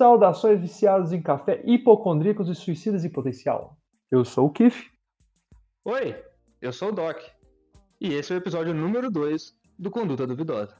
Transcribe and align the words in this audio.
Saudações 0.00 0.58
viciados 0.58 1.12
em 1.12 1.20
café, 1.20 1.60
hipocondríacos 1.62 2.48
e 2.48 2.54
suicidas 2.54 3.04
em 3.04 3.10
potencial. 3.10 3.76
Eu 4.10 4.24
sou 4.24 4.46
o 4.46 4.50
Kiff. 4.50 4.90
Oi, 5.84 6.16
eu 6.62 6.72
sou 6.72 6.88
o 6.88 6.92
Doc. 6.92 7.18
E 8.00 8.14
esse 8.14 8.32
é 8.32 8.36
o 8.36 8.38
episódio 8.38 8.72
número 8.72 9.10
2 9.10 9.54
do 9.78 9.90
Conduta 9.90 10.26
Duvidosa. 10.26 10.74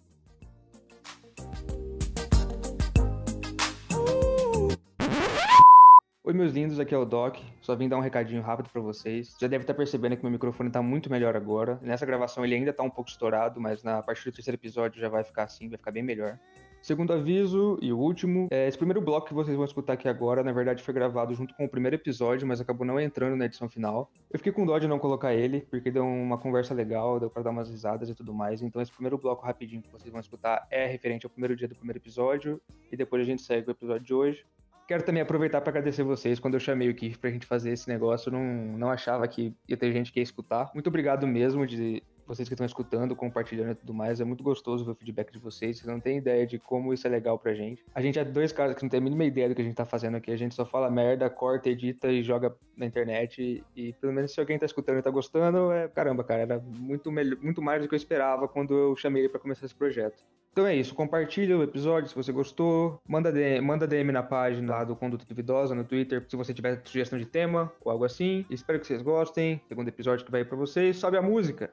Oi, 6.24 6.32
meus 6.32 6.54
lindos, 6.54 6.80
aqui 6.80 6.94
é 6.94 6.98
o 6.98 7.04
Doc. 7.04 7.36
Só 7.60 7.76
vim 7.76 7.90
dar 7.90 7.98
um 7.98 8.00
recadinho 8.00 8.40
rápido 8.40 8.70
pra 8.70 8.80
vocês. 8.80 9.36
Já 9.38 9.48
deve 9.48 9.64
estar 9.64 9.74
percebendo 9.74 10.16
que 10.16 10.22
meu 10.22 10.32
microfone 10.32 10.70
tá 10.70 10.80
muito 10.80 11.10
melhor 11.10 11.36
agora. 11.36 11.78
Nessa 11.82 12.06
gravação 12.06 12.42
ele 12.42 12.54
ainda 12.54 12.72
tá 12.72 12.82
um 12.82 12.88
pouco 12.88 13.10
estourado, 13.10 13.60
mas 13.60 13.82
na 13.82 14.02
partir 14.02 14.30
do 14.30 14.34
terceiro 14.34 14.56
episódio 14.56 14.98
já 14.98 15.10
vai 15.10 15.22
ficar 15.24 15.42
assim, 15.42 15.68
vai 15.68 15.76
ficar 15.76 15.90
bem 15.90 16.02
melhor. 16.02 16.38
Segundo 16.82 17.12
aviso 17.12 17.78
e 17.82 17.92
o 17.92 17.98
último, 17.98 18.48
é, 18.50 18.66
esse 18.66 18.76
primeiro 18.76 19.02
bloco 19.02 19.28
que 19.28 19.34
vocês 19.34 19.54
vão 19.54 19.66
escutar 19.66 19.92
aqui 19.92 20.08
agora, 20.08 20.42
na 20.42 20.50
verdade 20.50 20.82
foi 20.82 20.94
gravado 20.94 21.34
junto 21.34 21.54
com 21.54 21.66
o 21.66 21.68
primeiro 21.68 21.94
episódio, 21.94 22.48
mas 22.48 22.58
acabou 22.58 22.86
não 22.86 22.98
entrando 22.98 23.36
na 23.36 23.44
edição 23.44 23.68
final. 23.68 24.10
Eu 24.30 24.38
fiquei 24.38 24.50
com 24.50 24.64
dó 24.64 24.78
de 24.78 24.88
não 24.88 24.98
colocar 24.98 25.34
ele, 25.34 25.60
porque 25.70 25.90
deu 25.90 26.06
uma 26.06 26.38
conversa 26.38 26.72
legal, 26.72 27.20
deu 27.20 27.28
pra 27.28 27.42
dar 27.42 27.50
umas 27.50 27.68
risadas 27.68 28.08
e 28.08 28.14
tudo 28.14 28.32
mais. 28.32 28.62
Então 28.62 28.80
esse 28.80 28.90
primeiro 28.90 29.18
bloco 29.18 29.44
rapidinho 29.44 29.82
que 29.82 29.92
vocês 29.92 30.10
vão 30.10 30.20
escutar 30.20 30.66
é 30.70 30.86
referente 30.86 31.26
ao 31.26 31.30
primeiro 31.30 31.54
dia 31.54 31.68
do 31.68 31.74
primeiro 31.74 31.98
episódio, 31.98 32.60
e 32.90 32.96
depois 32.96 33.22
a 33.22 33.26
gente 33.26 33.42
segue 33.42 33.68
o 33.68 33.72
episódio 33.72 34.06
de 34.06 34.14
hoje. 34.14 34.46
Quero 34.88 35.04
também 35.04 35.22
aproveitar 35.22 35.60
para 35.60 35.70
agradecer 35.70 36.02
vocês. 36.02 36.40
Quando 36.40 36.54
eu 36.54 36.60
chamei 36.60 36.88
o 36.88 36.94
Keith 36.94 37.18
pra 37.18 37.30
gente 37.30 37.46
fazer 37.46 37.70
esse 37.70 37.88
negócio, 37.88 38.28
eu 38.28 38.32
não, 38.32 38.76
não 38.76 38.90
achava 38.90 39.28
que 39.28 39.54
ia 39.68 39.76
ter 39.76 39.92
gente 39.92 40.10
que 40.10 40.18
ia 40.18 40.24
escutar. 40.24 40.70
Muito 40.74 40.88
obrigado 40.88 41.28
mesmo 41.28 41.64
de 41.64 42.02
vocês 42.30 42.48
que 42.48 42.54
estão 42.54 42.64
escutando, 42.64 43.16
compartilhando 43.16 43.72
e 43.72 43.74
tudo 43.74 43.92
mais. 43.92 44.20
É 44.20 44.24
muito 44.24 44.44
gostoso 44.44 44.84
ver 44.84 44.92
o 44.92 44.94
feedback 44.94 45.32
de 45.32 45.38
vocês. 45.38 45.78
Vocês 45.78 45.86
não 45.86 45.98
têm 45.98 46.18
ideia 46.18 46.46
de 46.46 46.58
como 46.60 46.94
isso 46.94 47.04
é 47.06 47.10
legal 47.10 47.36
pra 47.36 47.52
gente. 47.54 47.84
A 47.92 48.00
gente 48.00 48.20
é 48.20 48.24
dois 48.24 48.52
caras 48.52 48.76
que 48.76 48.82
não 48.82 48.88
tem 48.88 48.98
a 48.98 49.02
mínima 49.02 49.24
ideia 49.24 49.48
do 49.48 49.54
que 49.54 49.60
a 49.60 49.64
gente 49.64 49.74
tá 49.74 49.84
fazendo 49.84 50.16
aqui. 50.16 50.30
A 50.30 50.36
gente 50.36 50.54
só 50.54 50.64
fala 50.64 50.88
merda, 50.88 51.28
corta, 51.28 51.68
edita 51.68 52.06
e 52.08 52.22
joga 52.22 52.54
na 52.76 52.86
internet. 52.86 53.42
E, 53.42 53.64
e 53.88 53.92
pelo 53.94 54.12
menos 54.12 54.32
se 54.32 54.38
alguém 54.38 54.58
tá 54.58 54.64
escutando 54.66 54.98
e 54.98 55.02
tá 55.02 55.10
gostando, 55.10 55.72
é 55.72 55.88
caramba, 55.88 56.22
cara. 56.22 56.42
Era 56.42 56.58
muito, 56.60 57.10
melhor, 57.10 57.36
muito 57.42 57.60
mais 57.60 57.82
do 57.82 57.88
que 57.88 57.94
eu 57.94 57.98
esperava 57.98 58.46
quando 58.46 58.74
eu 58.74 58.94
chamei 58.94 59.22
ele 59.22 59.28
pra 59.28 59.40
começar 59.40 59.66
esse 59.66 59.74
projeto. 59.74 60.24
Então 60.52 60.66
é 60.66 60.74
isso, 60.74 60.96
compartilha 60.96 61.56
o 61.56 61.62
episódio 61.62 62.08
se 62.08 62.14
você 62.14 62.32
gostou, 62.32 63.00
manda 63.06 63.30
DM, 63.30 63.64
manda 63.64 63.86
DM 63.86 64.10
na 64.10 64.20
página 64.20 64.72
lá 64.72 64.82
do 64.82 64.96
Conduta 64.96 65.24
Duvidosa 65.24 65.76
no 65.76 65.84
Twitter 65.84 66.26
se 66.28 66.34
você 66.34 66.52
tiver 66.52 66.80
sugestão 66.84 67.16
de 67.20 67.24
tema 67.24 67.72
ou 67.84 67.92
algo 67.92 68.04
assim. 68.04 68.44
Espero 68.50 68.80
que 68.80 68.86
vocês 68.86 69.00
gostem. 69.00 69.60
Segundo 69.68 69.86
episódio 69.86 70.24
que 70.24 70.32
vai 70.32 70.44
pra 70.44 70.56
vocês, 70.56 70.96
sobe 70.96 71.16
a 71.16 71.22
música. 71.22 71.70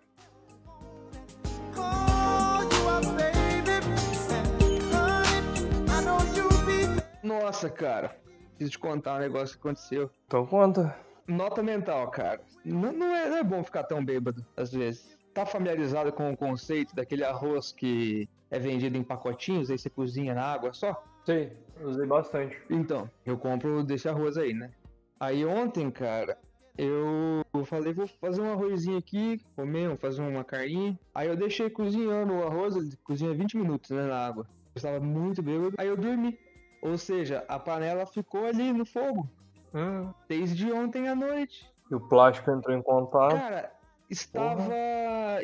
Nossa, 7.41 7.69
cara, 7.69 8.15
preciso 8.49 8.71
te 8.71 8.79
contar 8.79 9.15
um 9.15 9.19
negócio 9.19 9.55
que 9.55 9.61
aconteceu. 9.61 10.09
Então 10.25 10.45
conta. 10.45 10.97
Nota 11.27 11.61
mental, 11.61 12.09
cara. 12.09 12.41
Não, 12.65 12.91
não, 12.91 13.15
é, 13.15 13.29
não 13.29 13.37
é 13.37 13.43
bom 13.43 13.63
ficar 13.63 13.83
tão 13.83 14.03
bêbado, 14.03 14.45
às 14.55 14.71
vezes. 14.71 15.17
Tá 15.33 15.45
familiarizado 15.45 16.11
com 16.11 16.31
o 16.31 16.37
conceito 16.37 16.95
daquele 16.95 17.23
arroz 17.23 17.71
que 17.71 18.27
é 18.49 18.57
vendido 18.57 18.97
em 18.97 19.03
pacotinhos, 19.03 19.69
aí 19.69 19.77
você 19.77 19.89
cozinha 19.89 20.33
na 20.33 20.43
água 20.43 20.73
só? 20.73 21.03
Sei, 21.25 21.51
usei 21.81 22.07
bastante. 22.07 22.57
Então, 22.69 23.09
eu 23.25 23.37
compro 23.37 23.83
desse 23.83 24.07
arroz 24.07 24.37
aí, 24.37 24.53
né? 24.53 24.71
Aí 25.19 25.45
ontem, 25.45 25.91
cara, 25.91 26.37
eu 26.77 27.43
falei, 27.65 27.93
vou 27.93 28.07
fazer 28.07 28.41
um 28.41 28.51
arrozinho 28.51 28.97
aqui, 28.97 29.39
comer, 29.55 29.89
vou 29.89 29.97
fazer 29.97 30.21
uma 30.21 30.43
carninha. 30.43 30.97
Aí 31.13 31.27
eu 31.27 31.35
deixei 31.35 31.69
cozinhando 31.69 32.33
o 32.33 32.43
arroz, 32.43 32.75
ele 32.75 32.95
cozinha 33.03 33.33
20 33.33 33.57
minutos, 33.57 33.91
né, 33.91 34.05
na 34.07 34.25
água. 34.25 34.47
Eu 34.73 34.79
estava 34.79 34.99
muito 34.99 35.41
bêbado, 35.41 35.75
aí 35.77 35.87
eu 35.87 35.97
dormi. 35.97 36.37
Ou 36.81 36.97
seja, 36.97 37.43
a 37.47 37.59
panela 37.59 38.05
ficou 38.05 38.45
ali 38.45 38.71
no 38.71 38.85
fogo. 38.85 39.29
Hum. 39.73 40.13
Desde 40.27 40.71
ontem 40.71 41.07
à 41.07 41.15
noite. 41.15 41.71
E 41.89 41.95
o 41.95 41.99
plástico 41.99 42.51
entrou 42.51 42.75
em 42.75 42.81
contato. 42.81 43.35
Cara, 43.35 43.71
estava. 44.09 44.73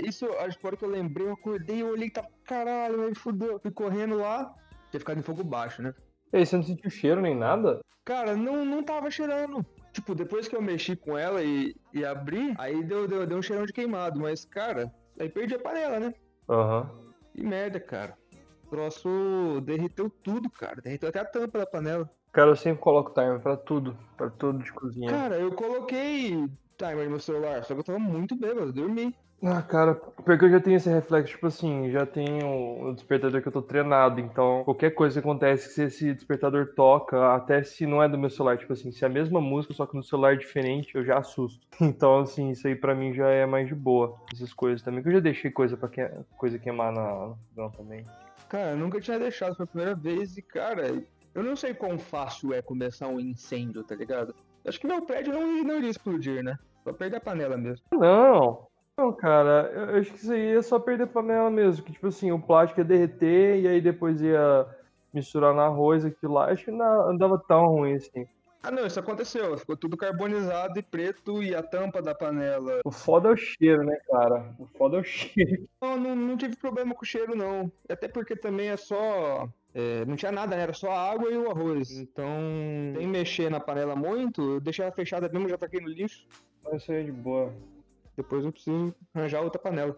Isso, 0.04 0.28
acho 0.40 0.58
que 0.58 0.78
que 0.78 0.86
eu 0.86 0.90
lembrei, 0.90 1.28
eu 1.28 1.34
acordei, 1.34 1.82
eu 1.82 1.88
olhei 1.88 2.08
e 2.08 2.12
tava. 2.12 2.28
Caralho, 2.46 3.04
aí 3.04 3.16
fudeu. 3.16 3.60
Fui 3.60 3.72
correndo 3.72 4.18
lá, 4.18 4.54
ter 4.92 5.00
ficado 5.00 5.20
em 5.20 5.24
fogo 5.24 5.44
baixo, 5.44 5.82
né? 5.82 5.94
E 6.32 6.38
aí, 6.38 6.46
você 6.46 6.56
não 6.56 6.64
sentiu 6.64 6.90
cheiro 6.90 7.22
nem 7.22 7.36
nada? 7.36 7.82
Cara, 8.04 8.36
não, 8.36 8.66
não 8.66 8.84
tava 8.84 9.10
cheirando. 9.10 9.66
Tipo, 9.94 10.16
depois 10.16 10.48
que 10.48 10.56
eu 10.56 10.62
mexi 10.62 10.96
com 10.96 11.18
ela 11.18 11.44
e, 11.44 11.76
e 11.94 12.04
abri, 12.04 12.54
aí 12.58 12.84
deu, 12.84 13.08
deu, 13.08 13.26
deu 13.28 13.38
um 13.38 13.42
cheirão 13.42 13.66
de 13.66 13.72
queimado. 13.72 14.20
Mas, 14.20 14.44
cara, 14.44 14.92
aí 15.20 15.30
perdi 15.30 15.56
a 15.56 15.60
panela, 15.60 16.00
né? 16.00 16.14
Aham. 16.50 16.90
Uhum. 16.92 17.14
Que 17.34 17.44
merda, 17.44 17.80
cara. 17.80 18.18
O 18.74 18.76
troço 18.76 19.62
derreteu 19.62 20.10
tudo, 20.10 20.50
cara. 20.50 20.82
Derreteu 20.82 21.08
até 21.08 21.20
a 21.20 21.26
tampa 21.26 21.60
da 21.60 21.66
panela. 21.68 22.10
Cara, 22.32 22.50
eu 22.50 22.56
sempre 22.56 22.82
coloco 22.82 23.14
timer 23.14 23.40
pra 23.40 23.56
tudo. 23.56 23.96
Pra 24.18 24.32
tudo 24.32 24.64
de 24.64 24.74
cozinha. 24.74 25.12
Cara, 25.12 25.36
eu 25.36 25.52
coloquei 25.52 26.50
timer 26.76 27.04
no 27.04 27.12
meu 27.12 27.20
celular, 27.20 27.64
só 27.64 27.76
que 27.76 27.82
eu 27.82 27.84
tava 27.84 28.00
muito 28.00 28.36
bêbado, 28.36 28.74
dormi. 28.74 29.16
Ah, 29.44 29.62
cara, 29.62 29.94
porque 29.94 30.46
eu 30.46 30.50
já 30.50 30.60
tenho 30.60 30.78
esse 30.78 30.90
reflexo, 30.90 31.34
tipo 31.34 31.46
assim, 31.46 31.92
já 31.92 32.04
tenho 32.04 32.88
o 32.88 32.94
despertador 32.94 33.42
que 33.42 33.48
eu 33.48 33.52
tô 33.52 33.62
treinado, 33.62 34.22
então 34.22 34.64
qualquer 34.64 34.92
coisa 34.92 35.22
que 35.22 35.28
acontece, 35.28 35.74
se 35.74 35.84
esse 35.84 36.14
despertador 36.14 36.74
toca, 36.74 37.36
até 37.36 37.62
se 37.62 37.86
não 37.86 38.02
é 38.02 38.08
do 38.08 38.18
meu 38.18 38.30
celular, 38.30 38.58
tipo 38.58 38.72
assim, 38.72 38.90
se 38.92 39.04
é 39.04 39.08
a 39.08 39.12
mesma 39.12 39.42
música, 39.42 39.74
só 39.74 39.86
que 39.86 39.98
no 39.98 40.04
celular 40.04 40.34
é 40.34 40.38
diferente, 40.38 40.96
eu 40.96 41.04
já 41.06 41.20
assusto. 41.20 41.68
Então, 41.80 42.22
assim, 42.22 42.52
isso 42.52 42.66
aí 42.66 42.76
pra 42.76 42.96
mim 42.96 43.14
já 43.14 43.28
é 43.30 43.46
mais 43.46 43.68
de 43.68 43.76
boa, 43.76 44.18
essas 44.34 44.54
coisas 44.54 44.82
também, 44.82 45.04
que 45.04 45.10
eu 45.10 45.14
já 45.14 45.20
deixei 45.20 45.52
coisa 45.52 45.76
pra 45.76 45.90
que... 45.90 46.10
coisa 46.38 46.58
queimar 46.58 46.94
na 46.94 47.36
fogão 47.50 47.70
também. 47.70 48.06
Cara, 48.54 48.76
nunca 48.76 49.02
tinha 49.02 49.18
deixado, 49.18 49.56
foi 49.56 49.64
a 49.64 49.68
primeira 49.68 49.96
vez 49.96 50.38
e, 50.38 50.42
cara, 50.44 51.04
eu 51.34 51.42
não 51.42 51.56
sei 51.56 51.74
quão 51.74 51.98
fácil 51.98 52.54
é 52.54 52.62
começar 52.62 53.08
um 53.08 53.20
incêndio, 53.20 53.84
tá 53.84 53.96
ligado? 53.96 54.36
Acho 54.64 54.80
que 54.80 54.86
meu 54.86 55.02
prédio 55.02 55.34
não, 55.34 55.64
não 55.64 55.80
iria 55.80 55.90
explodir, 55.90 56.44
né? 56.44 56.56
Só 56.84 56.94
perder 56.94 57.18
a 57.18 57.20
panela 57.20 57.58
mesmo. 57.58 57.84
Não, 57.92 58.68
não, 58.96 59.12
cara, 59.12 59.72
eu 59.74 60.00
acho 60.00 60.12
que 60.12 60.18
isso 60.18 60.32
aí 60.32 60.56
é 60.56 60.62
só 60.62 60.78
perder 60.78 61.08
panela 61.08 61.50
mesmo. 61.50 61.84
Que, 61.84 61.94
tipo 61.94 62.06
assim, 62.06 62.32
o 62.32 62.40
plástico 62.40 62.82
ia 62.82 62.86
derreter 62.86 63.60
e 63.60 63.68
aí 63.68 63.82
depois 63.82 64.22
ia 64.22 64.68
misturar 65.12 65.52
no 65.52 65.62
arroz 65.62 66.06
aquilo 66.06 66.34
lá. 66.34 66.52
Acho 66.52 66.66
que 66.66 66.72
não 66.72 67.10
andava 67.10 67.40
tão 67.48 67.66
ruim 67.70 67.96
assim. 67.96 68.28
Ah, 68.64 68.72
não, 68.72 68.86
isso 68.88 68.98
aconteceu. 68.98 69.58
Ficou 69.58 69.76
tudo 69.76 69.98
carbonizado 69.98 70.80
e 70.80 70.82
preto 70.82 71.44
e 71.44 71.54
a 71.54 71.62
tampa 71.62 72.02
da 72.02 72.16
panela. 72.16 72.80
O 72.86 72.92
foda 72.92 73.28
é 73.28 73.34
o 73.34 73.36
cheiro, 73.36 73.84
né, 73.84 73.98
cara? 74.10 74.56
O 74.58 74.66
foda 74.66 74.96
é 74.96 75.02
o 75.02 75.04
cheiro. 75.04 75.68
Não, 75.84 75.98
não, 75.98 76.16
não 76.16 76.38
tive 76.38 76.56
problema 76.56 76.96
com 76.96 77.04
o 77.04 77.06
cheiro, 77.06 77.36
não. 77.36 77.70
Até 77.90 78.08
porque 78.08 78.38
também 78.38 78.70
é 78.70 78.78
só. 78.78 79.50
É, 79.76 80.06
não 80.06 80.16
tinha 80.16 80.32
nada, 80.32 80.56
né? 80.56 80.64
Era 80.64 80.74
só 80.74 80.90
a 80.92 81.12
água 81.12 81.30
e 81.30 81.38
o 81.38 81.52
arroz. 81.52 81.92
Então, 81.92 82.26
sem 82.96 83.06
mexer 83.06 83.52
na 83.52 83.60
panela 83.60 83.98
muito, 83.98 84.54
eu 84.54 84.60
deixei 84.62 84.86
ela 84.86 84.94
fechada 84.94 85.28
mesmo, 85.28 85.50
já 85.50 85.58
taquei 85.58 85.82
no 85.82 85.90
lixo. 85.90 86.26
Isso 86.74 86.90
aí 86.90 87.02
é 87.02 87.04
de 87.04 87.12
boa. 87.12 87.54
Depois 88.16 88.46
eu 88.46 88.52
preciso 88.54 88.96
arranjar 89.14 89.42
outra 89.42 89.60
panela. 89.62 89.94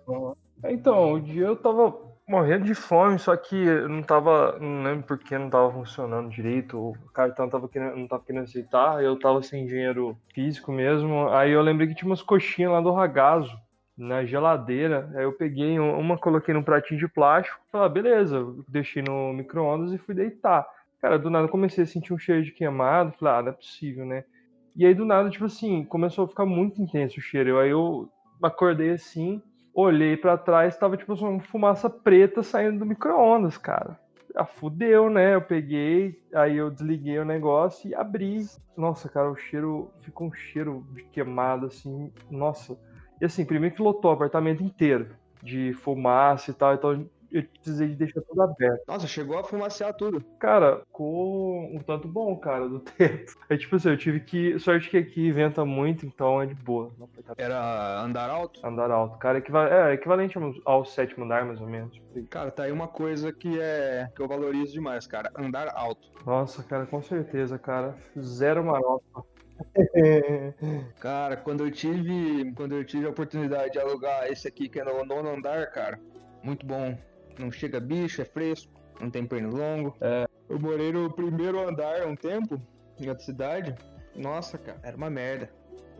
Então, 0.67 1.13
o 1.13 1.21
dia 1.21 1.45
eu 1.45 1.55
tava 1.55 2.14
morrendo 2.27 2.65
de 2.65 2.73
fome, 2.73 3.19
só 3.19 3.35
que 3.35 3.65
não 3.87 4.01
tava. 4.01 4.57
Não 4.59 4.83
lembro 4.83 5.03
porque 5.05 5.37
não 5.37 5.49
tava 5.49 5.71
funcionando 5.71 6.29
direito. 6.29 6.77
O 6.77 6.93
cartão 7.13 7.49
tava 7.49 7.67
querendo, 7.69 7.95
não 7.95 8.07
tava 8.07 8.23
querendo 8.23 8.43
aceitar, 8.43 9.03
eu 9.03 9.17
tava 9.17 9.41
sem 9.41 9.65
dinheiro 9.65 10.17
físico 10.33 10.71
mesmo. 10.71 11.29
Aí 11.29 11.51
eu 11.51 11.61
lembrei 11.61 11.87
que 11.87 11.95
tinha 11.95 12.09
umas 12.09 12.21
coxinhas 12.21 12.71
lá 12.71 12.81
do 12.81 12.91
ragazo 12.91 13.55
na 13.97 14.25
geladeira. 14.25 15.09
Aí 15.15 15.23
eu 15.23 15.33
peguei 15.33 15.79
uma, 15.79 16.17
coloquei 16.17 16.53
num 16.53 16.63
pratinho 16.63 16.99
de 16.99 17.07
plástico. 17.07 17.59
Falei, 17.71 17.87
ah, 17.87 17.89
beleza, 17.89 18.55
deixei 18.67 19.03
no 19.03 19.33
micro-ondas 19.33 19.93
e 19.93 19.97
fui 19.97 20.15
deitar. 20.15 20.67
Cara, 21.01 21.19
do 21.19 21.29
nada 21.29 21.47
comecei 21.47 21.83
a 21.83 21.87
sentir 21.87 22.13
um 22.13 22.17
cheiro 22.17 22.43
de 22.43 22.51
queimado. 22.51 23.13
Falei, 23.19 23.33
ah, 23.35 23.41
não 23.43 23.49
é 23.49 23.53
possível, 23.53 24.05
né? 24.05 24.23
E 24.75 24.85
aí 24.85 24.93
do 24.93 25.05
nada, 25.05 25.29
tipo 25.29 25.45
assim, 25.45 25.85
começou 25.85 26.25
a 26.25 26.27
ficar 26.27 26.45
muito 26.45 26.81
intenso 26.81 27.19
o 27.19 27.23
cheiro. 27.23 27.57
Aí 27.59 27.69
eu 27.69 28.09
acordei 28.43 28.91
assim, 28.91 29.41
olhei 29.75 30.15
para 30.15 30.37
trás, 30.37 30.77
tava 30.77 30.95
tipo 30.95 31.13
uma 31.13 31.41
fumaça 31.41 31.89
preta 31.89 32.41
saindo 32.41 32.79
do 32.79 32.85
micro-ondas, 32.85 33.57
cara. 33.57 33.99
Ah, 34.33 34.45
fudeu, 34.45 35.09
né? 35.09 35.35
Eu 35.35 35.41
peguei, 35.41 36.21
aí 36.33 36.57
eu 36.57 36.71
desliguei 36.71 37.19
o 37.19 37.25
negócio 37.25 37.89
e 37.89 37.95
abri. 37.95 38.45
Nossa, 38.75 39.07
cara, 39.07 39.29
o 39.29 39.35
cheiro 39.35 39.91
ficou 40.01 40.27
um 40.27 40.33
cheiro 40.33 40.85
de 40.91 41.03
queimado, 41.03 41.67
assim, 41.67 42.11
nossa. 42.29 42.77
E 43.21 43.25
assim, 43.25 43.45
primeiro 43.45 43.75
que 43.75 43.81
lotou 43.81 44.11
o 44.11 44.13
apartamento 44.13 44.63
inteiro 44.63 45.09
de 45.41 45.73
fumaça 45.73 46.51
e 46.51 46.53
tal, 46.53 46.73
então 46.73 47.07
eu 47.31 47.43
precisei 47.43 47.89
de 47.89 47.95
deixar 47.95 48.21
tudo 48.21 48.41
aberto. 48.41 48.83
Nossa, 48.87 49.07
chegou 49.07 49.37
a 49.37 49.43
fumacear 49.43 49.93
tudo. 49.93 50.23
Cara, 50.39 50.81
ficou 50.85 51.63
um 51.63 51.79
tanto 51.79 52.07
bom, 52.07 52.35
cara, 52.37 52.67
do 52.67 52.79
teto. 52.97 53.33
É 53.49 53.57
tipo 53.57 53.75
assim, 53.75 53.89
eu 53.89 53.97
tive 53.97 54.19
que. 54.19 54.57
Sorte 54.59 54.89
que 54.89 54.97
aqui 54.97 55.31
venta 55.31 55.65
muito, 55.65 56.05
então 56.05 56.41
é 56.41 56.45
de 56.45 56.55
boa. 56.55 56.91
Era 57.37 58.01
andar 58.01 58.29
alto? 58.29 58.65
Andar 58.65 58.91
alto. 58.91 59.17
Cara, 59.17 59.39
equival... 59.39 59.67
é 59.67 59.93
equivalente 59.93 60.37
ao 60.63 60.85
sétimo 60.85 61.25
andar, 61.25 61.45
mais 61.45 61.59
ou 61.59 61.67
menos. 61.67 61.99
Cara, 62.29 62.51
tá 62.51 62.63
aí 62.63 62.71
uma 62.71 62.87
coisa 62.87 63.33
que 63.33 63.59
é. 63.59 64.09
que 64.15 64.21
eu 64.21 64.27
valorizo 64.27 64.73
demais, 64.73 65.05
cara. 65.07 65.31
Andar 65.35 65.71
alto. 65.75 66.09
Nossa, 66.25 66.63
cara, 66.63 66.85
com 66.85 67.01
certeza, 67.01 67.57
cara. 67.57 67.95
Zero 68.17 68.63
marofa. 68.63 69.23
cara, 70.99 71.37
quando 71.37 71.65
eu 71.65 71.71
tive. 71.71 72.53
Quando 72.53 72.75
eu 72.75 72.85
tive 72.85 73.05
a 73.05 73.09
oportunidade 73.09 73.73
de 73.73 73.79
alugar 73.79 74.27
esse 74.27 74.47
aqui 74.47 74.69
que 74.69 74.79
é 74.79 74.83
no 74.83 75.05
nono 75.05 75.29
andar, 75.29 75.71
cara, 75.71 75.99
muito 76.43 76.65
bom 76.65 76.97
não 77.37 77.51
chega 77.51 77.79
bicho, 77.79 78.21
é 78.21 78.25
fresco, 78.25 78.71
não 78.99 79.09
tem 79.09 79.25
perno 79.25 79.55
longo. 79.55 79.95
É, 80.01 80.25
Eu 80.49 80.59
morei 80.59 80.91
no 80.91 81.11
primeiro 81.11 81.67
andar 81.67 82.05
um 82.07 82.15
tempo, 82.15 82.61
em 82.99 83.09
outra 83.09 83.23
cidade. 83.23 83.75
Nossa, 84.15 84.57
cara, 84.57 84.79
era 84.83 84.95
uma 84.95 85.09
merda. 85.09 85.49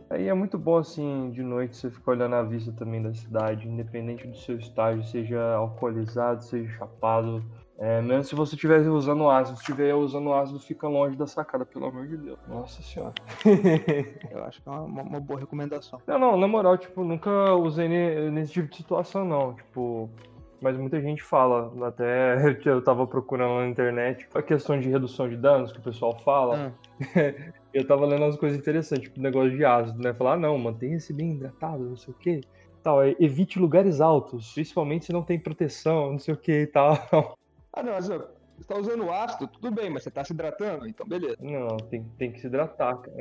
Aí 0.08 0.28
é 0.28 0.34
muito 0.34 0.56
bom, 0.56 0.76
assim, 0.76 1.30
de 1.30 1.42
noite 1.42 1.76
você 1.76 1.90
ficar 1.90 2.12
olhando 2.12 2.36
a 2.36 2.42
vista 2.42 2.72
também 2.72 3.02
da 3.02 3.12
cidade, 3.12 3.68
independente 3.68 4.26
do 4.26 4.36
seu 4.36 4.56
estágio, 4.56 5.02
seja 5.02 5.54
alcoolizado, 5.54 6.44
seja 6.44 6.70
chapado. 6.78 7.44
É, 7.78 8.00
mesmo 8.00 8.24
se 8.24 8.34
você 8.34 8.54
estiver 8.54 8.80
usando 8.88 9.28
ácido, 9.28 9.58
se 9.58 9.62
estiver 9.64 9.94
usando 9.94 10.32
ácido, 10.32 10.60
fica 10.60 10.88
longe 10.88 11.16
da 11.16 11.26
sacada, 11.26 11.66
pelo 11.66 11.86
amor 11.86 12.06
de 12.06 12.16
Deus. 12.16 12.38
Nossa 12.48 12.80
senhora. 12.82 13.12
Eu 14.30 14.44
acho 14.44 14.62
que 14.62 14.68
é 14.68 14.72
uma, 14.72 15.02
uma 15.02 15.20
boa 15.20 15.40
recomendação. 15.40 16.00
Não, 16.06 16.18
não, 16.18 16.36
na 16.38 16.46
moral, 16.48 16.78
tipo, 16.78 17.04
nunca 17.04 17.54
usei 17.54 17.88
nesse 18.30 18.52
tipo 18.52 18.68
de 18.68 18.76
situação, 18.76 19.24
não. 19.24 19.54
Tipo, 19.54 20.08
mas 20.60 20.76
muita 20.76 21.00
gente 21.00 21.22
fala, 21.22 21.72
até 21.86 22.36
eu 22.64 22.82
tava 22.82 23.06
procurando 23.06 23.60
na 23.60 23.68
internet, 23.68 24.26
a 24.34 24.42
questão 24.42 24.78
de 24.78 24.88
redução 24.88 25.28
de 25.28 25.36
danos 25.36 25.72
que 25.72 25.78
o 25.78 25.82
pessoal 25.82 26.18
fala. 26.20 26.72
Ah. 26.72 27.34
eu 27.72 27.86
tava 27.86 28.06
lendo 28.06 28.22
umas 28.24 28.36
coisas 28.36 28.58
interessantes, 28.58 29.08
tipo, 29.08 29.20
negócio 29.20 29.50
de 29.50 29.64
ácido, 29.64 30.00
né? 30.02 30.14
Falar, 30.14 30.34
ah, 30.34 30.38
não, 30.38 30.56
mantenha-se 30.58 31.12
bem 31.12 31.32
hidratado, 31.32 31.84
não 31.84 31.96
sei 31.96 32.14
o 32.14 32.16
quê. 32.16 32.40
Tal, 32.82 33.04
evite 33.04 33.58
lugares 33.58 34.00
altos, 34.00 34.54
principalmente 34.54 35.06
se 35.06 35.12
não 35.12 35.22
tem 35.22 35.38
proteção, 35.38 36.12
não 36.12 36.18
sei 36.18 36.34
o 36.34 36.36
que 36.36 36.62
e 36.62 36.66
tal. 36.66 36.96
Ah, 37.78 37.82
não, 37.82 37.92
mas 37.92 38.06
você 38.06 38.64
tá 38.66 38.78
usando 38.78 39.10
ácido, 39.10 39.46
tudo 39.48 39.70
bem, 39.70 39.90
mas 39.90 40.02
você 40.02 40.10
tá 40.10 40.24
se 40.24 40.32
hidratando, 40.32 40.88
então 40.88 41.06
beleza. 41.06 41.36
Não, 41.42 41.76
tem, 41.76 42.02
tem 42.16 42.32
que 42.32 42.40
se 42.40 42.46
hidratar, 42.46 42.96
cara. 42.96 43.14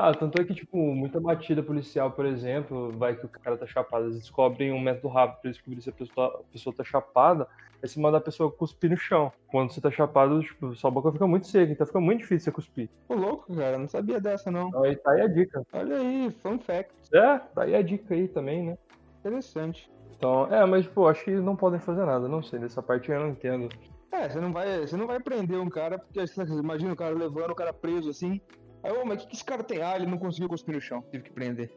Ah, 0.00 0.14
tanto 0.14 0.40
é 0.40 0.44
que, 0.44 0.54
tipo, 0.54 0.76
muita 0.76 1.18
batida 1.18 1.60
policial, 1.60 2.12
por 2.12 2.24
exemplo, 2.24 2.92
vai 2.92 3.16
que 3.16 3.26
o 3.26 3.28
cara 3.28 3.56
tá 3.56 3.66
chapado, 3.66 4.04
eles 4.04 4.20
descobrem 4.20 4.70
um 4.70 4.78
método 4.78 5.08
rápido 5.08 5.40
pra 5.40 5.50
descobrir 5.50 5.82
se 5.82 5.90
a 5.90 5.92
pessoa, 5.92 6.38
a 6.38 6.52
pessoa 6.52 6.72
tá 6.72 6.84
chapada, 6.84 7.48
é 7.82 7.86
se 7.88 7.98
mandar 7.98 8.18
a 8.18 8.20
pessoa 8.20 8.48
cuspir 8.52 8.90
no 8.90 8.96
chão. 8.96 9.32
Quando 9.48 9.72
você 9.72 9.80
tá 9.80 9.90
chapado, 9.90 10.40
tipo, 10.40 10.72
sua 10.76 10.88
boca 10.88 11.10
fica 11.10 11.26
muito 11.26 11.48
seca, 11.48 11.72
então 11.72 11.84
fica 11.84 11.98
muito 11.98 12.20
difícil 12.20 12.44
você 12.44 12.52
cuspir. 12.52 12.88
Ô, 13.08 13.14
louco, 13.14 13.52
cara, 13.56 13.76
não 13.76 13.88
sabia 13.88 14.20
dessa, 14.20 14.52
não. 14.52 14.70
Aí 14.84 14.94
tá 14.94 15.10
aí 15.10 15.22
a 15.22 15.26
dica. 15.26 15.66
Olha 15.72 15.96
aí, 15.96 16.30
fun 16.30 16.60
fact. 16.60 16.92
É, 17.12 17.38
tá 17.38 17.62
aí 17.62 17.74
a 17.74 17.82
dica 17.82 18.14
aí 18.14 18.28
também, 18.28 18.66
né? 18.66 18.78
Interessante. 19.18 19.90
Então, 20.16 20.46
é, 20.46 20.64
mas, 20.64 20.86
pô, 20.86 21.08
acho 21.08 21.24
que 21.24 21.32
não 21.32 21.56
podem 21.56 21.80
fazer 21.80 22.04
nada, 22.04 22.28
não 22.28 22.40
sei, 22.40 22.60
dessa 22.60 22.80
parte 22.80 23.10
eu 23.10 23.18
não 23.18 23.30
entendo. 23.30 23.68
É, 24.12 24.28
você 24.28 24.40
não 24.40 24.52
vai, 24.52 24.86
você 24.86 24.96
não 24.96 25.08
vai 25.08 25.18
prender 25.18 25.58
um 25.58 25.68
cara, 25.68 25.98
porque 25.98 26.24
imagina 26.56 26.92
o 26.92 26.96
cara 26.96 27.16
levando 27.16 27.50
o 27.50 27.56
cara 27.56 27.72
preso 27.72 28.10
assim, 28.10 28.40
Aí, 28.82 28.92
ô, 28.92 29.04
mas 29.04 29.18
o 29.18 29.20
que, 29.20 29.28
que 29.28 29.34
esse 29.34 29.44
cara 29.44 29.62
tem? 29.62 29.82
Ah, 29.82 29.96
ele 29.96 30.06
não 30.06 30.18
conseguiu 30.18 30.48
cuspir 30.48 30.74
no 30.74 30.80
chão, 30.80 31.02
tive 31.10 31.24
que 31.24 31.32
prender. 31.32 31.70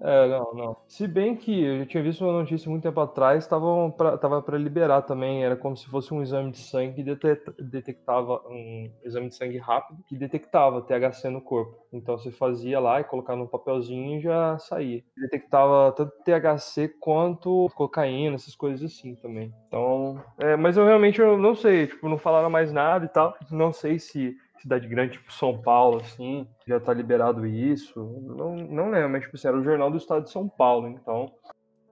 É, 0.00 0.28
não, 0.28 0.54
não. 0.54 0.76
Se 0.86 1.06
bem 1.08 1.34
que 1.34 1.64
eu 1.64 1.78
já 1.80 1.86
tinha 1.86 2.02
visto 2.02 2.24
uma 2.24 2.32
notícia 2.32 2.70
muito 2.70 2.82
tempo 2.82 3.00
atrás, 3.00 3.46
tava 3.46 3.90
pra, 3.90 4.16
tava 4.16 4.40
para 4.40 4.56
liberar 4.56 5.02
também, 5.02 5.44
era 5.44 5.56
como 5.56 5.76
se 5.76 5.86
fosse 5.86 6.12
um 6.14 6.22
exame 6.22 6.52
de 6.52 6.58
sangue 6.58 7.02
que 7.02 7.62
detectava 7.62 8.40
um 8.48 8.90
exame 9.02 9.28
de 9.28 9.34
sangue 9.34 9.58
rápido 9.58 9.98
que 10.06 10.16
detectava 10.16 10.82
THC 10.82 11.28
no 11.30 11.40
corpo. 11.40 11.76
Então 11.92 12.16
você 12.16 12.30
fazia 12.30 12.78
lá 12.78 13.00
e 13.00 13.04
colocava 13.04 13.38
num 13.38 13.46
papelzinho 13.46 14.18
e 14.18 14.22
já 14.22 14.58
saía. 14.58 15.02
Detectava 15.16 15.92
tanto 15.92 16.12
THC 16.24 16.88
quanto 17.00 17.68
cocaína, 17.74 18.36
essas 18.36 18.54
coisas 18.54 18.92
assim 18.92 19.16
também. 19.16 19.52
Então, 19.66 20.22
é, 20.38 20.56
mas 20.56 20.76
eu 20.76 20.84
realmente 20.84 21.20
eu 21.20 21.36
não 21.36 21.54
sei, 21.54 21.88
tipo, 21.88 22.08
não 22.08 22.18
falaram 22.18 22.50
mais 22.50 22.72
nada 22.72 23.04
e 23.04 23.08
tal. 23.08 23.34
Não 23.50 23.72
sei 23.72 23.98
se 23.98 24.36
cidade 24.60 24.88
grande, 24.88 25.12
tipo 25.12 25.32
São 25.32 25.60
Paulo, 25.60 26.00
assim, 26.00 26.46
já 26.66 26.80
tá 26.80 26.92
liberado 26.92 27.46
isso. 27.46 28.00
Não, 28.22 28.56
não 28.56 28.90
lembro, 28.90 29.10
mas 29.10 29.22
tipo 29.22 29.36
assim, 29.36 29.48
era 29.48 29.58
o 29.58 29.64
jornal 29.64 29.90
do 29.90 29.96
estado 29.96 30.24
de 30.24 30.30
São 30.30 30.48
Paulo, 30.48 30.88
então. 30.88 31.32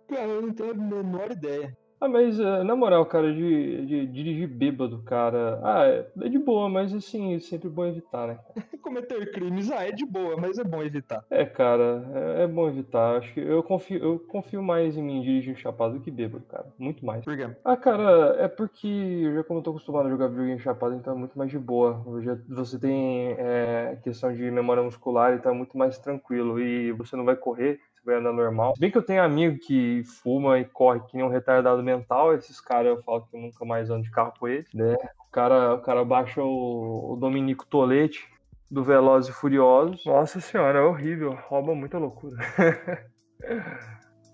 Cara, 0.09 0.29
eu 0.29 0.43
não 0.43 0.55
tenho 0.55 0.71
a 0.71 0.75
menor 0.75 1.31
ideia. 1.31 1.77
Ah, 1.99 2.09
mas 2.09 2.39
eh, 2.39 2.63
na 2.63 2.77
moral, 2.77 3.07
cara, 3.07 3.33
de, 3.33 3.87
de, 3.87 4.07
dirigir 4.07 4.47
bêbado, 4.47 5.03
cara. 5.03 5.59
Ah, 5.63 5.87
é, 5.87 6.07
é, 6.23 6.29
de 6.29 6.39
boa, 6.39 6.69
mas 6.69 6.93
assim, 6.93 7.35
é 7.35 7.39
sempre 7.41 7.71
bom 7.71 7.87
evitar, 7.87 8.29
né? 8.29 8.39
Cometer 8.83 9.33
crimes, 9.33 9.71
ah, 9.71 9.87
é 9.87 9.93
de 9.93 10.05
boa, 10.05 10.37
mas 10.37 10.59
é 10.59 10.65
bom 10.65 10.83
evitar. 10.83 11.25
É, 11.31 11.45
cara, 11.47 12.05
é, 12.15 12.43
é, 12.43 12.47
bom 12.47 12.69
evitar. 12.69 13.17
Acho 13.17 13.33
que 13.33 13.41
eu 13.41 13.63
confio, 13.63 13.99
eu 13.99 14.19
confio 14.19 14.63
mais 14.63 14.97
em 14.97 15.03
mim 15.03 15.23
dirigir 15.23 15.57
chapado 15.57 15.95
do 15.95 16.01
que 16.01 16.11
bêbado, 16.11 16.45
cara. 16.45 16.67
Muito 16.79 17.05
mais. 17.05 17.25
Por 17.25 17.37
quê? 17.37 17.49
Ah, 17.65 17.77
cara, 17.77 18.37
é 18.39 18.47
porque 18.47 19.33
já 19.35 19.43
como 19.45 19.61
eu 19.61 19.63
tô 19.65 19.71
acostumado 19.71 20.07
a 20.07 20.11
jogar 20.11 20.29
videogame 20.29 20.61
chapado, 20.61 20.95
então 20.95 21.15
é 21.15 21.17
muito 21.17 21.37
mais 21.39 21.51
de 21.51 21.59
boa. 21.59 22.05
Já, 22.23 22.37
você 22.49 22.79
tem 22.79 23.35
é, 23.39 23.99
questão 24.05 24.33
de 24.35 24.51
memória 24.51 24.83
muscular, 24.83 25.35
então 25.35 25.51
é 25.51 25.55
muito 25.55 25.77
mais 25.79 25.99
tranquilo. 25.99 26.61
E 26.61 26.93
você 26.93 27.17
não 27.17 27.25
vai 27.25 27.37
correr, 27.37 27.81
vai 28.07 28.17
andar 28.17 28.33
normal. 28.33 28.75
Bem 28.79 28.91
que 28.91 28.97
eu 28.97 29.03
tenho 29.03 29.23
amigo 29.23 29.59
que 29.59 30.03
fuma 30.23 30.59
e 30.59 30.65
corre 30.65 31.01
que 31.01 31.17
nem 31.17 31.25
um 31.25 31.29
retardado 31.29 31.83
mental, 31.83 32.33
esses 32.33 32.61
caras 32.61 32.97
eu 32.97 33.03
falo 33.03 33.27
que 33.27 33.37
eu 33.37 33.41
nunca 33.41 33.65
mais 33.65 33.91
ando 33.91 34.05
de 34.05 34.11
carro 34.11 34.33
com 34.39 34.47
eles, 34.47 34.73
né? 34.73 34.95
O 35.29 35.31
cara, 35.33 35.75
o 35.75 35.81
cara 35.81 36.05
baixa 36.05 36.43
o, 36.43 37.13
o 37.13 37.17
Dominico 37.17 37.67
Tolete 37.67 38.25
do 38.71 38.85
Velozes 38.85 39.31
e 39.31 39.39
Furiosos. 39.39 40.05
Nossa 40.07 40.41
senhora, 40.41 40.79
é 40.79 40.83
horrível, 40.83 41.37
rouba 41.49 41.75
muita 41.75 41.99
loucura. 41.99 42.37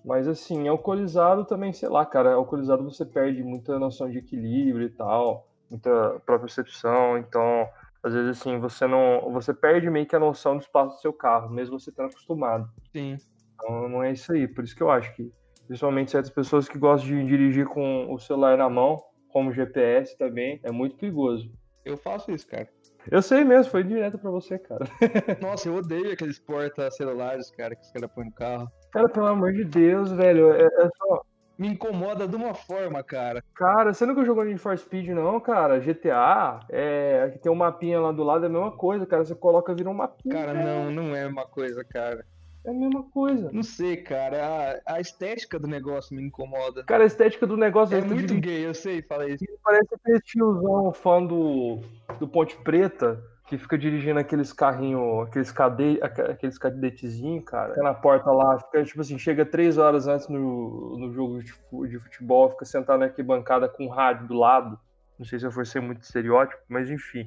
Mas 0.04 0.28
assim, 0.28 0.68
alcoolizado 0.68 1.44
também, 1.44 1.72
sei 1.72 1.88
lá, 1.88 2.04
cara, 2.04 2.34
alcoolizado 2.34 2.84
você 2.84 3.04
perde 3.04 3.42
muita 3.42 3.78
noção 3.78 4.10
de 4.10 4.18
equilíbrio 4.18 4.86
e 4.86 4.90
tal, 4.90 5.48
muita 5.70 6.20
percepção, 6.26 7.16
então 7.16 7.68
às 8.02 8.12
vezes 8.12 8.40
assim, 8.40 8.58
você 8.58 8.84
não, 8.86 9.30
você 9.32 9.54
perde 9.54 9.88
meio 9.88 10.04
que 10.04 10.16
a 10.16 10.18
noção 10.18 10.56
do 10.56 10.62
espaço 10.62 10.96
do 10.96 11.00
seu 11.00 11.12
carro, 11.12 11.48
mesmo 11.50 11.78
você 11.78 11.90
estando 11.90 12.10
acostumado. 12.10 12.68
Sim. 12.92 13.16
Então 13.62 13.88
não 13.88 14.02
é 14.02 14.12
isso 14.12 14.32
aí. 14.32 14.48
Por 14.48 14.64
isso 14.64 14.74
que 14.74 14.82
eu 14.82 14.90
acho 14.90 15.14
que, 15.14 15.32
principalmente 15.66 16.10
certas 16.10 16.30
pessoas 16.30 16.68
que 16.68 16.78
gostam 16.78 17.08
de 17.08 17.24
dirigir 17.24 17.66
com 17.66 18.12
o 18.12 18.18
celular 18.18 18.58
na 18.58 18.68
mão, 18.68 19.02
como 19.28 19.52
GPS 19.52 20.16
também, 20.18 20.60
é 20.62 20.70
muito 20.70 20.96
perigoso. 20.96 21.50
Eu 21.84 21.96
faço 21.96 22.30
isso, 22.30 22.46
cara. 22.46 22.68
Eu 23.10 23.20
sei 23.20 23.42
mesmo, 23.42 23.70
foi 23.70 23.82
direto 23.82 24.18
para 24.18 24.30
você, 24.30 24.58
cara. 24.58 24.84
Nossa, 25.42 25.68
eu 25.68 25.74
odeio 25.74 26.12
aqueles 26.12 26.38
porta-celulares, 26.38 27.50
cara, 27.50 27.74
que 27.74 27.82
os 27.82 27.90
caras 27.90 28.10
põem 28.12 28.26
no 28.26 28.32
carro. 28.32 28.68
Cara, 28.92 29.08
pelo 29.08 29.26
amor 29.26 29.52
de 29.52 29.64
Deus, 29.64 30.12
velho, 30.12 30.52
é, 30.52 30.64
é 30.64 30.88
só 30.96 31.22
me 31.58 31.68
incomoda 31.68 32.28
de 32.28 32.36
uma 32.36 32.54
forma, 32.54 33.02
cara. 33.02 33.42
Cara, 33.54 33.92
você 33.92 34.06
nunca 34.06 34.24
jogou 34.24 34.44
Need 34.44 34.58
for 34.58 34.76
Speed, 34.78 35.08
não, 35.08 35.40
cara? 35.40 35.80
GTA, 35.80 36.60
é, 36.70 37.30
que 37.32 37.38
tem 37.40 37.50
um 37.50 37.56
mapinha 37.56 38.00
lá 38.00 38.12
do 38.12 38.22
lado, 38.22 38.44
é 38.44 38.48
a 38.48 38.50
mesma 38.50 38.70
coisa, 38.70 39.04
cara. 39.04 39.24
Você 39.24 39.34
coloca, 39.34 39.74
vira 39.74 39.90
um 39.90 39.94
mapinha. 39.94 40.34
Cara, 40.34 40.52
cara. 40.52 40.64
não, 40.64 40.90
não 40.90 41.16
é 41.16 41.26
uma 41.26 41.46
coisa, 41.46 41.84
cara. 41.84 42.24
É 42.64 42.70
a 42.70 42.74
mesma 42.74 43.02
coisa. 43.04 43.50
Não 43.52 43.62
sei, 43.62 43.96
cara. 43.96 44.80
A, 44.86 44.94
a, 44.94 45.00
estética 45.00 45.58
do 45.58 45.66
negócio 45.66 46.14
me 46.14 46.22
incomoda. 46.22 46.84
Cara, 46.84 47.02
a 47.02 47.06
estética 47.06 47.46
do 47.46 47.56
negócio 47.56 47.96
é, 47.96 47.98
é 47.98 48.04
muito 48.04 48.34
de... 48.34 48.40
gay, 48.40 48.64
eu 48.64 48.74
sei, 48.74 49.02
fala 49.02 49.28
isso. 49.28 49.44
Parece 49.64 49.94
aquele 49.94 50.20
tiozão 50.20 50.92
fã 50.92 51.24
do, 51.24 51.80
do 52.20 52.28
Ponte 52.28 52.56
Preta 52.58 53.22
que 53.46 53.58
fica 53.58 53.76
dirigindo 53.76 54.18
aqueles 54.18 54.52
carrinhos, 54.52 55.26
aqueles, 55.26 55.50
cade... 55.50 55.98
aqueles 56.00 56.56
cadetezinhos, 56.56 57.44
cara. 57.44 57.70
Fica 57.70 57.82
na 57.82 57.94
porta 57.94 58.30
lá, 58.30 58.58
fica 58.58 58.84
tipo 58.84 59.00
assim, 59.00 59.18
chega 59.18 59.44
três 59.44 59.76
horas 59.76 60.06
antes 60.06 60.28
no, 60.28 60.96
no 60.96 61.12
jogo 61.12 61.42
de 61.42 61.98
futebol, 61.98 62.50
fica 62.50 62.64
sentado 62.64 63.00
na 63.00 63.06
arquibancada 63.06 63.68
com 63.68 63.86
o 63.86 63.90
rádio 63.90 64.28
do 64.28 64.34
lado. 64.34 64.78
Não 65.18 65.26
sei 65.26 65.38
se 65.38 65.46
eu 65.46 65.52
for 65.52 65.66
ser 65.66 65.80
muito 65.80 66.02
estereótipo, 66.02 66.62
mas 66.68 66.88
enfim. 66.88 67.26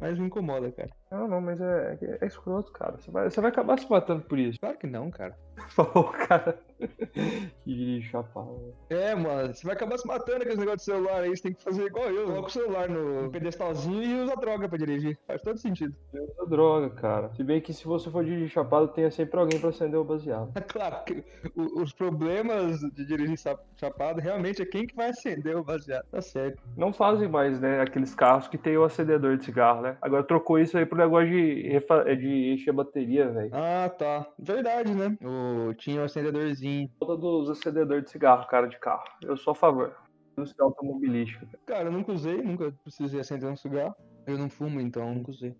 Mas 0.00 0.18
me 0.18 0.26
incomoda, 0.26 0.70
cara. 0.70 0.90
Não, 1.10 1.26
não, 1.26 1.40
mas 1.40 1.60
é, 1.60 1.98
é, 2.00 2.18
é 2.20 2.26
escroto, 2.26 2.70
cara. 2.72 2.96
Você 2.98 3.10
vai, 3.10 3.28
você 3.28 3.40
vai 3.40 3.50
acabar 3.50 3.78
se 3.78 3.90
matando 3.90 4.22
por 4.22 4.38
isso. 4.38 4.58
Claro 4.60 4.78
que 4.78 4.86
não, 4.86 5.10
cara. 5.10 5.36
Falou 5.70 6.04
cara 6.12 6.58
que 7.64 8.02
chapado. 8.02 8.74
É, 8.90 9.14
mano, 9.14 9.54
você 9.54 9.66
vai 9.66 9.74
acabar 9.74 9.98
se 9.98 10.06
matando 10.06 10.44
com 10.44 10.48
esse 10.48 10.58
negócio 10.58 10.78
de 10.78 10.84
celular 10.84 11.22
aí. 11.22 11.30
Você 11.30 11.42
tem 11.42 11.54
que 11.54 11.62
fazer 11.62 11.84
igual 11.84 12.06
eu. 12.06 12.26
Coloca 12.26 12.48
o 12.48 12.50
celular 12.50 12.88
no 12.88 13.30
pedestalzinho 13.30 14.02
e 14.02 14.22
usa 14.22 14.36
droga 14.36 14.68
pra 14.68 14.78
dirigir. 14.78 15.18
Faz 15.26 15.42
todo 15.42 15.58
sentido. 15.58 15.94
Usa 16.12 16.46
droga, 16.48 16.90
cara. 16.90 17.30
Se 17.34 17.42
bem 17.42 17.60
que 17.60 17.72
se 17.72 17.84
você 17.84 18.10
for 18.10 18.24
dirigir 18.24 18.48
chapado, 18.48 18.88
tenha 18.88 19.10
sempre 19.10 19.38
alguém 19.38 19.58
pra 19.58 19.70
acender 19.70 19.98
o 19.98 20.04
baseado. 20.04 20.52
É 20.54 20.60
claro, 20.62 21.04
que 21.04 21.24
os 21.56 21.92
problemas 21.92 22.80
de 22.80 23.04
dirigir 23.04 23.38
chapado 23.76 24.20
realmente 24.20 24.62
é 24.62 24.66
quem 24.66 24.86
que 24.86 24.94
vai 24.94 25.10
acender 25.10 25.56
o 25.56 25.64
baseado. 25.64 26.04
Tá 26.10 26.20
certo. 26.20 26.62
Não 26.76 26.92
fazem 26.92 27.28
mais, 27.28 27.60
né, 27.60 27.80
aqueles 27.80 28.14
carros 28.14 28.48
que 28.48 28.58
tem 28.58 28.76
o 28.76 28.84
acendedor 28.84 29.36
de 29.36 29.44
cigarro, 29.44 29.82
né? 29.82 29.96
Agora 30.00 30.22
trocou 30.22 30.58
isso 30.58 30.76
aí 30.78 30.86
pro 30.86 30.98
negócio 30.98 31.28
de, 31.28 31.80
de 32.16 32.52
encher 32.52 32.70
a 32.70 32.74
bateria, 32.74 33.28
velho. 33.28 33.50
Ah, 33.52 33.88
tá. 33.88 34.26
Verdade, 34.38 34.94
né? 34.94 35.16
O... 35.22 35.74
Tinha 35.74 36.00
um 36.00 36.04
acendedorzinho. 36.04 36.67
Falta 36.98 37.16
dos 37.16 37.50
acendedores 37.50 38.04
de 38.04 38.10
cigarro, 38.10 38.46
cara, 38.46 38.66
de 38.66 38.78
carro. 38.78 39.04
Eu 39.22 39.36
sou 39.36 39.52
a 39.52 39.54
favor. 39.54 39.96
Indústria 40.36 40.64
automobilística. 40.64 41.46
Cara, 41.66 41.88
eu 41.88 41.92
nunca 41.92 42.12
usei, 42.12 42.42
nunca 42.42 42.72
precisei 42.82 43.20
acender 43.20 43.50
um 43.50 43.56
cigarro. 43.56 43.94
Eu 44.26 44.38
não 44.38 44.48
fumo, 44.48 44.80
então 44.80 45.14
nunca 45.14 45.30
usei. 45.30 45.54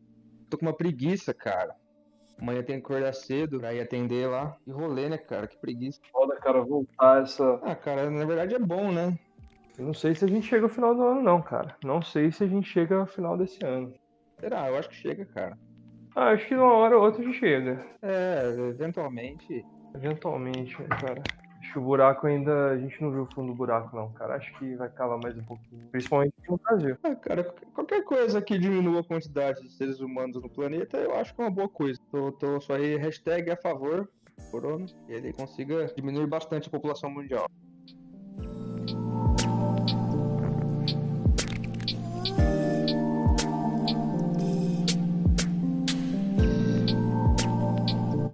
Tô 0.48 0.56
com 0.56 0.66
uma 0.66 0.76
preguiça, 0.76 1.34
cara. 1.34 1.74
Amanhã 2.40 2.62
tem 2.62 2.80
que 2.80 2.86
acordar 2.86 3.12
cedo 3.12 3.58
pra 3.58 3.74
ir 3.74 3.80
atender 3.80 4.28
lá. 4.28 4.56
E 4.66 4.70
rolê, 4.70 5.08
né, 5.08 5.18
cara? 5.18 5.48
Que 5.48 5.58
preguiça. 5.58 6.00
Foda, 6.12 6.36
cara, 6.36 6.62
voltar 6.62 7.22
essa. 7.22 7.60
Ah, 7.62 7.74
cara, 7.74 8.08
na 8.08 8.24
verdade 8.24 8.54
é 8.54 8.58
bom, 8.58 8.92
né? 8.92 9.18
Eu 9.76 9.86
não 9.86 9.94
sei 9.94 10.14
se 10.14 10.24
a 10.24 10.28
gente 10.28 10.46
chega 10.46 10.64
ao 10.64 10.70
final 10.70 10.94
do 10.94 11.02
ano, 11.02 11.22
não, 11.22 11.42
cara. 11.42 11.76
Não 11.84 12.00
sei 12.00 12.30
se 12.30 12.44
a 12.44 12.46
gente 12.46 12.68
chega 12.68 12.96
ao 12.96 13.06
final 13.06 13.36
desse 13.36 13.64
ano. 13.64 13.92
Será? 14.38 14.68
Eu 14.68 14.76
acho 14.76 14.88
que 14.88 14.94
chega, 14.96 15.24
cara. 15.26 15.58
Ah, 16.14 16.30
acho 16.30 16.46
que 16.46 16.54
uma 16.54 16.72
hora 16.72 16.96
ou 16.96 17.04
outra 17.04 17.22
a 17.22 17.24
gente 17.24 17.38
chega. 17.38 17.84
É, 18.02 18.42
eventualmente. 18.70 19.64
Eventualmente, 19.94 20.76
cara. 21.00 21.22
Acho 21.60 21.72
que 21.72 21.78
o 21.78 21.82
buraco 21.82 22.26
ainda. 22.26 22.70
A 22.70 22.78
gente 22.78 23.02
não 23.02 23.10
viu 23.10 23.22
o 23.22 23.26
fundo 23.26 23.48
do 23.48 23.54
buraco, 23.54 23.94
não, 23.94 24.12
cara. 24.12 24.36
Acho 24.36 24.52
que 24.58 24.74
vai 24.76 24.88
cavar 24.88 25.18
mais 25.18 25.36
um 25.36 25.42
pouquinho. 25.42 25.86
Principalmente 25.90 26.32
no 26.48 26.58
Brasil. 26.58 26.96
Ah, 27.02 27.14
cara, 27.14 27.44
qualquer 27.74 28.04
coisa 28.04 28.40
que 28.40 28.58
diminua 28.58 29.00
a 29.00 29.04
quantidade 29.04 29.60
de 29.62 29.70
seres 29.70 30.00
humanos 30.00 30.40
no 30.40 30.48
planeta, 30.48 30.96
eu 30.96 31.14
acho 31.16 31.34
que 31.34 31.40
é 31.40 31.44
uma 31.44 31.50
boa 31.50 31.68
coisa. 31.68 32.00
Tô, 32.10 32.32
tô 32.32 32.60
só 32.60 32.74
aí, 32.74 32.96
hashtag 32.96 33.50
a 33.50 33.56
favor, 33.56 34.08
corona, 34.50 34.86
e 35.08 35.12
ele 35.12 35.32
consiga 35.32 35.86
diminuir 35.94 36.26
bastante 36.26 36.68
a 36.68 36.70
população 36.70 37.10
mundial. 37.10 37.46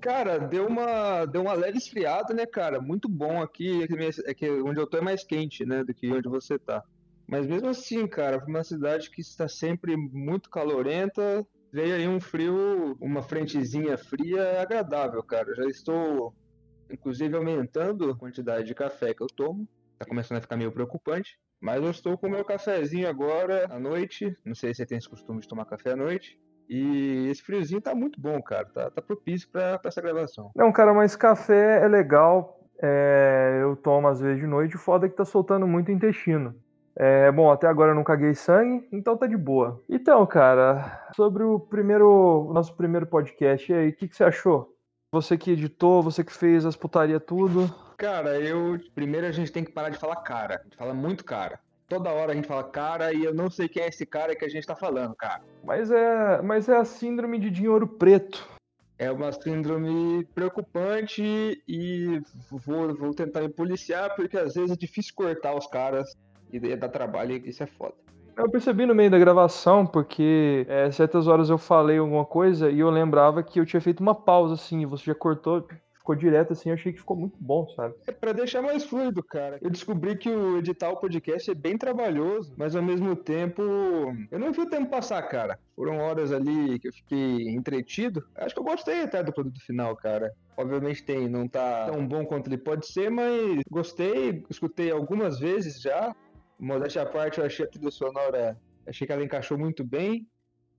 Cara, 0.05 0.39
deu 0.39 0.67
uma, 0.67 1.25
deu 1.25 1.41
uma 1.41 1.55
leve 1.55 1.79
esfriada, 1.79 2.35
né, 2.35 2.45
cara? 2.45 2.79
Muito 2.79 3.09
bom 3.09 3.41
aqui. 3.41 3.87
É 4.27 4.35
que 4.35 4.51
onde 4.51 4.79
eu 4.79 4.87
tô 4.87 4.99
é 4.99 5.01
mais 5.01 5.25
quente, 5.25 5.65
né, 5.65 5.83
do 5.83 5.95
que 5.95 6.13
onde 6.13 6.29
você 6.29 6.59
tá. 6.59 6.85
Mas 7.27 7.47
mesmo 7.47 7.69
assim, 7.71 8.07
cara, 8.07 8.45
uma 8.47 8.63
cidade 8.63 9.11
que 9.11 9.23
está 9.23 9.49
sempre 9.49 9.97
muito 9.97 10.51
calorenta, 10.51 11.43
veio 11.73 11.95
aí 11.95 12.07
um 12.07 12.21
frio, 12.21 12.99
uma 13.01 13.23
frentezinha 13.23 13.97
fria 13.97 14.61
agradável, 14.61 15.23
cara. 15.23 15.55
Já 15.55 15.65
estou, 15.65 16.35
inclusive, 16.91 17.35
aumentando 17.35 18.11
a 18.11 18.15
quantidade 18.15 18.67
de 18.67 18.75
café 18.75 19.15
que 19.15 19.23
eu 19.23 19.29
tomo. 19.29 19.67
Tá 19.99 20.05
começando 20.05 20.37
a 20.37 20.43
ficar 20.43 20.59
meio 20.59 20.71
preocupante. 20.71 21.39
Mas 21.63 21.83
eu 21.83 21.91
estou 21.91 22.19
com 22.19 22.29
meu 22.29 22.45
cafezinho 22.45 23.09
agora 23.09 23.67
à 23.71 23.81
noite. 23.81 24.37
Não 24.45 24.55
sei 24.55 24.75
se 24.75 24.83
você 24.83 24.87
tem 24.87 24.99
esse 24.99 25.09
costume 25.09 25.41
de 25.41 25.49
tomar 25.49 25.65
café 25.65 25.93
à 25.93 25.97
noite. 25.97 26.39
E 26.69 27.29
esse 27.29 27.43
friozinho 27.43 27.81
tá 27.81 27.95
muito 27.95 28.21
bom, 28.21 28.41
cara. 28.43 28.67
Tá, 28.67 28.91
tá 28.91 29.03
propício 29.03 29.49
pra, 29.49 29.79
pra 29.79 29.89
essa 29.89 30.01
gravação. 30.01 30.51
Não, 30.55 30.73
cara, 30.73 30.93
mas 30.95 31.17
café 31.17 31.85
é 31.85 31.89
legal. 31.89 32.61
É, 32.83 33.59
eu 33.63 33.77
tomo 33.77 34.09
às 34.09 34.21
vezes 34.21 34.41
de 34.41 34.47
noite. 34.47 34.77
O 34.77 34.79
foda 34.79 35.07
é 35.07 35.09
que 35.09 35.17
tá 35.17 35.25
soltando 35.25 35.67
muito 35.67 35.93
intestino. 35.93 36.55
É, 36.97 37.31
bom, 37.33 37.51
até 37.51 37.67
agora 37.67 37.91
eu 37.91 37.95
não 37.95 38.05
caguei 38.05 38.35
sangue, 38.35 38.87
então 38.93 39.17
tá 39.17 39.27
de 39.27 39.37
boa. 39.37 39.83
Então, 39.89 40.25
cara, 40.27 41.09
sobre 41.17 41.43
o 41.43 41.59
primeiro, 41.59 42.51
nosso 42.53 42.77
primeiro 42.77 43.07
podcast 43.07 43.73
aí, 43.73 43.89
o 43.89 43.93
que, 43.93 44.07
que 44.07 44.17
você 44.17 44.23
achou? 44.23 44.73
Você 45.13 45.37
que 45.37 45.51
editou, 45.51 46.03
você 46.03 46.23
que 46.23 46.33
fez 46.33 46.65
as 46.65 46.77
putaria 46.77 47.19
tudo. 47.19 47.73
Cara, 47.97 48.41
eu. 48.41 48.79
Primeiro 48.95 49.27
a 49.27 49.33
gente 49.33 49.53
tem 49.53 49.65
que 49.65 49.73
parar 49.73 49.89
de 49.89 49.99
falar 49.99 50.17
cara. 50.17 50.61
A 50.61 50.65
gente 50.65 50.77
fala 50.77 50.95
muito 50.95 51.25
cara 51.25 51.59
toda 51.95 52.11
hora 52.11 52.33
a 52.33 52.35
gente 52.35 52.49
fala 52.49 52.65
cara 52.65 53.13
e 53.13 53.25
eu 53.25 53.33
não 53.33 53.49
sei 53.49 53.69
quem 53.69 53.85
é 53.85 53.89
esse 53.89 54.05
cara 54.05 54.35
que 54.35 54.45
a 54.45 54.49
gente 54.49 54.67
tá 54.67 54.75
falando, 54.75 55.15
cara. 55.15 55.41
Mas 55.63 55.93
é, 55.93 56.43
mas 56.43 56.69
é 56.69 56.77
a 56.77 56.85
síndrome 56.85 57.39
de 57.39 57.51
dinheiro 57.51 57.87
preto. 57.87 58.49
É 58.99 59.11
uma 59.11 59.31
síndrome 59.31 60.25
preocupante 60.35 61.23
e 61.69 62.21
vou, 62.51 62.95
vou 62.97 63.15
tentar 63.15 63.43
me 63.43 63.49
policiar 63.49 64.15
porque 64.17 64.37
às 64.37 64.55
vezes 64.55 64.73
é 64.73 64.77
difícil 64.77 65.13
cortar 65.15 65.55
os 65.55 65.67
caras 65.67 66.17
e 66.53 66.77
dar 66.77 66.89
trabalho 66.89 67.37
e 67.37 67.49
isso 67.49 67.63
é 67.63 67.67
foda. 67.67 67.95
Eu 68.37 68.51
percebi 68.51 68.85
no 68.85 68.95
meio 68.95 69.11
da 69.11 69.19
gravação, 69.19 69.87
porque 69.87 70.67
é, 70.69 70.91
certas 70.91 71.29
horas 71.29 71.51
eu 71.51 71.59
falei 71.59 71.99
alguma 71.99 72.25
coisa 72.25 72.69
e 72.69 72.81
eu 72.81 72.91
lembrava 72.91 73.45
que 73.45 73.61
eu 73.61 73.67
tinha 73.67 73.81
feito 73.81 74.01
uma 74.01 74.15
pausa 74.15 74.55
assim, 74.55 74.81
e 74.81 74.87
você 74.87 75.05
já 75.05 75.15
cortou, 75.15 75.65
ficou 76.05 76.15
direto 76.15 76.53
assim, 76.53 76.69
eu 76.69 76.75
achei 76.75 76.93
que 76.93 76.99
ficou 76.99 77.17
muito 77.17 77.39
bom, 77.41 77.67
sabe? 77.71 77.95
É 78.07 78.13
pra 78.13 78.33
deixar 78.33 78.61
mais 78.61 78.85
fluido, 78.85 79.23
cara. 79.23 79.59
Eu 79.63 79.71
descobri 79.71 80.15
que 80.19 80.29
o 80.29 80.59
editar 80.59 80.91
o 80.91 80.99
podcast 80.99 81.51
é 81.51 81.55
bem 81.55 81.79
trabalhoso, 81.79 82.53
mas 82.59 82.77
ao 82.77 82.83
mesmo 82.83 83.17
tempo 83.17 83.63
eu 84.31 84.39
não 84.39 84.53
vi 84.53 84.61
o 84.61 84.69
tempo 84.69 84.91
passar, 84.91 85.23
cara. 85.23 85.59
Foram 85.75 85.97
horas 85.97 86.31
ali 86.31 86.79
que 86.79 86.89
eu 86.89 86.93
fiquei 86.93 87.49
entretido. 87.49 88.23
Acho 88.37 88.55
que 88.55 88.61
eu 88.61 88.65
gostei 88.65 89.01
até 89.01 89.23
do 89.23 89.33
produto 89.33 89.59
final, 89.65 89.97
cara. 89.97 90.31
Obviamente 90.59 91.03
tem, 91.03 91.27
não 91.27 91.49
tá 91.49 91.87
tão 91.91 92.07
bom 92.07 92.27
quanto 92.27 92.49
ele 92.49 92.59
pode 92.59 92.87
ser, 92.87 93.11
mas 93.11 93.63
gostei, 93.71 94.45
escutei 94.51 94.91
algumas 94.91 95.39
vezes 95.39 95.81
já. 95.81 96.15
Modéstia 96.61 97.03
à 97.03 97.07
parte, 97.07 97.39
eu 97.39 97.47
achei 97.47 97.65
a 97.65 97.69
trilha 97.69 97.91
sonora, 97.91 98.61
achei 98.87 99.07
que 99.07 99.13
ela 99.13 99.25
encaixou 99.25 99.57
muito 99.57 99.83
bem. 99.83 100.29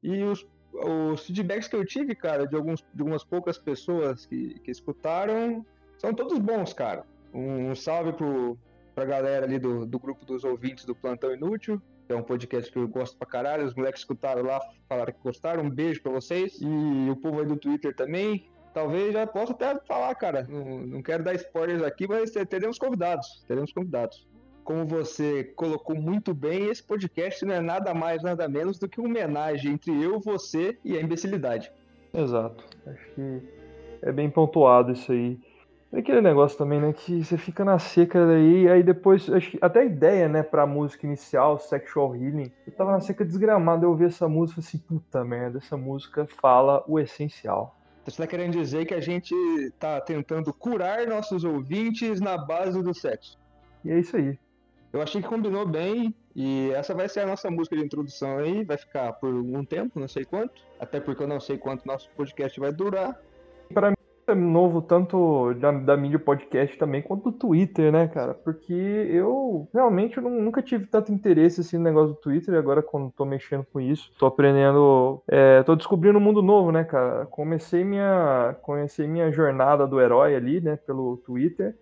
E 0.04 0.22
os 0.22 0.46
os 0.84 1.26
feedbacks 1.26 1.68
que 1.68 1.76
eu 1.76 1.86
tive, 1.86 2.16
cara, 2.16 2.46
de, 2.46 2.56
alguns, 2.56 2.84
de 2.94 3.02
algumas 3.02 3.24
poucas 3.24 3.58
pessoas 3.58 4.26
que, 4.26 4.60
que 4.60 4.72
escutaram, 4.72 5.66
são 5.98 6.14
todos 6.14 6.38
bons, 6.40 6.74
cara. 6.74 7.06
Um, 7.34 7.72
um 7.72 7.76
salve 7.76 8.14
pro, 8.14 8.58
pra 8.94 9.06
galera 9.06 9.46
ali 9.46 9.60
do, 9.60 9.86
do 9.86 10.00
grupo 10.00 10.26
dos 10.26 10.44
ouvintes 10.44 10.86
do 10.86 10.96
Plantão 10.96 11.34
Inútil, 11.34 11.82
que 12.08 12.14
é 12.14 12.16
um 12.16 12.24
podcast 12.24 12.72
que 12.72 12.78
eu 12.78 12.88
gosto 12.88 13.18
pra 13.18 13.28
caralho. 13.28 13.66
Os 13.66 13.74
moleques 13.74 14.02
escutaram 14.02 14.44
lá, 14.44 14.60
falaram 14.88 15.14
que 15.14 15.20
gostaram. 15.24 15.64
Um 15.64 15.70
beijo 15.70 16.02
pra 16.02 16.12
vocês. 16.12 16.60
E 16.62 17.10
o 17.10 17.16
povo 17.16 17.40
aí 17.40 17.46
do 17.46 17.58
Twitter 17.58 17.96
também. 17.96 18.48
Talvez 18.74 19.14
já 19.14 19.26
possa 19.26 19.54
até 19.54 19.80
falar, 19.88 20.14
cara. 20.16 20.46
Não, 20.48 20.80
não 20.82 21.02
quero 21.02 21.24
dar 21.24 21.34
spoilers 21.34 21.82
aqui, 21.82 22.08
mas 22.08 22.32
teremos 22.32 22.78
convidados. 22.78 23.44
Teremos 23.48 23.72
convidados 23.72 24.28
como 24.66 24.86
você 24.86 25.44
colocou 25.56 25.96
muito 25.96 26.34
bem, 26.34 26.66
esse 26.66 26.84
podcast 26.84 27.46
não 27.46 27.54
é 27.54 27.62
nada 27.62 27.94
mais, 27.94 28.24
nada 28.24 28.50
menos 28.50 28.80
do 28.80 28.90
que 28.90 29.00
uma 29.00 29.08
homenagem 29.08 29.74
entre 29.74 29.92
eu, 30.04 30.20
você 30.20 30.78
e 30.84 30.98
a 30.98 31.02
imbecilidade. 31.02 31.72
Exato. 32.12 32.66
Acho 32.88 33.12
que 33.12 33.42
é 34.02 34.12
bem 34.12 34.30
pontuado 34.30 34.92
isso 34.92 35.12
aí. 35.12 35.40
É 35.94 36.00
aquele 36.00 36.20
negócio 36.20 36.58
também, 36.58 36.82
né, 36.82 36.92
que 36.92 37.24
você 37.24 37.38
fica 37.38 37.64
na 37.64 37.78
seca 37.78 38.26
daí, 38.26 38.68
aí 38.68 38.82
depois, 38.82 39.28
até 39.62 39.82
a 39.82 39.86
ideia, 39.86 40.28
né, 40.28 40.42
pra 40.42 40.66
música 40.66 41.06
inicial, 41.06 41.60
Sexual 41.60 42.16
Healing, 42.16 42.52
eu 42.66 42.74
tava 42.74 42.92
na 42.92 43.00
seca 43.00 43.24
desgramada, 43.24 43.86
eu 43.86 43.92
ouvi 43.92 44.06
essa 44.06 44.28
música 44.28 44.60
assim, 44.60 44.80
puta 44.80 45.24
merda, 45.24 45.60
essa 45.60 45.78
música 45.78 46.28
fala 46.42 46.84
o 46.88 47.00
essencial. 47.00 47.78
Você 48.04 48.22
tá 48.22 48.28
querendo 48.28 48.54
dizer 48.54 48.86
que 48.86 48.94
a 48.94 49.00
gente 49.00 49.34
tá 49.80 50.02
tentando 50.02 50.52
curar 50.52 51.08
nossos 51.08 51.44
ouvintes 51.44 52.20
na 52.20 52.38
base 52.38 52.82
do 52.82 52.94
sexo. 52.94 53.38
E 53.84 53.92
é 53.92 54.00
isso 54.00 54.18
aí. 54.18 54.38
Eu 54.96 55.02
achei 55.02 55.22
que 55.22 55.28
combinou 55.28 55.68
bem 55.68 56.16
e 56.34 56.72
essa 56.72 56.94
vai 56.94 57.10
ser 57.10 57.20
a 57.20 57.26
nossa 57.26 57.52
música 57.52 57.76
de 57.76 57.84
introdução 57.84 58.38
aí, 58.38 58.64
vai 58.64 58.78
ficar 58.78 59.12
por 59.12 59.34
um 59.34 59.66
tempo, 59.66 60.00
não 60.00 60.08
sei 60.08 60.24
quanto, 60.24 60.54
até 60.80 61.02
porque 61.02 61.22
eu 61.22 61.28
não 61.28 61.38
sei 61.38 61.58
quanto 61.58 61.86
nosso 61.86 62.10
podcast 62.12 62.58
vai 62.58 62.72
durar. 62.72 63.20
Para 63.74 63.90
mim 63.90 63.98
é 64.26 64.34
novo 64.34 64.82
tanto 64.82 65.54
da, 65.56 65.74
da 65.74 65.98
mídia 65.98 66.18
podcast 66.18 66.78
também 66.78 67.02
quanto 67.02 67.30
do 67.30 67.38
Twitter, 67.38 67.92
né, 67.92 68.08
cara? 68.08 68.34
Porque 68.36 68.74
eu 68.74 69.68
realmente 69.74 70.16
eu 70.16 70.24
nunca 70.24 70.62
tive 70.62 70.86
tanto 70.86 71.12
interesse 71.12 71.60
assim 71.60 71.78
no 71.78 71.84
negócio 71.84 72.14
do 72.14 72.22
Twitter 72.22 72.54
e 72.54 72.58
agora 72.58 72.82
quando 72.82 73.12
tô 73.12 73.26
mexendo 73.26 73.66
com 73.74 73.82
isso, 73.82 74.10
tô 74.18 74.26
aprendendo, 74.26 75.22
é, 75.28 75.62
tô 75.64 75.76
descobrindo 75.76 76.20
um 76.20 76.22
mundo 76.22 76.42
novo, 76.42 76.72
né, 76.72 76.86
cara? 76.86 77.26
Comecei 77.26 77.84
minha, 77.84 78.56
comecei 78.62 79.06
minha 79.06 79.30
jornada 79.30 79.86
do 79.86 80.00
herói 80.00 80.36
ali, 80.36 80.62
né, 80.62 80.78
pelo 80.78 81.18
Twitter 81.18 81.76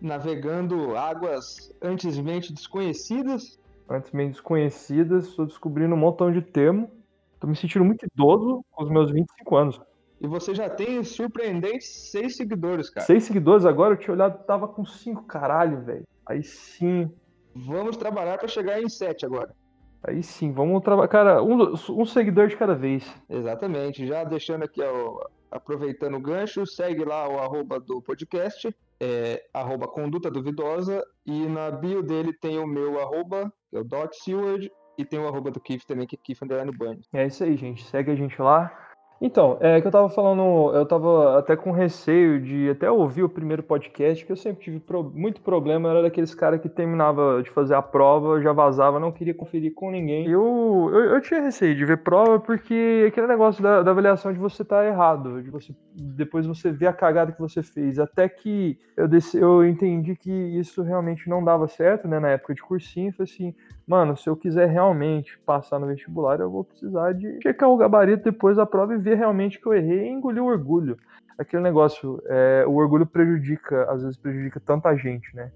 navegando 0.00 0.96
águas 0.96 1.72
antesmente 1.82 2.52
desconhecidas. 2.52 3.58
Antesmente 3.88 4.32
desconhecidas, 4.32 5.28
estou 5.28 5.46
descobrindo 5.46 5.94
um 5.94 5.98
montão 5.98 6.32
de 6.32 6.42
termo. 6.42 6.90
Estou 7.34 7.48
me 7.48 7.56
sentindo 7.56 7.84
muito 7.84 8.04
idoso 8.04 8.64
com 8.70 8.84
os 8.84 8.90
meus 8.90 9.10
25 9.10 9.56
anos. 9.56 9.80
E 10.20 10.26
você 10.26 10.54
já 10.54 10.68
tem 10.68 11.04
surpreendentes 11.04 12.10
seis 12.10 12.36
seguidores, 12.36 12.88
cara. 12.88 13.06
Seis 13.06 13.24
seguidores 13.24 13.66
agora? 13.66 13.94
Eu 13.94 13.98
tinha 13.98 14.14
olhado, 14.14 14.44
tava 14.44 14.66
com 14.66 14.84
cinco, 14.84 15.24
caralho, 15.24 15.82
velho. 15.82 16.04
Aí 16.24 16.42
sim. 16.42 17.10
Vamos 17.54 17.96
trabalhar 17.96 18.38
para 18.38 18.48
chegar 18.48 18.80
em 18.82 18.88
sete 18.88 19.26
agora. 19.26 19.54
Aí 20.02 20.22
sim, 20.22 20.52
vamos 20.52 20.82
trabalhar. 20.82 21.08
Cara, 21.08 21.42
um, 21.42 21.74
um, 21.74 22.06
seguidor 22.06 22.48
de 22.48 22.56
cada 22.56 22.74
vez. 22.74 23.04
Exatamente. 23.28 24.06
Já 24.06 24.24
deixando 24.24 24.62
aqui, 24.62 24.80
ó, 24.82 25.26
aproveitando 25.50 26.16
o 26.16 26.20
gancho, 26.20 26.66
segue 26.66 27.04
lá 27.04 27.28
o 27.28 27.38
arroba 27.38 27.78
do 27.78 28.00
podcast 28.00 28.74
é 29.00 29.44
arroba 29.52 29.86
conduta 29.86 30.30
duvidosa, 30.30 31.02
e 31.24 31.46
na 31.46 31.70
bio 31.70 32.02
dele 32.02 32.32
tem 32.32 32.58
o 32.58 32.66
meu 32.66 33.00
arroba, 33.00 33.52
que 33.70 33.76
é 33.76 33.80
o 33.80 33.84
Doc 33.84 34.12
Seward, 34.14 34.70
e 34.98 35.04
tem 35.04 35.18
o 35.18 35.26
arroba 35.26 35.50
do 35.50 35.60
Keith 35.60 35.84
também, 35.84 36.06
que 36.06 36.16
é 36.16 36.18
Keith 36.22 36.40
Bunny. 36.76 37.00
É 37.12 37.26
isso 37.26 37.44
aí, 37.44 37.56
gente. 37.56 37.84
Segue 37.84 38.10
a 38.10 38.16
gente 38.16 38.40
lá. 38.40 38.85
Então, 39.20 39.56
é 39.60 39.80
que 39.80 39.86
eu 39.86 39.90
tava 39.90 40.08
falando, 40.10 40.74
eu 40.74 40.84
tava 40.84 41.38
até 41.38 41.56
com 41.56 41.70
receio 41.70 42.40
de 42.40 42.70
até 42.70 42.90
ouvir 42.90 43.22
o 43.22 43.28
primeiro 43.28 43.62
podcast, 43.62 44.24
que 44.24 44.30
eu 44.30 44.36
sempre 44.36 44.64
tive 44.64 44.78
pro, 44.78 45.02
muito 45.02 45.40
problema, 45.40 45.88
era 45.88 46.02
daqueles 46.02 46.34
caras 46.34 46.60
que 46.60 46.68
terminava 46.68 47.42
de 47.42 47.50
fazer 47.50 47.74
a 47.74 47.82
prova, 47.82 48.40
já 48.42 48.52
vazava, 48.52 49.00
não 49.00 49.10
queria 49.10 49.32
conferir 49.32 49.72
com 49.72 49.90
ninguém. 49.90 50.26
Eu, 50.28 50.90
eu, 50.92 51.00
eu 51.14 51.20
tinha 51.22 51.40
receio 51.40 51.74
de 51.74 51.84
ver 51.84 51.98
prova 51.98 52.38
porque 52.38 53.06
aquele 53.08 53.26
negócio 53.26 53.62
da, 53.62 53.82
da 53.82 53.90
avaliação 53.90 54.32
de 54.32 54.38
você 54.38 54.62
estar 54.62 54.80
tá 54.82 54.86
errado, 54.86 55.42
de 55.42 55.50
você 55.50 55.74
depois 55.94 56.46
você 56.46 56.70
ver 56.70 56.88
a 56.88 56.92
cagada 56.92 57.32
que 57.32 57.40
você 57.40 57.62
fez, 57.62 57.98
até 57.98 58.28
que 58.28 58.78
eu, 58.96 59.08
desse, 59.08 59.38
eu 59.38 59.64
entendi 59.66 60.14
que 60.14 60.30
isso 60.30 60.82
realmente 60.82 61.28
não 61.28 61.42
dava 61.42 61.66
certo, 61.66 62.06
né, 62.06 62.20
na 62.20 62.28
época 62.28 62.54
de 62.54 62.62
cursinho, 62.62 63.12
foi 63.14 63.24
assim, 63.24 63.54
mano, 63.86 64.16
se 64.16 64.28
eu 64.28 64.36
quiser 64.36 64.68
realmente 64.68 65.38
passar 65.46 65.78
no 65.78 65.86
vestibular, 65.86 66.40
eu 66.40 66.50
vou 66.50 66.64
precisar 66.64 67.12
de 67.12 67.40
checar 67.42 67.68
o 67.70 67.76
gabarito 67.76 68.24
depois 68.24 68.56
da 68.56 68.66
prova 68.66 68.94
e 68.94 68.98
ver 68.98 69.16
realmente 69.16 69.60
que 69.60 69.66
eu 69.66 69.74
errei 69.74 70.08
e 70.08 70.08
engolir 70.08 70.42
o 70.42 70.46
orgulho. 70.46 70.96
Aquele 71.38 71.62
negócio, 71.62 72.20
é, 72.26 72.64
o 72.66 72.74
orgulho 72.74 73.06
prejudica, 73.06 73.84
às 73.90 74.02
vezes 74.02 74.16
prejudica 74.16 74.58
tanta 74.58 74.96
gente, 74.96 75.34
né? 75.36 75.52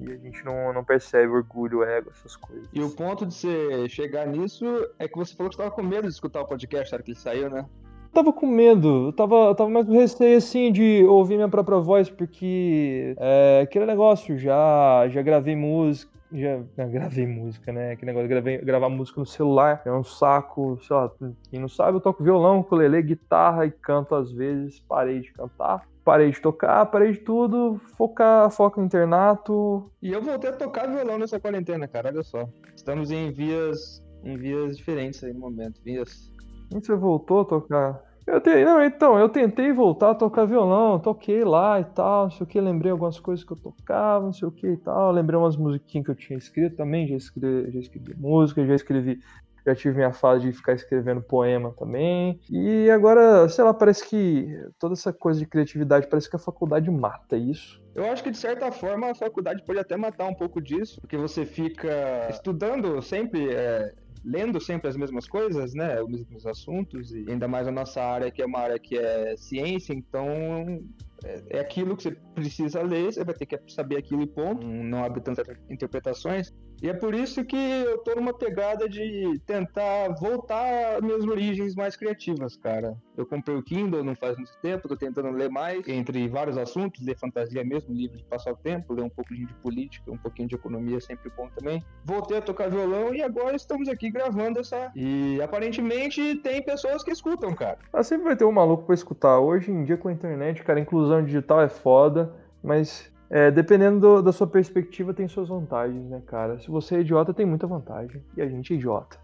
E 0.00 0.12
a 0.12 0.16
gente 0.16 0.44
não, 0.44 0.72
não 0.72 0.84
percebe 0.84 1.32
orgulho, 1.32 1.82
ego, 1.82 2.10
essas 2.10 2.36
coisas. 2.36 2.68
E 2.72 2.82
o 2.82 2.90
ponto 2.90 3.26
de 3.26 3.34
você 3.34 3.88
chegar 3.88 4.26
nisso 4.26 4.64
é 4.98 5.06
que 5.06 5.16
você 5.16 5.34
falou 5.34 5.50
que 5.50 5.54
estava 5.54 5.70
com 5.70 5.82
medo 5.82 6.08
de 6.08 6.12
escutar 6.12 6.40
o 6.40 6.46
podcast 6.46 6.90
na 6.90 6.96
hora 6.96 7.02
que 7.02 7.10
ele 7.10 7.18
saiu, 7.18 7.50
né? 7.50 7.66
tava 8.12 8.32
com 8.32 8.46
medo, 8.46 9.06
eu 9.06 9.12
tava, 9.12 9.36
eu 9.36 9.54
tava 9.54 9.70
mais 9.70 9.86
com 9.86 9.92
receio, 9.92 10.36
assim, 10.36 10.72
de 10.72 11.04
ouvir 11.04 11.36
minha 11.36 11.48
própria 11.48 11.78
voz, 11.78 12.10
porque 12.10 13.14
é, 13.18 13.60
aquele 13.62 13.86
negócio, 13.86 14.36
já, 14.36 15.08
já 15.08 15.22
gravei 15.22 15.54
música, 15.54 16.09
já, 16.32 16.86
gravei 16.86 17.26
música, 17.26 17.72
né? 17.72 17.96
Que 17.96 18.06
negócio 18.06 18.28
de 18.28 18.34
gravei, 18.34 18.58
gravar 18.58 18.88
música 18.88 19.20
no 19.20 19.26
celular 19.26 19.82
é 19.84 19.92
um 19.92 20.04
saco, 20.04 20.78
sei 20.82 20.96
lá, 20.96 21.10
quem 21.50 21.60
não 21.60 21.68
sabe, 21.68 21.96
eu 21.96 22.00
toco 22.00 22.22
violão, 22.22 22.60
ukulele, 22.60 23.02
guitarra 23.02 23.66
e 23.66 23.70
canto 23.70 24.14
às 24.14 24.30
vezes, 24.32 24.80
parei 24.80 25.20
de 25.20 25.32
cantar. 25.32 25.88
Parei 26.02 26.30
de 26.30 26.40
tocar, 26.40 26.86
parei 26.86 27.12
de 27.12 27.18
tudo, 27.18 27.78
focar, 27.96 28.50
foco 28.50 28.80
no 28.80 28.86
internato. 28.86 29.90
E 30.00 30.10
eu 30.10 30.22
voltei 30.22 30.48
a 30.48 30.52
tocar 30.54 30.88
violão 30.88 31.18
nessa 31.18 31.38
quarentena, 31.38 31.86
cara, 31.86 32.08
olha 32.08 32.22
só. 32.22 32.48
Estamos 32.74 33.10
em 33.10 33.30
vias, 33.30 34.02
em 34.24 34.36
vias 34.36 34.78
diferentes 34.78 35.22
aí 35.22 35.32
no 35.32 35.40
momento, 35.40 35.80
vias 35.84 36.30
você 36.78 36.94
voltou 36.94 37.40
a 37.40 37.44
tocar? 37.44 38.09
Eu. 38.30 38.64
Não, 38.64 38.84
então, 38.84 39.18
eu 39.18 39.28
tentei 39.28 39.72
voltar 39.72 40.10
a 40.10 40.14
tocar 40.14 40.44
violão, 40.44 41.00
toquei 41.00 41.42
lá 41.44 41.80
e 41.80 41.84
tal, 41.84 42.24
não 42.24 42.30
sei 42.30 42.44
o 42.44 42.46
que, 42.46 42.60
lembrei 42.60 42.92
algumas 42.92 43.18
coisas 43.18 43.44
que 43.44 43.52
eu 43.52 43.56
tocava, 43.56 44.24
não 44.24 44.32
sei 44.32 44.46
o 44.46 44.52
que 44.52 44.68
e 44.68 44.76
tal, 44.76 45.10
lembrei 45.10 45.36
umas 45.36 45.56
musiquinhas 45.56 46.04
que 46.04 46.10
eu 46.12 46.14
tinha 46.14 46.38
escrito 46.38 46.76
também, 46.76 47.08
já 47.08 47.16
escrevi, 47.16 47.72
já 47.72 47.80
escrevi 47.80 48.14
música, 48.16 48.64
já 48.64 48.74
escrevi, 48.74 49.18
já 49.66 49.74
tive 49.74 49.96
minha 49.96 50.12
fase 50.12 50.46
de 50.46 50.52
ficar 50.52 50.74
escrevendo 50.74 51.20
poema 51.20 51.74
também, 51.76 52.40
e 52.48 52.88
agora, 52.90 53.48
sei 53.48 53.64
lá, 53.64 53.74
parece 53.74 54.08
que 54.08 54.46
toda 54.78 54.94
essa 54.94 55.12
coisa 55.12 55.40
de 55.40 55.46
criatividade, 55.46 56.06
parece 56.08 56.30
que 56.30 56.36
a 56.36 56.38
faculdade 56.38 56.88
mata 56.88 57.36
isso. 57.36 57.82
Eu 57.94 58.10
acho 58.10 58.22
que 58.22 58.30
de 58.30 58.38
certa 58.38 58.70
forma 58.70 59.10
a 59.10 59.14
faculdade 59.14 59.64
pode 59.64 59.80
até 59.80 59.96
matar 59.96 60.26
um 60.26 60.34
pouco 60.34 60.60
disso, 60.62 61.00
porque 61.00 61.16
você 61.16 61.44
fica 61.44 62.28
estudando 62.30 63.02
sempre 63.02 63.52
é, 63.52 63.92
lendo 64.24 64.60
sempre 64.60 64.88
as 64.88 64.96
mesmas 64.96 65.26
coisas, 65.26 65.74
né? 65.74 66.02
Os 66.02 66.10
mesmos 66.10 66.46
assuntos, 66.46 67.12
e 67.12 67.24
ainda 67.28 67.48
mais 67.48 67.66
a 67.66 67.72
nossa 67.72 68.02
área, 68.02 68.30
que 68.30 68.42
é 68.42 68.46
uma 68.46 68.58
área 68.60 68.78
que 68.78 68.98
é 68.98 69.36
ciência, 69.36 69.92
então 69.92 70.82
é, 71.24 71.58
é 71.58 71.60
aquilo 71.60 71.96
que 71.96 72.04
você 72.04 72.16
precisa 72.34 72.82
ler, 72.82 73.12
você 73.12 73.24
vai 73.24 73.34
ter 73.34 73.46
que 73.46 73.58
saber 73.72 73.96
aquilo 73.96 74.22
e 74.22 74.26
ponto, 74.26 74.66
não 74.66 75.04
abre 75.04 75.20
tantas 75.20 75.46
interpretações. 75.68 76.52
E 76.82 76.88
é 76.88 76.94
por 76.94 77.14
isso 77.14 77.44
que 77.44 77.56
eu 77.56 77.98
tô 77.98 78.14
numa 78.14 78.32
pegada 78.32 78.88
de 78.88 79.38
tentar 79.44 80.14
voltar 80.18 80.96
às 80.96 81.02
minhas 81.02 81.26
origens 81.26 81.74
mais 81.74 81.94
criativas, 81.94 82.56
cara. 82.56 82.96
Eu 83.18 83.26
comprei 83.26 83.54
o 83.54 83.62
Kindle 83.62 84.02
não 84.02 84.16
faz 84.16 84.34
muito 84.38 84.56
tempo, 84.62 84.88
tô 84.88 84.96
tentando 84.96 85.28
ler 85.30 85.50
mais, 85.50 85.86
entre 85.86 86.26
vários 86.26 86.56
assuntos, 86.56 87.04
ler 87.04 87.18
fantasia 87.18 87.62
mesmo, 87.62 87.94
livro 87.94 88.16
de 88.16 88.24
passar 88.24 88.52
o 88.52 88.56
tempo, 88.56 88.94
ler 88.94 89.02
um 89.02 89.10
pouquinho 89.10 89.46
de 89.46 89.54
política, 89.56 90.10
um 90.10 90.16
pouquinho 90.16 90.48
de 90.48 90.54
economia, 90.54 90.98
sempre 91.02 91.30
bom 91.36 91.50
também. 91.50 91.84
Voltei 92.02 92.38
a 92.38 92.40
tocar 92.40 92.70
violão 92.70 93.14
e 93.14 93.22
agora 93.22 93.54
estamos 93.54 93.86
aqui 93.86 94.10
gravando 94.10 94.60
essa. 94.60 94.90
E 94.96 95.38
aparentemente 95.42 96.36
tem 96.36 96.64
pessoas 96.64 97.04
que 97.04 97.10
escutam, 97.10 97.54
cara. 97.54 97.78
Ah, 97.92 98.02
sempre 98.02 98.24
vai 98.24 98.36
ter 98.36 98.46
um 98.46 98.52
maluco 98.52 98.84
pra 98.84 98.94
escutar. 98.94 99.38
Hoje 99.38 99.70
em 99.70 99.84
dia 99.84 99.98
com 99.98 100.08
a 100.08 100.12
internet, 100.12 100.62
cara, 100.62 100.78
a 100.78 100.82
inclusão 101.10 101.24
digital 101.24 101.60
é 101.60 101.68
foda, 101.68 102.32
mas 102.62 103.10
é, 103.28 103.50
dependendo 103.50 104.00
do, 104.00 104.22
da 104.22 104.32
sua 104.32 104.46
perspectiva, 104.46 105.12
tem 105.12 105.26
suas 105.26 105.48
vantagens, 105.48 106.08
né, 106.08 106.22
cara? 106.26 106.58
Se 106.58 106.70
você 106.70 106.96
é 106.96 107.00
idiota, 107.00 107.34
tem 107.34 107.46
muita 107.46 107.66
vantagem. 107.66 108.22
E 108.36 108.42
a 108.42 108.48
gente 108.48 108.72
é 108.72 108.76
idiota. 108.76 109.18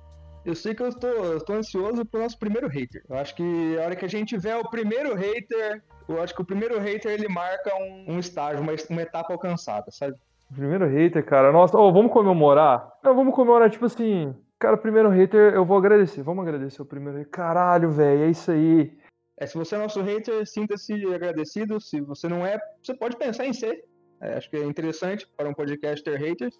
Eu 0.45 0.55
sei 0.55 0.75
que 0.75 0.83
eu 0.83 0.88
estou, 0.88 1.11
eu 1.11 1.38
estou 1.38 1.57
ansioso 1.57 2.05
pro 2.05 2.21
nosso 2.21 2.38
primeiro 2.38 2.69
hater. 2.69 3.02
Eu 3.09 3.16
acho 3.16 3.35
que 3.35 3.76
a 3.78 3.85
hora 3.85 3.97
que 3.97 4.05
a 4.05 4.09
gente 4.09 4.28
tiver 4.28 4.57
o 4.57 4.69
primeiro 4.71 5.14
hater, 5.14 5.83
eu 6.09 6.23
acho 6.23 6.35
que 6.35 6.43
o 6.43 6.45
primeiro 6.45 6.78
hater 6.78 7.12
ele 7.12 7.28
marca 7.28 7.75
um, 7.75 8.14
um 8.14 8.19
estágio, 8.19 8.62
uma, 8.62 8.73
uma 8.90 9.02
etapa 9.02 9.33
alcançada, 9.33 9.90
sabe? 9.90 10.14
Primeiro 10.55 10.87
hater, 10.87 11.25
cara, 11.25 11.50
nossa, 11.50 11.76
oh, 11.76 11.93
vamos 11.93 12.12
comemorar? 12.12 12.93
Não, 13.02 13.16
vamos 13.16 13.35
comemorar, 13.35 13.69
tipo 13.69 13.87
assim, 13.87 14.33
cara, 14.57 14.76
primeiro 14.76 15.09
hater, 15.09 15.52
eu 15.52 15.64
vou 15.64 15.76
agradecer, 15.76 16.23
vamos 16.23 16.47
agradecer 16.47 16.81
o 16.81 16.87
primeiro 16.87 17.19
hater. 17.19 17.31
Caralho, 17.33 17.90
velho, 17.90 18.23
é 18.23 18.31
isso 18.31 18.52
aí. 18.52 18.97
É, 19.38 19.47
se 19.47 19.55
você 19.55 19.75
é 19.75 19.78
nosso 19.78 20.00
hater, 20.00 20.47
sinta-se 20.47 20.95
agradecido. 21.14 21.78
Se 21.78 22.00
você 22.00 22.26
não 22.26 22.45
é, 22.47 22.59
você 22.83 22.95
pode 22.95 23.16
pensar 23.16 23.45
em 23.45 23.52
ser. 23.52 23.85
É, 24.19 24.35
acho 24.35 24.49
que 24.49 24.57
é 24.57 24.64
interessante 24.64 25.28
para 25.37 25.47
um 25.47 25.52
podcast 25.52 26.02
ter 26.02 26.19
haters. 26.19 26.59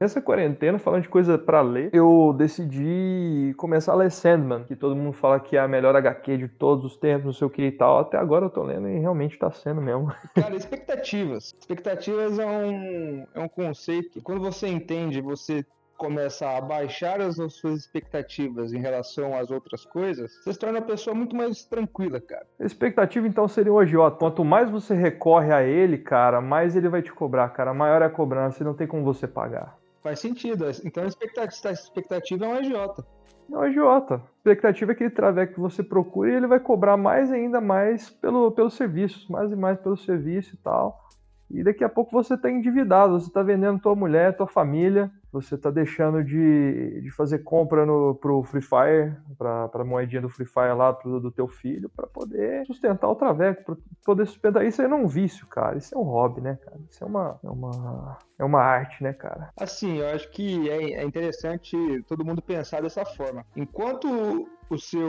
Nessa 0.00 0.22
quarentena, 0.22 0.78
falando 0.78 1.02
de 1.02 1.08
coisa 1.10 1.38
para 1.38 1.60
ler, 1.60 1.90
eu 1.92 2.34
decidi 2.36 3.54
começar 3.58 3.92
a 3.92 3.96
ler 3.96 4.10
Sandman, 4.10 4.64
que 4.64 4.74
todo 4.74 4.96
mundo 4.96 5.12
fala 5.12 5.38
que 5.38 5.56
é 5.56 5.60
a 5.60 5.68
melhor 5.68 5.94
HQ 5.94 6.38
de 6.38 6.48
todos 6.48 6.84
os 6.84 6.96
tempos, 6.96 7.26
não 7.26 7.32
sei 7.32 7.46
o 7.46 7.50
que 7.50 7.62
e 7.62 7.72
tal. 7.72 7.98
Até 7.98 8.16
agora 8.16 8.46
eu 8.46 8.50
tô 8.50 8.64
lendo 8.64 8.88
e 8.88 8.98
realmente 8.98 9.38
tá 9.38 9.50
sendo 9.52 9.82
mesmo. 9.82 10.10
Cara, 10.34 10.56
expectativas. 10.56 11.54
Expectativas 11.60 12.38
é 12.38 12.46
um, 12.46 13.26
é 13.34 13.40
um 13.40 13.48
conceito 13.48 14.10
que 14.10 14.20
quando 14.22 14.40
você 14.40 14.66
entende, 14.66 15.20
você 15.20 15.64
começa 16.02 16.48
a 16.48 16.60
baixar 16.60 17.20
as 17.20 17.36
suas 17.54 17.78
expectativas 17.78 18.72
em 18.72 18.80
relação 18.80 19.38
às 19.38 19.52
outras 19.52 19.84
coisas, 19.84 20.32
você 20.42 20.52
se 20.52 20.58
torna 20.58 20.80
uma 20.80 20.84
pessoa 20.84 21.14
muito 21.14 21.36
mais 21.36 21.64
tranquila, 21.64 22.20
cara. 22.20 22.44
A 22.58 22.64
expectativa 22.64 23.28
então 23.28 23.46
seria 23.46 23.72
o 23.72 23.78
agiota. 23.78 24.16
Quanto 24.16 24.44
mais 24.44 24.68
você 24.68 24.96
recorre 24.96 25.52
a 25.52 25.62
ele, 25.62 25.96
cara, 25.96 26.40
mais 26.40 26.74
ele 26.74 26.88
vai 26.88 27.02
te 27.02 27.12
cobrar, 27.12 27.50
cara. 27.50 27.72
Maior 27.72 28.02
é 28.02 28.06
a 28.06 28.10
cobrança 28.10 28.60
e 28.60 28.66
não 28.66 28.74
tem 28.74 28.84
como 28.84 29.04
você 29.04 29.28
pagar. 29.28 29.78
Faz 30.02 30.18
sentido. 30.18 30.66
Então 30.84 31.04
a 31.04 31.06
expectativa, 31.06 31.68
a 31.68 31.72
expectativa 31.72 32.46
é 32.46 32.48
um 32.48 32.54
agiota. 32.54 33.06
É 33.52 33.56
um 33.56 33.60
agiota. 33.60 34.14
A 34.16 34.38
expectativa 34.38 34.90
é 34.90 34.94
que 34.96 35.04
ele 35.04 35.14
traveque 35.14 35.54
que 35.54 35.60
você 35.60 35.84
procure 35.84 36.32
e 36.32 36.34
ele 36.34 36.48
vai 36.48 36.58
cobrar 36.58 36.96
mais 36.96 37.30
ainda 37.30 37.60
mais 37.60 38.10
pelo, 38.10 38.50
pelos 38.50 38.74
serviços, 38.74 39.28
mais 39.28 39.52
e 39.52 39.56
mais 39.56 39.78
pelo 39.78 39.96
serviço 39.96 40.56
e 40.56 40.58
tal. 40.58 41.00
E 41.48 41.62
daqui 41.62 41.84
a 41.84 41.88
pouco 41.88 42.10
você 42.10 42.34
está 42.34 42.50
endividado, 42.50 43.20
você 43.20 43.28
está 43.28 43.40
vendendo 43.40 43.78
tua 43.78 43.94
mulher, 43.94 44.36
tua 44.36 44.48
família, 44.48 45.08
você 45.32 45.54
está 45.54 45.70
deixando 45.70 46.22
de, 46.22 47.00
de 47.00 47.10
fazer 47.10 47.38
compra 47.38 47.86
no, 47.86 48.14
pro 48.14 48.42
Free 48.42 48.60
Fire, 48.60 49.16
para 49.38 49.70
a 49.72 49.84
moedinha 49.84 50.20
do 50.20 50.28
Free 50.28 50.44
Fire 50.44 50.74
lá 50.76 50.92
pro, 50.92 51.18
do 51.18 51.30
teu 51.30 51.48
filho, 51.48 51.88
para 51.88 52.06
poder 52.06 52.66
sustentar 52.66 53.08
o 53.08 53.14
traveco, 53.14 53.64
para 53.64 53.76
poder 54.04 54.26
sustentar. 54.26 54.64
Isso 54.64 54.82
aí 54.82 54.88
não 54.88 54.98
é 54.98 55.00
um 55.04 55.06
vício, 55.06 55.46
cara. 55.46 55.78
Isso 55.78 55.94
é 55.94 55.98
um 55.98 56.02
hobby, 56.02 56.42
né, 56.42 56.58
cara? 56.62 56.78
Isso 56.88 57.02
é 57.02 57.06
uma, 57.06 57.40
é 57.42 57.48
uma, 57.48 58.18
é 58.38 58.44
uma 58.44 58.60
arte, 58.60 59.02
né, 59.02 59.14
cara? 59.14 59.50
Assim, 59.56 59.98
eu 59.98 60.08
acho 60.08 60.30
que 60.30 60.68
é, 60.68 61.00
é 61.00 61.04
interessante 61.04 61.76
todo 62.06 62.24
mundo 62.24 62.42
pensar 62.42 62.82
dessa 62.82 63.04
forma. 63.04 63.46
Enquanto 63.56 64.46
o 64.74 64.78
seu, 64.78 65.08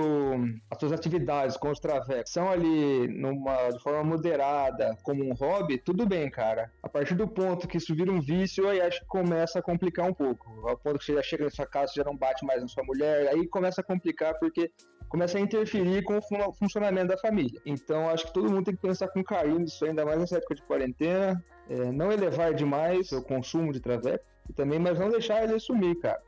as 0.70 0.78
suas 0.80 0.92
atividades 0.92 1.56
com 1.58 1.70
os 1.70 1.80
travecos 1.80 2.32
são 2.32 2.50
ali 2.50 3.08
numa, 3.08 3.70
de 3.70 3.82
forma 3.82 4.04
moderada, 4.04 4.98
como 5.04 5.24
um 5.24 5.34
hobby, 5.34 5.78
tudo 5.78 6.06
bem, 6.06 6.30
cara. 6.30 6.72
A 6.82 6.90
partir 6.90 7.16
do 7.16 7.28
ponto 7.28 7.68
que 7.68 7.78
isso 7.78 7.96
vira 7.96 8.12
um 8.12 8.20
vício, 8.20 8.68
aí 8.68 8.82
acho 8.82 9.00
que 9.02 9.08
começa 9.08 9.60
a 9.60 9.62
complicar 9.62 10.10
um 10.10 10.14
pouco. 10.14 10.68
Ao 10.68 10.78
ponto 10.78 11.00
que 11.00 11.06
você 11.06 11.16
já 11.16 11.24
chega 11.24 11.46
na 11.46 11.50
sua 11.50 11.66
casa, 11.66 11.94
já 11.96 12.04
não 12.04 12.16
bate 12.16 12.46
mais 12.46 12.62
na 12.62 12.68
sua 12.68 12.84
mulher, 12.84 13.30
aí 13.30 13.48
começa 13.48 13.82
a 13.82 13.84
complicar 13.84 14.38
porque 14.40 14.72
começa 15.08 15.38
a 15.38 15.42
interferir 15.42 16.04
com 16.04 16.18
o 16.18 16.54
funcionamento 16.54 17.08
da 17.08 17.18
família. 17.18 17.62
Então 17.66 18.10
acho 18.10 18.26
que 18.28 18.34
todo 18.34 18.52
mundo 18.52 18.66
tem 18.66 18.76
que 18.76 18.82
pensar 18.82 19.08
com 19.10 19.24
carinho 19.24 19.60
nisso, 19.60 19.86
ainda 19.86 20.04
mais 20.04 20.20
nessa 20.20 20.38
época 20.38 20.56
de 20.56 20.64
quarentena. 20.64 21.44
É, 21.70 21.92
não 21.92 22.12
elevar 22.12 22.54
demais 22.54 23.12
o 23.14 23.24
consumo 23.24 23.72
de 23.72 23.80
traveco 23.80 24.26
e 24.50 24.54
também, 24.54 24.80
mas 24.80 25.00
não 25.00 25.10
deixar 25.10 25.44
ele 25.44 25.58
sumir, 25.60 25.98
cara. 26.00 26.22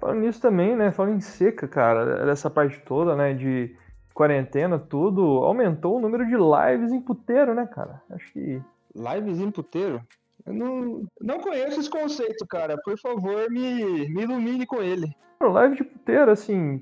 Falando 0.00 0.20
nisso 0.20 0.40
também, 0.40 0.74
né? 0.74 0.90
Falando 0.90 1.16
em 1.16 1.20
seca, 1.20 1.68
cara, 1.68 2.24
dessa 2.24 2.48
parte 2.48 2.80
toda, 2.80 3.14
né? 3.14 3.34
De 3.34 3.76
quarentena, 4.14 4.78
tudo, 4.78 5.22
aumentou 5.22 5.96
o 5.96 6.00
número 6.00 6.26
de 6.26 6.34
lives 6.34 6.92
em 6.92 7.00
puteiro, 7.00 7.54
né, 7.54 7.66
cara? 7.66 8.02
Acho 8.10 8.32
que. 8.32 8.62
Lives 8.94 9.38
em 9.38 9.50
puteiro? 9.50 10.00
Eu 10.46 10.54
não, 10.54 11.04
não 11.20 11.38
conheço 11.38 11.80
esse 11.80 11.90
conceito, 11.90 12.46
cara. 12.46 12.76
Por 12.82 12.98
favor, 12.98 13.48
me, 13.50 14.08
me 14.08 14.22
ilumine 14.22 14.66
com 14.66 14.82
ele. 14.82 15.14
Live 15.40 15.76
de 15.76 15.84
puteiro, 15.84 16.30
assim, 16.30 16.80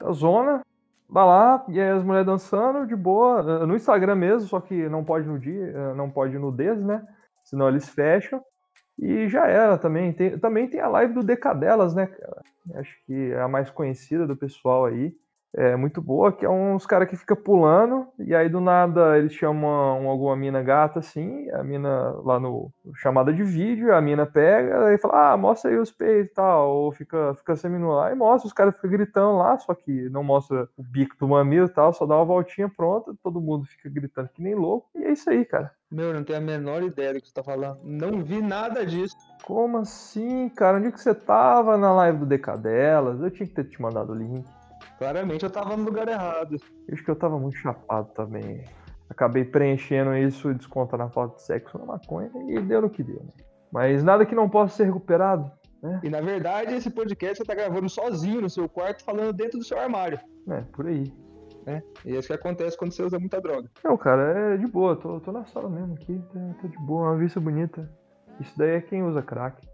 a 0.00 0.12
zona, 0.12 0.62
vai 1.08 1.26
lá, 1.26 1.64
e 1.68 1.78
aí 1.78 1.90
as 1.90 2.02
mulheres 2.02 2.26
dançando 2.26 2.86
de 2.86 2.96
boa, 2.96 3.66
no 3.66 3.76
Instagram 3.76 4.14
mesmo, 4.14 4.48
só 4.48 4.60
que 4.60 4.88
não 4.88 5.04
pode 5.04 5.26
no 5.26 5.38
dia, 5.38 5.94
não 5.94 6.10
pode 6.10 6.38
nudez, 6.38 6.82
né? 6.82 7.06
Senão 7.42 7.68
eles 7.68 7.88
fecham. 7.88 8.42
E 8.98 9.28
já 9.28 9.46
era 9.46 9.76
também. 9.76 10.12
Tem, 10.12 10.38
também 10.38 10.68
tem 10.68 10.80
a 10.80 10.88
live 10.88 11.14
do 11.14 11.22
Decadelas, 11.22 11.94
né, 11.94 12.06
cara? 12.06 12.42
Acho 12.76 12.96
que 13.06 13.32
é 13.32 13.40
a 13.40 13.48
mais 13.48 13.70
conhecida 13.70 14.26
do 14.26 14.36
pessoal 14.36 14.86
aí 14.86 15.14
é 15.56 15.76
muito 15.76 16.02
boa, 16.02 16.32
que 16.32 16.44
é 16.44 16.50
uns 16.50 16.84
caras 16.84 17.08
que 17.08 17.16
fica 17.16 17.36
pulando, 17.36 18.06
e 18.18 18.34
aí 18.34 18.48
do 18.48 18.60
nada 18.60 19.16
eles 19.16 19.32
chamam 19.32 20.08
alguma 20.08 20.36
mina 20.36 20.62
gata 20.62 20.98
assim, 20.98 21.48
a 21.50 21.62
mina 21.62 22.10
lá 22.24 22.40
no 22.40 22.72
chamada 22.96 23.32
de 23.32 23.42
vídeo, 23.42 23.94
a 23.94 24.00
mina 24.00 24.26
pega 24.26 24.92
e 24.92 24.98
fala, 24.98 25.32
ah, 25.32 25.36
mostra 25.36 25.70
aí 25.70 25.78
os 25.78 25.90
peitos 25.90 26.32
e 26.32 26.34
tal, 26.34 26.70
ou 26.70 26.92
fica, 26.92 27.34
fica 27.34 27.56
seminu 27.56 27.92
lá 27.92 28.10
e 28.10 28.14
mostra, 28.14 28.48
os 28.48 28.52
caras 28.52 28.74
ficam 28.74 28.90
gritando 28.90 29.38
lá, 29.38 29.56
só 29.58 29.74
que 29.74 30.08
não 30.10 30.24
mostra 30.24 30.68
o 30.76 30.82
bico 30.82 31.16
do 31.18 31.28
mamilo 31.28 31.66
e 31.66 31.72
tal, 31.72 31.92
só 31.92 32.04
dá 32.04 32.16
uma 32.16 32.24
voltinha 32.24 32.68
pronta, 32.68 33.14
todo 33.22 33.40
mundo 33.40 33.64
fica 33.64 33.88
gritando 33.88 34.28
que 34.34 34.42
nem 34.42 34.54
louco, 34.54 34.88
e 34.94 35.04
é 35.04 35.12
isso 35.12 35.30
aí, 35.30 35.44
cara. 35.44 35.70
Meu, 35.90 36.12
não 36.12 36.24
tenho 36.24 36.40
a 36.40 36.42
menor 36.42 36.82
ideia 36.82 37.14
do 37.14 37.20
que 37.20 37.28
você 37.28 37.34
tá 37.34 37.44
falando. 37.44 37.78
Não 37.84 38.24
vi 38.24 38.42
nada 38.42 38.84
disso. 38.84 39.16
Como 39.44 39.78
assim, 39.78 40.48
cara? 40.48 40.78
Onde 40.78 40.90
que 40.90 41.00
você 41.00 41.14
tava 41.14 41.76
na 41.76 41.92
live 41.92 42.18
do 42.18 42.26
Decadelas? 42.26 43.20
Eu 43.20 43.30
tinha 43.30 43.46
que 43.46 43.54
ter 43.54 43.62
te 43.62 43.80
mandado 43.80 44.10
o 44.10 44.16
link. 44.16 44.44
Claramente 44.98 45.44
eu 45.44 45.50
tava 45.50 45.76
no 45.76 45.84
lugar 45.84 46.08
errado. 46.08 46.56
Acho 46.90 47.04
que 47.04 47.10
eu 47.10 47.16
tava 47.16 47.38
muito 47.38 47.56
chapado 47.56 48.12
também. 48.14 48.64
Acabei 49.08 49.44
preenchendo 49.44 50.16
isso 50.16 50.50
e 50.50 50.54
desconto 50.54 50.96
na 50.96 51.08
foto 51.08 51.36
de 51.36 51.42
sexo 51.42 51.78
na 51.78 51.84
maconha 51.84 52.30
e 52.48 52.60
deu 52.60 52.82
no 52.82 52.90
que 52.90 53.02
deu, 53.02 53.22
né? 53.22 53.32
Mas 53.70 54.02
nada 54.02 54.24
que 54.24 54.34
não 54.34 54.48
possa 54.48 54.76
ser 54.76 54.84
recuperado. 54.84 55.50
É. 55.82 56.06
E 56.06 56.08
na 56.08 56.20
verdade, 56.20 56.74
esse 56.74 56.90
podcast 56.90 57.36
você 57.36 57.44
tá 57.44 57.54
gravando 57.54 57.88
sozinho 57.88 58.40
no 58.40 58.48
seu 58.48 58.68
quarto, 58.68 59.04
falando 59.04 59.32
dentro 59.32 59.58
do 59.58 59.64
seu 59.64 59.78
armário. 59.78 60.18
É, 60.48 60.60
por 60.72 60.86
aí. 60.86 61.12
É, 61.66 61.82
e 62.04 62.14
é 62.14 62.18
isso 62.18 62.28
que 62.28 62.34
acontece 62.34 62.76
quando 62.76 62.92
você 62.92 63.02
usa 63.02 63.18
muita 63.18 63.40
droga. 63.40 63.68
Não, 63.82 63.96
cara, 63.96 64.54
é 64.54 64.56
de 64.56 64.66
boa, 64.66 64.96
tô, 64.96 65.18
tô 65.20 65.32
na 65.32 65.44
sala 65.46 65.68
mesmo 65.68 65.94
aqui, 65.94 66.20
tá, 66.32 66.40
tá 66.60 66.68
de 66.68 66.78
boa, 66.78 67.10
uma 67.10 67.16
vista 67.16 67.40
bonita. 67.40 67.90
Isso 68.40 68.52
daí 68.56 68.76
é 68.76 68.80
quem 68.80 69.02
usa 69.02 69.22
crack. 69.22 69.66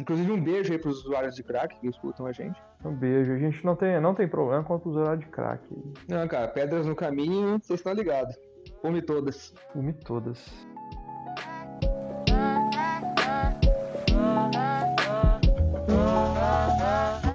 Inclusive 0.00 0.32
um 0.32 0.42
beijo 0.42 0.72
aí 0.72 0.78
pros 0.78 1.04
usuários 1.04 1.34
de 1.34 1.42
crack 1.42 1.78
que 1.78 1.88
escutam 1.88 2.26
a 2.26 2.32
gente. 2.32 2.60
Um 2.84 2.94
beijo. 2.94 3.32
A 3.32 3.38
gente 3.38 3.64
não 3.64 3.76
tem, 3.76 4.00
não 4.00 4.14
tem 4.14 4.28
problema 4.28 4.64
com 4.64 4.76
os 4.76 4.86
usuários 4.86 5.20
de 5.20 5.30
crack. 5.30 5.62
Não, 6.08 6.26
cara, 6.26 6.48
pedras 6.48 6.86
no 6.86 6.94
caminho, 6.94 7.58
vocês 7.62 7.80
estão 7.80 7.92
ligados. 7.92 8.36
Fume 8.80 9.02
todas. 9.02 9.54
Fume 9.72 9.92
todas. 9.92 10.50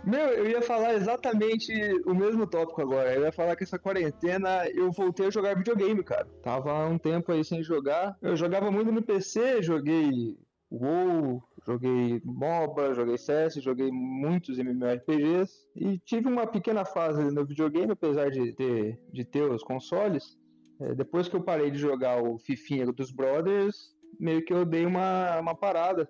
Meu, 0.06 0.30
eu 0.30 0.48
ia 0.48 0.62
falar 0.62 0.94
exatamente 0.94 1.74
o 2.06 2.14
mesmo 2.14 2.46
tópico 2.46 2.82
agora. 2.82 3.14
Eu 3.14 3.24
ia 3.24 3.32
falar 3.32 3.56
que 3.56 3.64
essa 3.64 3.80
quarentena 3.80 4.68
eu 4.70 4.92
voltei 4.92 5.28
a 5.28 5.32
jogar 5.32 5.56
videogame, 5.56 6.04
cara. 6.04 6.28
Tava 6.44 6.86
um 6.86 6.98
tempo 6.98 7.32
aí 7.32 7.44
sem 7.44 7.64
jogar. 7.64 8.16
Eu 8.22 8.36
jogava 8.36 8.70
muito 8.70 8.92
no 8.92 9.02
PC, 9.02 9.64
joguei 9.64 10.38
WoW, 10.72 11.42
joguei 11.66 12.22
MOBA, 12.24 12.94
joguei 12.94 13.18
CS, 13.18 13.56
joguei 13.62 13.92
muitos 13.92 14.58
MMORPGs 14.58 15.52
e 15.76 16.00
tive 16.00 16.28
uma 16.28 16.48
pequena 16.48 16.84
fase 16.84 17.24
no 17.32 17.46
videogame, 17.46 17.92
apesar 17.92 18.30
de 18.32 18.54
ter, 18.54 19.00
de 19.12 19.24
ter 19.24 19.44
os 19.50 19.64
consoles. 19.64 20.38
É, 20.82 20.94
depois 20.94 21.28
que 21.28 21.36
eu 21.36 21.44
parei 21.44 21.72
de 21.72 21.78
jogar 21.78 22.22
o 22.22 22.38
Fifinha 22.38 22.86
dos 22.92 23.12
Brothers, 23.12 23.96
meio 24.20 24.44
que 24.44 24.54
eu 24.54 24.66
dei 24.66 24.86
uma, 24.86 25.40
uma 25.40 25.56
parada. 25.56 26.10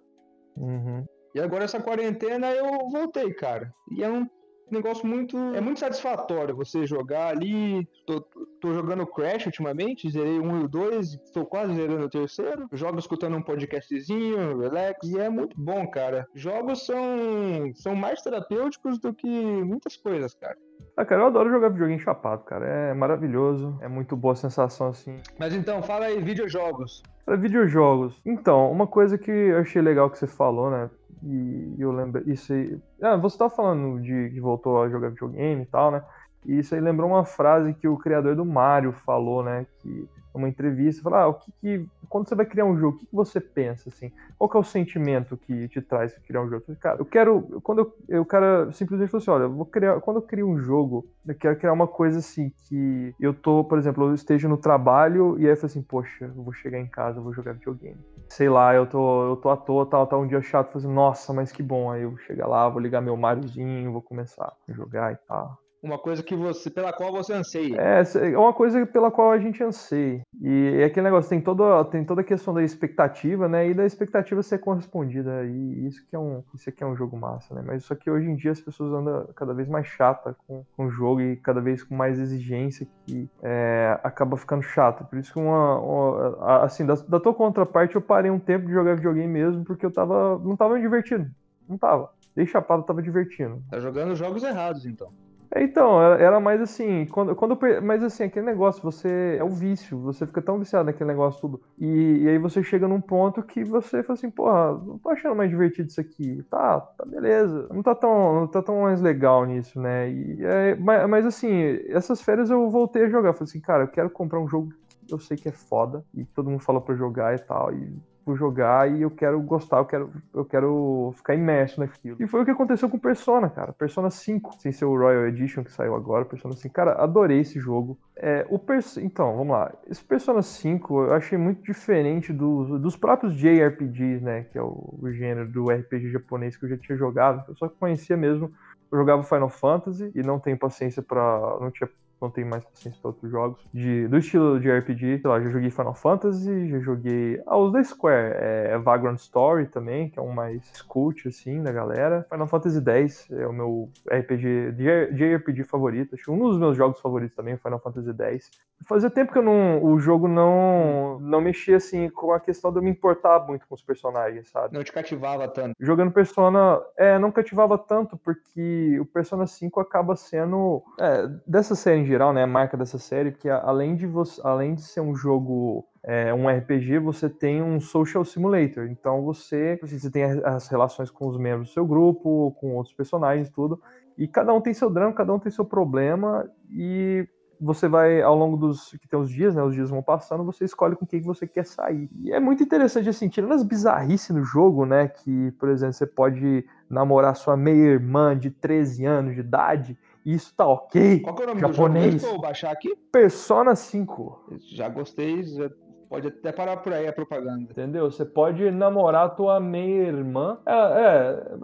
Uhum. 0.55 1.05
E 1.33 1.39
agora 1.39 1.65
essa 1.65 1.81
quarentena 1.81 2.51
eu 2.51 2.89
voltei, 2.89 3.33
cara. 3.33 3.73
E 3.91 4.03
é 4.03 4.09
um 4.09 4.27
negócio 4.73 5.05
muito. 5.05 5.37
É 5.37 5.61
muito 5.61 5.79
satisfatório 5.79 6.55
você 6.55 6.85
jogar 6.85 7.27
ali. 7.27 7.87
Tô, 8.05 8.21
tô 8.59 8.73
jogando 8.73 9.05
Crash 9.05 9.45
ultimamente, 9.45 10.09
zerei 10.09 10.39
um 10.39 10.61
e 10.61 10.63
o 10.63 10.67
dois, 10.67 11.17
tô 11.33 11.45
quase 11.45 11.73
zerando 11.75 12.05
o 12.05 12.09
terceiro. 12.09 12.67
Jogo 12.71 12.99
escutando 12.99 13.37
um 13.37 13.41
podcastzinho, 13.41 14.59
relax. 14.59 15.07
E 15.07 15.19
é 15.19 15.29
muito 15.29 15.59
bom, 15.59 15.87
cara. 15.87 16.27
Jogos 16.33 16.85
são, 16.85 17.71
são 17.73 17.95
mais 17.95 18.21
terapêuticos 18.21 18.99
do 18.99 19.13
que 19.13 19.27
muitas 19.27 19.95
coisas, 19.95 20.33
cara. 20.33 20.57
Ah, 20.97 21.03
cara, 21.03 21.23
eu 21.23 21.27
adoro 21.27 21.49
jogar 21.49 21.69
videogame 21.69 21.99
chapado, 21.99 22.43
cara. 22.43 22.65
É 22.65 22.93
maravilhoso. 22.93 23.77
É 23.81 23.87
muito 23.87 24.15
boa 24.15 24.33
a 24.33 24.37
sensação, 24.37 24.87
assim. 24.87 25.17
Mas 25.37 25.53
então, 25.53 25.83
fala 25.83 26.05
aí, 26.05 26.21
videojogos. 26.21 27.03
Para 27.25 27.35
videojogos. 27.35 28.21
Então, 28.25 28.71
uma 28.71 28.87
coisa 28.87 29.17
que 29.17 29.31
eu 29.31 29.59
achei 29.59 29.81
legal 29.81 30.09
que 30.09 30.17
você 30.17 30.27
falou, 30.27 30.69
né? 30.69 30.89
E 31.25 31.75
eu 31.79 31.91
lembro. 31.91 32.29
Isso 32.29 32.53
aí. 32.53 32.77
Ah, 33.01 33.15
você 33.15 33.37
tava 33.37 33.49
falando 33.49 33.99
de 34.01 34.29
que 34.29 34.39
voltou 34.39 34.83
a 34.83 34.89
jogar 34.89 35.09
videogame 35.09 35.63
e 35.63 35.65
tal, 35.65 35.91
né? 35.91 36.03
E 36.45 36.59
isso 36.59 36.75
aí 36.75 36.81
lembrou 36.81 37.09
uma 37.09 37.25
frase 37.25 37.73
que 37.73 37.87
o 37.87 37.97
criador 37.97 38.35
do 38.35 38.45
Mario 38.45 38.91
falou, 38.91 39.43
né? 39.43 39.65
Que 39.79 40.07
numa 40.35 40.49
entrevista, 40.49 41.01
falar, 41.01 41.23
ah, 41.23 41.27
o 41.27 41.33
que, 41.35 41.51
que 41.61 41.87
quando 42.09 42.27
você 42.27 42.35
vai 42.35 42.45
criar 42.45 42.65
um 42.65 42.77
jogo, 42.77 42.97
o 42.97 42.99
que, 42.99 43.05
que, 43.05 43.15
você 43.15 43.39
pensa 43.39 43.89
assim? 43.89 44.11
Qual 44.37 44.51
é 44.53 44.57
o 44.57 44.63
sentimento 44.63 45.37
que 45.37 45.67
te 45.69 45.81
traz 45.81 46.17
criar 46.19 46.41
um 46.41 46.49
jogo? 46.49 46.63
Cara, 46.79 46.99
eu 46.99 47.05
quero 47.05 47.61
quando 47.63 47.93
eu, 48.07 48.21
o 48.21 48.25
cara 48.25 48.71
simplesmente 48.71 49.09
falou 49.09 49.21
assim, 49.21 49.31
olha, 49.31 49.43
eu 49.43 49.53
vou 49.53 49.65
criar, 49.65 49.99
quando 50.01 50.17
eu 50.17 50.21
crio 50.21 50.47
um 50.47 50.59
jogo, 50.59 51.05
eu 51.25 51.35
quero 51.35 51.57
criar 51.57 51.73
uma 51.73 51.87
coisa 51.87 52.19
assim 52.19 52.51
que 52.67 53.13
eu 53.19 53.33
tô, 53.33 53.63
por 53.63 53.77
exemplo, 53.77 54.05
eu 54.05 54.13
esteja 54.13 54.47
no 54.47 54.57
trabalho 54.57 55.39
e 55.39 55.45
aí 55.45 55.51
eu 55.51 55.55
falo 55.55 55.65
assim, 55.67 55.81
poxa, 55.81 56.25
eu 56.25 56.43
vou 56.43 56.53
chegar 56.53 56.79
em 56.79 56.87
casa, 56.87 57.19
eu 57.19 57.23
vou 57.23 57.33
jogar 57.33 57.53
videogame. 57.53 57.99
Sei 58.29 58.49
lá, 58.49 58.73
eu 58.73 58.85
tô, 58.85 59.29
eu 59.29 59.35
tô 59.37 59.49
à 59.49 59.57
toa, 59.57 59.85
tal, 59.85 60.07
tá 60.07 60.17
um 60.17 60.27
dia 60.27 60.41
chato, 60.41 60.71
falei 60.71 60.85
assim, 60.85 60.95
nossa, 60.95 61.33
mas 61.33 61.51
que 61.51 61.63
bom. 61.63 61.91
Aí 61.91 62.03
eu 62.03 62.17
chegar 62.17 62.47
lá, 62.47 62.67
vou 62.69 62.81
ligar 62.81 63.01
meu 63.01 63.15
Mariozinho, 63.15 63.91
vou 63.91 64.01
começar 64.01 64.51
a 64.67 64.73
jogar 64.73 65.13
e 65.13 65.17
tal 65.27 65.64
uma 65.85 65.99
coisa 65.99 66.23
que 66.23 66.35
você, 66.35 66.69
pela 66.69 66.91
qual 66.91 67.11
você 67.11 67.33
anseia. 67.33 67.75
É, 67.79 68.33
é 68.33 68.37
uma 68.37 68.53
coisa 68.53 68.85
pela 68.87 69.11
qual 69.11 69.31
a 69.31 69.37
gente 69.37 69.63
anseia. 69.63 70.21
E 70.41 70.77
é 70.81 70.85
aquele 70.85 71.05
negócio, 71.05 71.29
tem 71.29 71.39
toda, 71.39 71.85
tem 71.85 72.03
toda 72.03 72.21
a 72.21 72.23
questão 72.23 72.53
da 72.53 72.63
expectativa, 72.63 73.47
né? 73.47 73.69
E 73.69 73.73
da 73.73 73.85
expectativa 73.85 74.41
ser 74.41 74.57
correspondida. 74.57 75.45
E 75.45 75.85
isso 75.85 76.03
que 76.09 76.15
é 76.15 76.19
um, 76.19 76.43
isso 76.55 76.69
aqui 76.69 76.83
é 76.83 76.87
um 76.87 76.95
jogo 76.95 77.15
massa, 77.15 77.53
né? 77.53 77.63
Mas 77.65 77.85
só 77.85 77.93
que 77.93 78.09
hoje 78.09 78.27
em 78.27 78.35
dia 78.35 78.51
as 78.51 78.59
pessoas 78.59 78.91
andam 78.91 79.27
cada 79.35 79.53
vez 79.53 79.69
mais 79.69 79.85
chata 79.85 80.35
com, 80.47 80.65
com 80.75 80.87
o 80.87 80.89
jogo 80.89 81.21
e 81.21 81.35
cada 81.37 81.61
vez 81.61 81.83
com 81.83 81.95
mais 81.95 82.19
exigência 82.19 82.87
que 83.05 83.29
é, 83.43 83.99
acaba 84.03 84.35
ficando 84.37 84.63
chato. 84.63 85.05
Por 85.05 85.19
isso 85.19 85.31
que 85.31 85.39
uma, 85.39 85.79
uma 85.79 86.63
assim, 86.63 86.85
da, 86.85 86.95
da 86.95 87.19
tua 87.19 87.33
contraparte 87.33 87.95
eu 87.95 88.01
parei 88.01 88.31
um 88.31 88.39
tempo 88.39 88.65
de 88.65 88.73
jogar 88.73 88.95
videogame 88.95 89.31
mesmo 89.31 89.63
porque 89.63 89.85
eu 89.85 89.91
tava, 89.91 90.39
não 90.39 90.55
tava 90.55 90.73
me 90.73 90.81
divertindo. 90.81 91.29
Não 91.69 91.77
tava. 91.77 92.09
Dei 92.35 92.45
chapado, 92.45 92.83
tava 92.83 93.01
divertindo. 93.01 93.63
Tá 93.69 93.79
jogando 93.79 94.15
jogos 94.15 94.43
errados, 94.43 94.85
então. 94.85 95.09
Então, 95.57 96.01
era 96.01 96.37
mais 96.39 96.59
assim, 96.59 97.05
quando, 97.05 97.33
quando 97.33 97.57
mas 97.81 98.03
assim, 98.03 98.23
aquele 98.25 98.45
negócio, 98.45 98.83
você 98.83 99.37
é 99.39 99.43
o 99.43 99.49
vício, 99.49 99.97
você 99.97 100.25
fica 100.27 100.41
tão 100.41 100.59
viciado 100.59 100.85
naquele 100.85 101.07
negócio 101.07 101.39
tudo. 101.39 101.61
E, 101.79 102.23
e 102.23 102.27
aí 102.27 102.37
você 102.37 102.61
chega 102.61 102.87
num 102.89 102.99
ponto 102.99 103.41
que 103.41 103.63
você 103.63 104.03
fala 104.03 104.17
assim, 104.17 104.29
porra, 104.29 104.73
não 104.85 104.97
tô 104.97 105.09
achando 105.09 105.35
mais 105.35 105.49
divertido 105.49 105.87
isso 105.87 106.01
aqui. 106.01 106.43
Tá, 106.49 106.81
tá 106.81 107.05
beleza. 107.05 107.69
Não 107.71 107.81
tá 107.81 107.95
tão, 107.95 108.35
não 108.41 108.47
tá 108.47 108.61
tão 108.61 108.81
mais 108.81 108.99
legal 108.99 109.45
nisso, 109.45 109.79
né? 109.79 110.09
E, 110.09 110.43
é, 110.43 110.75
mas, 110.75 111.09
mas, 111.09 111.25
assim, 111.25 111.79
essas 111.87 112.21
férias 112.21 112.49
eu 112.49 112.69
voltei 112.69 113.03
a 113.05 113.09
jogar. 113.09 113.33
Falei 113.33 113.49
assim, 113.49 113.61
cara, 113.61 113.83
eu 113.83 113.87
quero 113.87 114.09
comprar 114.09 114.41
um 114.41 114.47
jogo 114.49 114.73
que 115.07 115.13
eu 115.13 115.19
sei 115.19 115.37
que 115.37 115.47
é 115.47 115.53
foda 115.53 116.03
e 116.13 116.25
todo 116.25 116.49
mundo 116.49 116.63
fala 116.63 116.81
pra 116.81 116.95
jogar 116.95 117.33
e 117.33 117.39
tal. 117.39 117.73
E 117.73 117.97
vou 118.25 118.35
jogar 118.35 118.91
e 118.91 119.03
eu 119.03 119.11
quero 119.11 119.39
gostar, 119.41 119.77
eu 119.77 119.85
quero, 119.85 120.11
eu 120.33 120.43
quero 120.43 121.13
ficar 121.15 121.35
imerso 121.35 121.79
naquilo. 121.79 122.17
E 122.19 122.27
foi 122.27 122.41
o 122.41 122.45
que 122.45 122.51
aconteceu 122.51 122.89
com 122.89 122.97
Persona, 122.97 123.49
cara. 123.49 123.71
Persona 123.71 124.09
5, 124.09 124.55
sem 124.59 124.71
ser 124.71 124.85
o 124.85 124.97
Royal 124.97 125.27
Edition 125.27 125.63
que 125.63 125.71
saiu 125.71 125.95
agora, 125.95 126.25
Persona 126.25 126.55
5. 126.55 126.73
Cara, 126.73 126.93
adorei 126.93 127.41
esse 127.41 127.59
jogo. 127.59 127.97
É, 128.15 128.45
o 128.49 128.57
Pers 128.57 128.97
então, 128.97 129.37
vamos 129.37 129.53
lá. 129.53 129.71
Esse 129.87 130.03
Persona 130.03 130.41
5 130.41 131.03
eu 131.03 131.13
achei 131.13 131.37
muito 131.37 131.61
diferente 131.61 132.33
dos, 132.33 132.81
dos 132.81 132.97
próprios 132.97 133.35
JRPGs, 133.35 134.23
né? 134.23 134.45
Que 134.51 134.57
é 134.57 134.61
o, 134.61 134.97
o 134.99 135.11
gênero 135.11 135.47
do 135.47 135.69
RPG 135.69 136.09
japonês 136.09 136.57
que 136.57 136.65
eu 136.65 136.69
já 136.69 136.77
tinha 136.77 136.97
jogado. 136.97 137.43
Eu 137.47 137.55
só 137.55 137.69
conhecia 137.69 138.17
mesmo 138.17 138.51
eu 138.91 138.99
jogava 138.99 139.23
Final 139.23 139.49
Fantasy 139.49 140.11
e 140.15 140.21
não 140.21 140.39
tenho 140.39 140.57
paciência 140.57 141.01
para 141.01 141.57
não 141.59 141.71
tinha 141.71 141.89
não 142.21 142.29
tenho 142.29 142.47
mais 142.47 142.63
paciência 142.63 142.99
para 143.01 143.09
outros 143.09 143.31
jogos. 143.31 143.59
De, 143.73 144.07
do 144.07 144.17
estilo 144.17 144.59
de 144.59 144.71
RPG, 144.71 145.19
sei 145.19 145.29
lá, 145.29 145.39
já 145.41 145.49
joguei 145.49 145.69
Final 145.69 145.93
Fantasy, 145.93 146.69
já 146.69 146.79
joguei. 146.79 147.41
Ah, 147.45 147.57
os 147.57 147.71
da 147.71 147.83
Square, 147.83 148.33
é, 148.35 148.77
Vagrant 148.77 149.19
Story 149.19 149.67
também, 149.67 150.09
que 150.09 150.19
é 150.19 150.21
um 150.21 150.31
mais 150.31 150.81
cult, 150.83 151.27
assim, 151.27 151.61
da 151.61 151.71
galera. 151.71 152.25
Final 152.29 152.47
Fantasy 152.47 152.81
X 152.85 153.27
é 153.31 153.47
o 153.47 153.53
meu 153.53 153.89
RPG, 154.07 154.73
JRPG 155.13 155.63
favorito, 155.63 156.15
acho 156.15 156.31
um 156.31 156.39
dos 156.39 156.57
meus 156.57 156.77
jogos 156.77 156.99
favoritos 156.99 157.35
também, 157.35 157.57
Final 157.57 157.79
Fantasy 157.79 158.13
X. 158.17 158.51
Fazia 158.87 159.09
tempo 159.09 159.31
que 159.31 159.37
eu 159.37 159.43
não, 159.43 159.83
o 159.83 159.99
jogo 159.99 160.27
não, 160.27 161.19
não 161.19 161.41
mexia, 161.41 161.77
assim, 161.77 162.09
com 162.09 162.31
a 162.31 162.39
questão 162.39 162.71
de 162.71 162.77
eu 162.77 162.83
me 162.83 162.89
importar 162.89 163.39
muito 163.47 163.67
com 163.67 163.73
os 163.73 163.81
personagens, 163.81 164.49
sabe? 164.49 164.73
Não 164.73 164.83
te 164.83 164.91
cativava 164.91 165.47
tanto. 165.47 165.73
Jogando 165.79 166.11
Persona, 166.11 166.81
é, 166.97 167.17
não 167.17 167.31
cativava 167.31 167.77
tanto, 167.77 168.17
porque 168.17 168.99
o 168.99 169.05
Persona 169.05 169.47
5 169.47 169.79
acaba 169.79 170.15
sendo, 170.15 170.83
é, 170.99 171.27
dessa 171.47 171.75
série 171.75 172.04
geral, 172.05 172.33
né, 172.33 172.43
a 172.43 172.47
marca 172.47 172.77
dessa 172.77 172.97
série, 172.97 173.31
que 173.31 173.49
além 173.49 173.95
de, 173.95 174.05
você, 174.05 174.41
além 174.43 174.75
de 174.75 174.81
ser 174.81 175.01
um 175.01 175.15
jogo 175.15 175.85
é, 176.03 176.31
um 176.33 176.47
RPG, 176.47 176.99
você 176.99 177.27
tem 177.27 177.63
um 177.63 177.79
social 177.79 178.23
simulator. 178.23 178.87
Então 178.87 179.23
você, 179.23 179.79
assim, 179.81 179.97
você 179.97 180.11
tem 180.11 180.23
as 180.23 180.67
relações 180.67 181.09
com 181.09 181.27
os 181.27 181.37
membros 181.37 181.69
do 181.69 181.73
seu 181.73 181.85
grupo, 181.85 182.55
com 182.59 182.75
outros 182.75 182.93
personagens, 182.93 183.49
tudo. 183.49 183.81
E 184.17 184.27
cada 184.27 184.53
um 184.53 184.61
tem 184.61 184.73
seu 184.73 184.89
drama, 184.89 185.13
cada 185.13 185.33
um 185.33 185.39
tem 185.39 185.51
seu 185.51 185.65
problema. 185.65 186.47
E 186.71 187.27
você 187.59 187.87
vai, 187.87 188.21
ao 188.21 188.35
longo 188.35 188.55
dos 188.55 188.91
que 188.91 189.07
tem 189.07 189.19
os 189.19 189.29
dias, 189.29 189.55
né? 189.55 189.63
Os 189.63 189.73
dias 189.73 189.89
vão 189.89 190.03
passando, 190.03 190.43
você 190.43 190.63
escolhe 190.65 190.95
com 190.95 191.07
quem 191.07 191.21
você 191.21 191.47
quer 191.47 191.65
sair. 191.65 192.07
E 192.21 192.31
é 192.31 192.39
muito 192.39 192.61
interessante, 192.61 193.09
assim, 193.09 193.27
tirando 193.27 193.53
as 193.53 193.63
bizarrices 193.63 194.29
no 194.29 194.43
jogo, 194.43 194.85
né? 194.85 195.07
Que, 195.07 195.51
por 195.53 195.69
exemplo, 195.69 195.93
você 195.93 196.05
pode 196.05 196.65
namorar 196.87 197.35
sua 197.35 197.57
meia-irmã 197.57 198.37
de 198.37 198.51
13 198.51 199.05
anos 199.05 199.33
de 199.33 199.39
idade 199.39 199.97
isso 200.25 200.53
tá 200.55 200.67
ok. 200.67 201.19
Qual 201.19 201.35
que 201.35 201.43
é 201.43 201.45
o 201.45 201.47
nome 201.49 201.61
japonês. 201.61 202.15
do 202.15 202.19
jogo? 202.19 202.33
Vou 202.33 202.41
baixar 202.41 202.71
aqui. 202.71 202.95
Persona 203.11 203.75
5. 203.75 204.49
Já 204.59 204.89
gostei, 204.89 205.43
já 205.43 205.69
pode 206.09 206.27
até 206.27 206.51
parar 206.51 206.77
por 206.77 206.93
aí 206.93 207.07
a 207.07 207.13
propaganda. 207.13 207.61
Entendeu? 207.61 208.09
Você 208.09 208.25
pode 208.25 208.71
namorar 208.71 209.35
tua 209.35 209.59
meia-irmã. 209.59 210.57
É, 210.65 210.73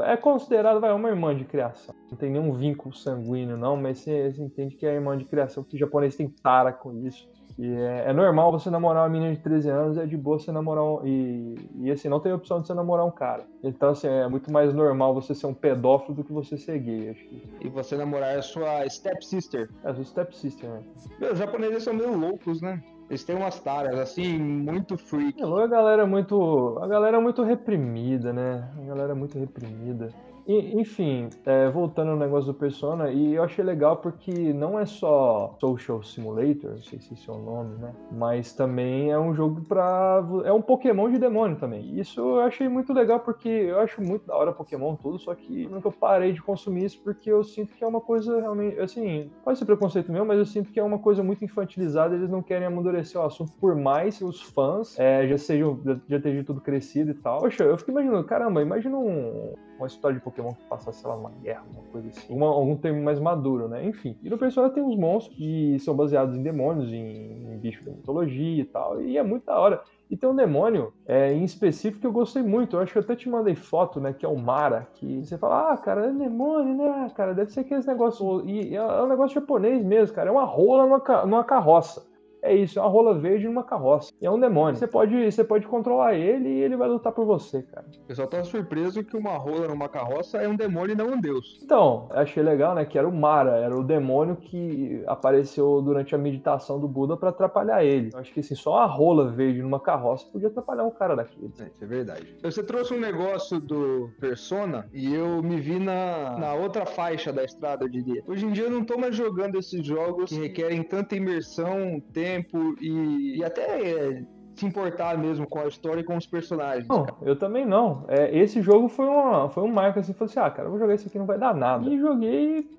é, 0.08 0.13
é 0.13 0.17
considerado 0.17 0.80
vai, 0.80 0.93
uma 0.93 1.10
irmã 1.10 1.36
de 1.36 1.45
criação. 1.45 1.95
Não 2.10 2.17
tem 2.17 2.30
nenhum 2.30 2.54
vínculo 2.54 2.93
sanguíneo, 2.93 3.58
não, 3.58 3.76
mas 3.76 4.00
você, 4.00 4.32
você 4.32 4.43
entende 4.43 4.76
que 4.76 4.86
é 4.86 4.93
irmã 4.93 5.17
de 5.17 5.26
criação, 5.26 5.63
porque 5.63 5.78
o 5.78 5.80
japonês 5.80 6.15
tem 6.15 6.30
tara 6.30 6.71
com 6.71 6.93
isso. 7.06 7.30
E 7.58 7.74
é, 7.74 8.06
é, 8.08 8.14
normal 8.14 8.52
você 8.52 8.70
namorar 8.70 9.04
uma 9.04 9.10
menina 9.10 9.34
de 9.34 9.42
13 9.42 9.70
anos, 9.70 9.98
é 9.98 10.06
de 10.06 10.18
boa 10.18 10.40
você 10.40 10.52
namorar 10.52 10.84
um, 10.84 11.06
e, 11.06 11.56
e 11.76 11.92
assim, 11.92 12.10
não 12.10 12.20
tem 12.20 12.34
opção 12.34 12.62
de 12.62 12.68
você 12.68 12.74
namorar 12.74 13.06
um 13.06 13.12
cara. 13.12 13.46
Então, 13.64 13.90
assim, 13.90 14.08
é 14.08 14.28
muito 14.28 14.52
mais 14.52 14.74
normal 14.74 15.14
você 15.14 15.36
ser 15.36 15.48
um 15.48 15.54
pedófilo 15.54 16.16
do 16.16 16.24
que 16.24 16.32
você 16.32 16.58
ser 16.58 16.80
gay, 16.80 17.10
acho 17.10 17.24
que. 17.26 17.44
E 17.62 17.70
você 17.70 17.96
namorar 17.96 18.38
a 18.38 18.42
sua 18.42 18.88
stepsister. 18.90 19.70
É, 19.84 19.90
a 19.90 19.96
sua 19.96 20.04
stepsister, 20.04 20.70
né? 20.70 20.82
Meu, 21.20 21.34
os 21.34 21.40
japoneses 21.40 21.84
são 21.84 21.94
meio 21.94 22.18
loucos, 22.18 22.62
né? 22.62 22.82
Eles 23.10 23.26
têm 23.26 23.36
umas 23.36 23.60
taras, 23.60 24.00
assim, 24.00 24.40
muito 24.40 24.98
freak. 24.98 25.44
A 25.44 25.68
galera 25.68 26.04
é 26.04 26.06
muito. 26.06 26.80
A 26.82 26.88
galera 26.88 27.18
é 27.18 27.20
muito 27.20 27.44
reprimida, 27.44 28.32
né? 28.32 28.72
A 28.82 28.86
galera 28.86 29.12
é 29.12 29.16
muito 29.16 29.38
reprimida. 29.38 30.14
Enfim, 30.47 31.30
é, 31.45 31.69
voltando 31.69 32.12
ao 32.12 32.17
negócio 32.17 32.51
do 32.51 32.58
Persona, 32.58 33.12
e 33.12 33.36
eu 33.36 33.43
achei 33.43 33.63
legal 33.63 33.97
porque 33.97 34.54
não 34.54 34.80
é 34.80 34.86
só 34.86 35.56
Social 35.60 36.04
Simulator, 36.04 36.71
não 36.71 36.82
sei 36.82 36.99
se 36.99 37.13
esse 37.13 37.30
é 37.30 37.34
o 37.34 37.38
nome, 37.38 37.77
né? 37.77 37.93
Mas 38.12 38.54
também 38.54 39.12
é 39.12 39.19
um 39.19 39.34
jogo 39.34 39.62
pra. 39.62 40.23
É 40.45 40.51
um 40.51 40.62
Pokémon 40.62 41.10
de 41.10 41.19
demônio 41.19 41.58
também. 41.58 41.99
Isso 41.99 42.19
eu 42.19 42.41
achei 42.41 42.67
muito 42.67 42.93
legal 42.93 43.19
porque 43.19 43.47
eu 43.47 43.80
acho 43.80 44.01
muito 44.01 44.25
da 44.25 44.36
hora 44.36 44.51
Pokémon 44.51 44.95
tudo, 44.95 45.19
só 45.19 45.34
que 45.36 45.67
nunca 45.67 45.91
parei 45.91 46.34
de 46.34 46.41
consumir 46.41 46.86
isso 46.86 47.01
porque 47.04 47.32
eu 47.32 47.43
sinto 47.43 47.73
que 47.73 47.84
é 47.84 47.88
uma 47.88 48.01
coisa 48.01 48.39
realmente. 48.39 48.80
Assim, 48.80 49.30
pode 49.43 49.60
ser 49.60 49.65
preconceito 49.65 50.12
meu, 50.12 50.25
mas 50.25 50.38
eu 50.38 50.45
sinto 50.45 50.71
que 50.71 50.80
é 50.80 50.84
uma 50.84 50.99
coisa 50.99 51.23
muito 51.23 51.43
infantilizada, 51.45 52.15
eles 52.15 52.30
não 52.30 52.41
querem 52.41 52.67
amadurecer 52.67 53.19
o 53.19 53.25
assunto, 53.25 53.54
por 53.60 53.75
mais 53.75 54.17
que 54.17 54.23
os 54.23 54.41
fãs 54.41 54.97
é, 54.99 55.27
já 55.27 55.38
sejam, 55.38 55.80
já 56.08 56.17
estejam 56.17 56.43
tudo 56.43 56.62
crescido 56.62 57.12
e 57.12 57.15
tal. 57.15 57.39
Poxa, 57.39 57.63
eu 57.63 57.77
fico 57.77 57.91
imaginando, 57.91 58.23
caramba, 58.23 58.62
imagina 58.62 58.97
um, 58.97 59.54
uma 59.77 59.88
história 59.88 60.17
de 60.17 60.23
Pokémon 60.41 60.54
que 60.54 60.65
passasse, 60.65 61.01
sei 61.01 61.10
lá, 61.10 61.15
uma 61.15 61.30
guerra, 61.30 61.63
uma 61.71 61.84
coisa 61.91 62.08
assim. 62.10 62.34
Uma, 62.34 62.47
algum 62.47 62.75
termo 62.75 63.01
mais 63.04 63.19
maduro, 63.19 63.67
né? 63.67 63.86
Enfim. 63.86 64.17
E 64.23 64.30
no 64.30 64.38
Persona 64.38 64.69
tem 64.69 64.84
uns 64.84 64.97
monstros 64.97 65.38
que 65.38 65.77
são 65.80 65.95
baseados 65.95 66.36
em 66.36 66.41
demônios, 66.41 66.91
em, 66.91 67.54
em 67.54 67.58
bichos 67.58 67.86
da 67.86 67.91
mitologia 67.91 68.62
e 68.62 68.65
tal. 68.65 69.01
E 69.01 69.17
é 69.17 69.23
muito 69.23 69.45
da 69.45 69.60
hora. 69.60 69.82
E 70.10 70.17
tem 70.17 70.30
um 70.30 70.36
demônio 70.36 70.91
é, 71.06 71.32
em 71.32 71.43
específico 71.43 72.01
que 72.01 72.08
eu 72.08 72.12
gostei 72.12 72.43
muito. 72.43 72.75
Eu 72.75 72.82
acho 72.82 72.91
que 72.91 72.97
eu 72.97 73.04
até 73.04 73.15
te 73.15 73.30
mandei 73.30 73.56
foto, 73.56 73.99
né? 73.99 74.13
Que 74.13 74.25
é 74.25 74.30
o 74.30 74.38
Mara. 74.38 74.88
Que 74.95 75.23
você 75.23 75.38
fala, 75.38 75.71
ah, 75.71 75.77
cara, 75.77 76.08
é 76.08 76.12
demônio, 76.12 76.75
né? 76.75 77.12
Cara, 77.15 77.34
deve 77.34 77.51
ser 77.51 77.62
aqueles 77.62 77.86
negócios. 77.86 78.43
E 78.45 78.75
é 78.75 78.84
um 78.84 79.08
negócio 79.08 79.36
japonês 79.36 79.84
mesmo, 79.84 80.15
cara. 80.15 80.30
É 80.30 80.32
uma 80.32 80.45
rola 80.45 80.84
numa, 80.84 81.25
numa 81.25 81.43
carroça. 81.43 82.11
É 82.41 82.54
isso, 82.54 82.80
é 82.80 82.82
uma 82.82 82.89
rola 82.89 83.13
verde 83.17 83.45
numa 83.45 83.63
carroça. 83.63 84.12
E 84.19 84.25
é 84.25 84.32
um 84.32 84.39
demônio. 84.39 84.75
Você 84.75 84.88
pode, 84.88 85.32
você 85.32 85.43
pode 85.43 85.67
controlar 85.67 86.15
ele 86.15 86.49
e 86.49 86.62
ele 86.62 86.75
vai 86.75 86.89
lutar 86.89 87.13
por 87.13 87.25
você, 87.25 87.62
cara. 87.62 87.86
O 88.04 88.08
pessoal 88.08 88.27
tá 88.27 88.43
surpreso 88.43 89.04
que 89.04 89.15
uma 89.15 89.38
rola 89.38 89.67
numa 89.67 89.88
carroça 89.88 90.39
é 90.39 90.47
um 90.47 90.56
demônio 90.56 90.93
e 90.93 90.95
não 90.95 91.13
um 91.13 91.21
deus. 91.21 91.60
Então, 91.63 92.08
achei 92.12 92.41
legal, 92.41 92.73
né? 92.73 92.84
Que 92.84 92.97
era 92.97 93.08
o 93.08 93.13
Mara, 93.13 93.58
era 93.58 93.77
o 93.77 93.84
demônio 93.84 94.36
que 94.36 95.04
apareceu 95.06 95.82
durante 95.82 96.15
a 96.15 96.17
meditação 96.17 96.80
do 96.80 96.88
Buda 96.88 97.15
para 97.15 97.30
atrapalhar 97.30 97.84
ele. 97.84 98.10
Eu 98.13 98.19
acho 98.19 98.34
que 98.34 98.39
assim, 98.39 98.56
só 98.56 98.77
a 98.77 98.86
rola 98.86 99.30
verde 99.30 99.62
numa 99.62 99.80
carroça 99.80 100.25
podia 100.32 100.47
atrapalhar 100.47 100.84
um 100.84 100.91
cara 100.91 101.15
daquele. 101.15 101.51
É, 101.60 101.67
isso 101.67 101.84
é 101.84 101.88
verdade. 101.88 102.36
Você 102.41 102.63
trouxe 102.63 102.93
um 102.93 102.99
negócio 102.99 103.60
do 103.60 104.10
Persona 104.19 104.89
e 104.91 105.13
eu 105.13 105.43
me 105.43 105.60
vi 105.60 105.77
na, 105.77 106.38
na 106.39 106.54
outra 106.56 106.86
faixa 106.86 107.32
da 107.32 107.43
estrada, 107.43 107.86
eu 107.86 107.89
diria. 107.89 108.23
Hoje 108.27 108.45
em 108.45 108.51
dia 108.51 108.63
eu 108.63 108.71
não 108.71 108.84
tô 108.84 108.97
mais 108.97 109.15
jogando 109.15 109.58
esses 109.58 109.86
jogos 109.86 110.30
que 110.30 110.39
requerem 110.39 110.82
tanta 110.82 111.15
imersão, 111.15 112.01
tempo 112.12 112.31
tempo 112.32 112.76
e, 112.80 113.38
e 113.38 113.44
até 113.44 113.82
é, 113.82 114.24
se 114.56 114.65
importar 114.65 115.17
mesmo 115.17 115.48
com 115.48 115.60
a 115.60 115.67
história 115.67 116.02
e 116.02 116.04
com 116.04 116.15
os 116.15 116.26
personagens. 116.26 116.88
Não, 116.88 117.06
cara. 117.06 117.17
eu 117.22 117.36
também 117.36 117.65
não. 117.65 118.06
É, 118.08 118.36
esse 118.38 118.62
jogo 118.62 118.88
foi, 118.88 119.08
uma, 119.08 119.50
foi 119.50 119.63
um 119.63 119.72
marco 119.72 120.00
assim, 120.00 120.13
falei 120.13 120.32
assim, 120.32 120.39
ah, 120.39 120.50
cara, 120.50 120.67
eu 120.67 120.72
vou 120.72 120.80
jogar 120.80 120.96
isso 120.96 121.08
aqui, 121.08 121.20
não 121.20 121.26
vai 121.26 121.38
dar 121.38 121.54
nada. 121.54 121.89
E 121.89 122.00
joguei 122.00 122.70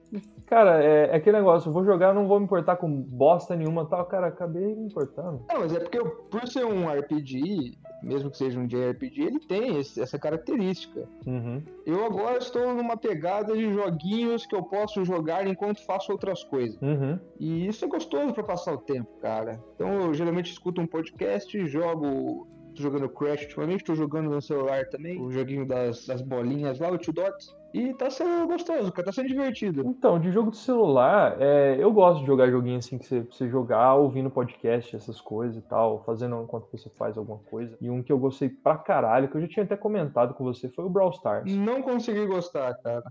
Cara, 0.46 0.84
é, 0.84 1.06
é, 1.06 1.16
aquele 1.16 1.38
negócio, 1.38 1.68
eu 1.68 1.72
vou 1.72 1.84
jogar, 1.84 2.12
não 2.12 2.26
vou 2.26 2.38
me 2.38 2.44
importar 2.44 2.76
com 2.76 2.90
bosta 2.90 3.56
nenhuma 3.56 3.86
tal, 3.86 4.04
cara, 4.04 4.26
acabei 4.26 4.74
me 4.74 4.86
importando. 4.86 5.44
Não, 5.50 5.60
mas 5.60 5.74
é 5.74 5.80
porque 5.80 5.98
por 5.98 6.46
ser 6.46 6.66
um 6.66 6.88
RPG, 6.90 7.78
mesmo 8.02 8.30
que 8.30 8.36
seja 8.36 8.60
um 8.60 8.66
JRPG, 8.66 9.22
ele 9.22 9.40
tem 9.40 9.78
esse, 9.78 10.00
essa 10.00 10.18
característica. 10.18 11.08
Uhum. 11.26 11.62
Eu 11.86 12.04
agora 12.04 12.36
estou 12.38 12.74
numa 12.74 12.96
pegada 12.96 13.56
de 13.56 13.72
joguinhos 13.72 14.44
que 14.44 14.54
eu 14.54 14.62
posso 14.62 15.04
jogar 15.04 15.46
enquanto 15.46 15.84
faço 15.86 16.12
outras 16.12 16.44
coisas. 16.44 16.80
Uhum. 16.82 17.18
E 17.38 17.66
isso 17.66 17.84
é 17.84 17.88
gostoso 17.88 18.34
para 18.34 18.42
passar 18.42 18.74
o 18.74 18.78
tempo, 18.78 19.08
cara. 19.20 19.58
Então 19.74 20.02
eu 20.02 20.14
geralmente 20.14 20.52
escuto 20.52 20.80
um 20.80 20.86
podcast, 20.86 21.66
jogo 21.66 22.46
Tô 22.74 22.82
jogando 22.82 23.08
Crash 23.08 23.42
ultimamente, 23.42 23.84
tô 23.84 23.94
jogando 23.94 24.30
no 24.30 24.40
celular 24.40 24.86
também, 24.88 25.20
o 25.20 25.30
joguinho 25.30 25.66
das, 25.66 26.06
das 26.06 26.22
bolinhas 26.22 26.78
lá, 26.78 26.90
o 26.90 26.98
Two 26.98 27.12
Dots. 27.12 27.54
E 27.74 27.94
tá 27.94 28.10
sendo 28.10 28.46
gostoso, 28.46 28.92
cara, 28.92 29.06
tá 29.06 29.12
sendo 29.12 29.28
divertido. 29.28 29.82
Então, 29.86 30.20
de 30.20 30.30
jogo 30.30 30.50
de 30.50 30.58
celular, 30.58 31.36
é, 31.40 31.76
eu 31.78 31.90
gosto 31.90 32.20
de 32.20 32.26
jogar 32.26 32.50
joguinho 32.50 32.78
assim 32.78 32.98
que 32.98 33.06
você, 33.06 33.20
você 33.22 33.48
jogar, 33.48 33.94
ouvindo 33.94 34.30
podcast, 34.30 34.94
essas 34.94 35.20
coisas 35.20 35.56
e 35.56 35.62
tal, 35.62 36.02
fazendo 36.04 36.42
enquanto 36.42 36.70
você 36.70 36.90
faz 36.90 37.16
alguma 37.16 37.38
coisa. 37.38 37.74
E 37.80 37.88
um 37.88 38.02
que 38.02 38.12
eu 38.12 38.18
gostei 38.18 38.50
pra 38.50 38.76
caralho, 38.76 39.28
que 39.28 39.36
eu 39.36 39.40
já 39.40 39.48
tinha 39.48 39.64
até 39.64 39.76
comentado 39.76 40.34
com 40.34 40.44
você, 40.44 40.68
foi 40.68 40.84
o 40.84 40.90
Brawl 40.90 41.12
Stars. 41.12 41.50
Não 41.50 41.80
consegui 41.80 42.26
gostar, 42.26 42.74
cara. 42.82 43.04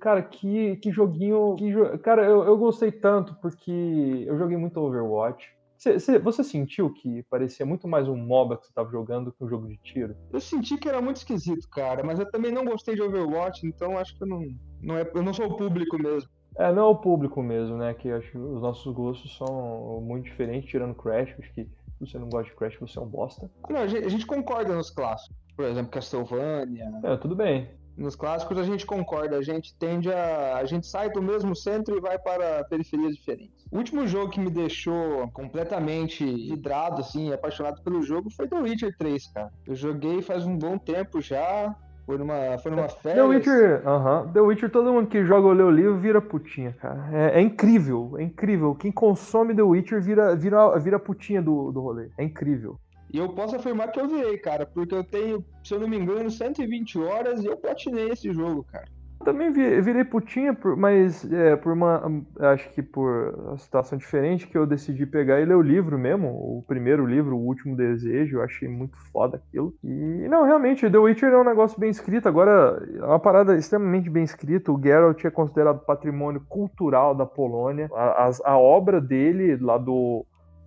Cara, 0.00 0.22
que, 0.22 0.76
que 0.76 0.90
joguinho. 0.90 1.54
Que 1.56 1.72
jo... 1.72 1.98
Cara, 2.00 2.24
eu, 2.24 2.44
eu 2.44 2.58
gostei 2.58 2.92
tanto 2.92 3.34
porque 3.40 4.24
eu 4.26 4.36
joguei 4.36 4.56
muito 4.56 4.80
Overwatch. 4.80 5.57
Você, 5.78 6.18
você 6.18 6.42
sentiu 6.42 6.92
que 6.92 7.22
parecia 7.30 7.64
muito 7.64 7.86
mais 7.86 8.08
um 8.08 8.16
MOBA 8.16 8.56
que 8.56 8.64
você 8.64 8.72
estava 8.72 8.90
jogando 8.90 9.30
que 9.30 9.44
um 9.44 9.48
jogo 9.48 9.68
de 9.68 9.76
tiro? 9.76 10.16
Eu 10.32 10.40
senti 10.40 10.76
que 10.76 10.88
era 10.88 11.00
muito 11.00 11.18
esquisito, 11.18 11.68
cara, 11.70 12.02
mas 12.02 12.18
eu 12.18 12.28
também 12.28 12.50
não 12.50 12.64
gostei 12.64 12.96
de 12.96 13.02
Overwatch, 13.02 13.64
então 13.64 13.96
acho 13.96 14.16
que 14.16 14.24
eu 14.24 14.26
não, 14.26 14.42
não 14.82 14.98
é, 14.98 15.08
eu 15.14 15.22
não 15.22 15.32
sou 15.32 15.46
o 15.46 15.56
público 15.56 15.96
mesmo. 15.96 16.28
É, 16.56 16.72
não 16.72 16.82
é 16.82 16.86
o 16.86 16.96
público 16.96 17.40
mesmo, 17.40 17.76
né? 17.76 17.94
Que 17.94 18.10
acho 18.10 18.28
que 18.28 18.38
os 18.38 18.60
nossos 18.60 18.92
gostos 18.92 19.36
são 19.36 20.00
muito 20.02 20.24
diferentes, 20.24 20.68
tirando 20.68 20.96
Crash, 20.96 21.32
acho 21.38 21.54
que 21.54 21.62
se 21.64 21.70
você 22.00 22.18
não 22.18 22.28
gosta 22.28 22.50
de 22.50 22.56
Crash, 22.56 22.76
você 22.80 22.98
é 22.98 23.02
um 23.02 23.08
bosta. 23.08 23.48
Não, 23.70 23.78
a 23.78 23.86
gente, 23.86 24.04
a 24.04 24.08
gente 24.08 24.26
concorda 24.26 24.74
nos 24.74 24.90
clássicos. 24.90 25.36
Por 25.54 25.64
exemplo, 25.64 25.92
Castlevania. 25.92 26.90
É, 27.04 27.16
tudo 27.16 27.36
bem 27.36 27.70
nos 27.98 28.14
clássicos 28.14 28.56
a 28.56 28.62
gente 28.62 28.86
concorda, 28.86 29.36
a 29.36 29.42
gente 29.42 29.74
tende 29.76 30.10
a. 30.10 30.56
A 30.56 30.64
gente 30.64 30.86
sai 30.86 31.10
do 31.10 31.20
mesmo 31.20 31.54
centro 31.54 31.96
e 31.96 32.00
vai 32.00 32.18
para 32.18 32.64
periferias 32.64 33.14
diferentes. 33.14 33.66
O 33.70 33.76
último 33.76 34.06
jogo 34.06 34.30
que 34.30 34.40
me 34.40 34.50
deixou 34.50 35.28
completamente 35.32 36.24
hidrado, 36.24 37.00
assim, 37.00 37.32
apaixonado 37.32 37.82
pelo 37.82 38.02
jogo 38.02 38.30
foi 38.30 38.46
The 38.46 38.56
Witcher 38.56 38.96
3, 38.96 39.26
cara. 39.32 39.50
Eu 39.66 39.74
joguei 39.74 40.22
faz 40.22 40.46
um 40.46 40.56
bom 40.56 40.78
tempo 40.78 41.20
já. 41.20 41.74
Foi 42.06 42.16
numa, 42.16 42.56
foi 42.62 42.70
numa 42.70 42.88
férias. 42.88 43.16
The 43.16 43.34
Witcher, 43.34 43.82
uh 43.86 43.90
-huh. 43.90 44.32
The 44.32 44.40
Witcher, 44.40 44.70
todo 44.70 44.90
mundo 44.90 45.08
que 45.08 45.26
joga 45.26 45.46
ou 45.46 45.52
lê 45.52 45.62
o 45.62 45.70
livro 45.70 45.98
vira 45.98 46.22
putinha, 46.22 46.72
cara. 46.80 47.06
É, 47.12 47.38
é, 47.38 47.42
incrível, 47.42 48.14
é 48.16 48.22
incrível. 48.22 48.74
Quem 48.74 48.90
consome 48.90 49.54
The 49.54 49.62
Witcher 49.62 50.00
vira, 50.00 50.34
vira, 50.34 50.78
vira 50.78 50.98
putinha 50.98 51.42
do, 51.42 51.70
do 51.70 51.80
rolê. 51.80 52.08
É 52.16 52.24
incrível. 52.24 52.78
E 53.10 53.18
eu 53.18 53.28
posso 53.30 53.56
afirmar 53.56 53.90
que 53.90 54.00
eu 54.00 54.08
virei, 54.08 54.36
cara, 54.38 54.66
porque 54.66 54.94
eu 54.94 55.02
tenho, 55.02 55.44
se 55.64 55.72
eu 55.72 55.80
não 55.80 55.88
me 55.88 55.96
engano, 55.96 56.30
120 56.30 56.98
horas 56.98 57.42
e 57.42 57.46
eu 57.46 57.56
platinei 57.56 58.10
esse 58.10 58.30
jogo, 58.32 58.64
cara. 58.64 58.86
Também 59.24 59.50
virei 59.50 60.04
putinha, 60.04 60.56
mas 60.76 61.30
é, 61.32 61.56
por 61.56 61.72
uma. 61.72 62.22
Acho 62.38 62.70
que 62.70 62.80
por 62.80 63.34
uma 63.34 63.58
situação 63.58 63.98
diferente 63.98 64.46
que 64.46 64.56
eu 64.56 64.64
decidi 64.64 65.04
pegar 65.04 65.40
e 65.40 65.44
ler 65.44 65.56
o 65.56 65.62
livro 65.62 65.98
mesmo. 65.98 66.28
O 66.28 66.62
primeiro 66.66 67.04
livro, 67.04 67.36
O 67.36 67.44
Último 67.44 67.76
Desejo. 67.76 68.36
Eu 68.36 68.42
achei 68.44 68.68
muito 68.68 68.96
foda 69.12 69.36
aquilo. 69.36 69.74
E 69.82 70.28
não, 70.28 70.44
realmente, 70.44 70.88
The 70.88 70.98
Witcher 70.98 71.32
é 71.32 71.36
um 71.36 71.44
negócio 71.44 71.78
bem 71.80 71.90
escrito. 71.90 72.28
Agora, 72.28 72.80
é 72.94 73.04
uma 73.04 73.18
parada 73.18 73.56
extremamente 73.56 74.08
bem 74.08 74.22
escrita. 74.22 74.70
O 74.70 74.80
Geralt 74.80 75.24
é 75.24 75.30
considerado 75.30 75.84
patrimônio 75.84 76.40
cultural 76.48 77.12
da 77.12 77.26
Polônia. 77.26 77.90
A, 77.92 78.28
a, 78.28 78.52
a 78.52 78.58
obra 78.58 79.00
dele, 79.00 79.56
lá 79.56 79.78
do 79.78 80.24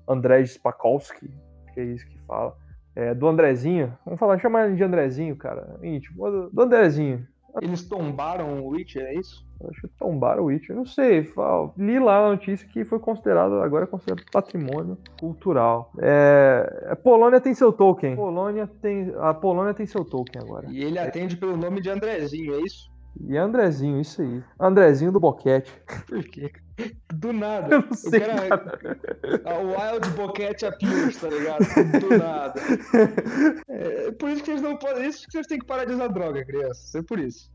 Andrzej 0.07 0.47
Spakowski, 0.47 1.31
que 1.73 1.79
é 1.79 1.83
isso 1.83 2.05
que 2.05 2.17
fala. 2.27 2.55
É, 2.95 3.13
do 3.13 3.27
Andrezinho. 3.27 3.97
Vamos 4.05 4.19
falar, 4.19 4.39
chamar 4.39 4.67
ele 4.67 4.75
de 4.75 4.83
Andrezinho, 4.83 5.35
cara. 5.35 5.79
Íntimo. 5.81 6.49
Do, 6.51 6.61
Andrezinho. 6.61 7.25
Eles 7.61 7.83
tombaram 7.83 8.61
o 8.61 8.67
Witcher, 8.69 9.03
é 9.03 9.15
isso? 9.15 9.45
Acho 9.69 9.81
que 9.81 9.87
tombaram 9.99 10.43
o 10.43 10.45
Witcher. 10.47 10.75
Não 10.75 10.85
sei. 10.85 11.29
Li 11.77 11.99
lá 11.99 12.25
a 12.25 12.29
notícia 12.29 12.67
que 12.67 12.85
foi 12.85 12.99
considerado, 12.99 13.61
agora 13.61 13.83
é 13.83 13.87
considerado 13.87 14.25
patrimônio 14.31 14.97
cultural. 15.19 15.91
É, 15.99 16.87
a 16.89 16.95
Polônia 16.95 17.41
tem 17.41 17.53
seu 17.53 17.71
token. 17.71 18.15
Polônia 18.15 18.67
tem, 18.81 19.13
a 19.19 19.33
Polônia 19.33 19.73
tem 19.73 19.85
seu 19.85 20.03
token 20.05 20.41
agora. 20.41 20.67
E 20.69 20.81
ele 20.83 20.99
atende 20.99 21.37
pelo 21.37 21.57
nome 21.57 21.81
de 21.81 21.89
Andrezinho, 21.89 22.55
é 22.55 22.61
isso? 22.61 22.90
E 23.27 23.37
Andrezinho, 23.37 24.01
isso 24.01 24.21
aí. 24.21 24.43
Andrezinho 24.59 25.11
do 25.11 25.19
Boquete. 25.19 25.71
Por 26.07 26.23
quê? 26.23 26.51
Do 27.13 27.31
nada. 27.31 27.75
Eu 27.75 27.81
não 27.83 27.93
sei, 27.93 28.19
o 28.19 28.25
cara... 28.25 28.57
cara. 28.57 28.99
A 29.45 29.57
Wild 29.59 30.09
Boquete 30.11 30.65
Appears, 30.65 31.17
tá 31.17 31.29
ligado? 31.29 31.65
Do 31.99 32.17
nada. 32.17 32.53
É 33.69 34.11
por 34.11 34.29
isso 34.29 34.43
que 34.43 34.51
vocês 34.51 34.61
não 34.61 34.77
podem. 34.77 35.07
Isso 35.07 35.25
que 35.25 35.31
vocês 35.31 35.47
têm 35.47 35.59
que 35.59 35.65
parar 35.65 35.85
de 35.85 35.93
usar 35.93 36.07
droga, 36.07 36.43
crianças. 36.43 36.93
É 36.95 37.01
por 37.01 37.19
isso. 37.19 37.51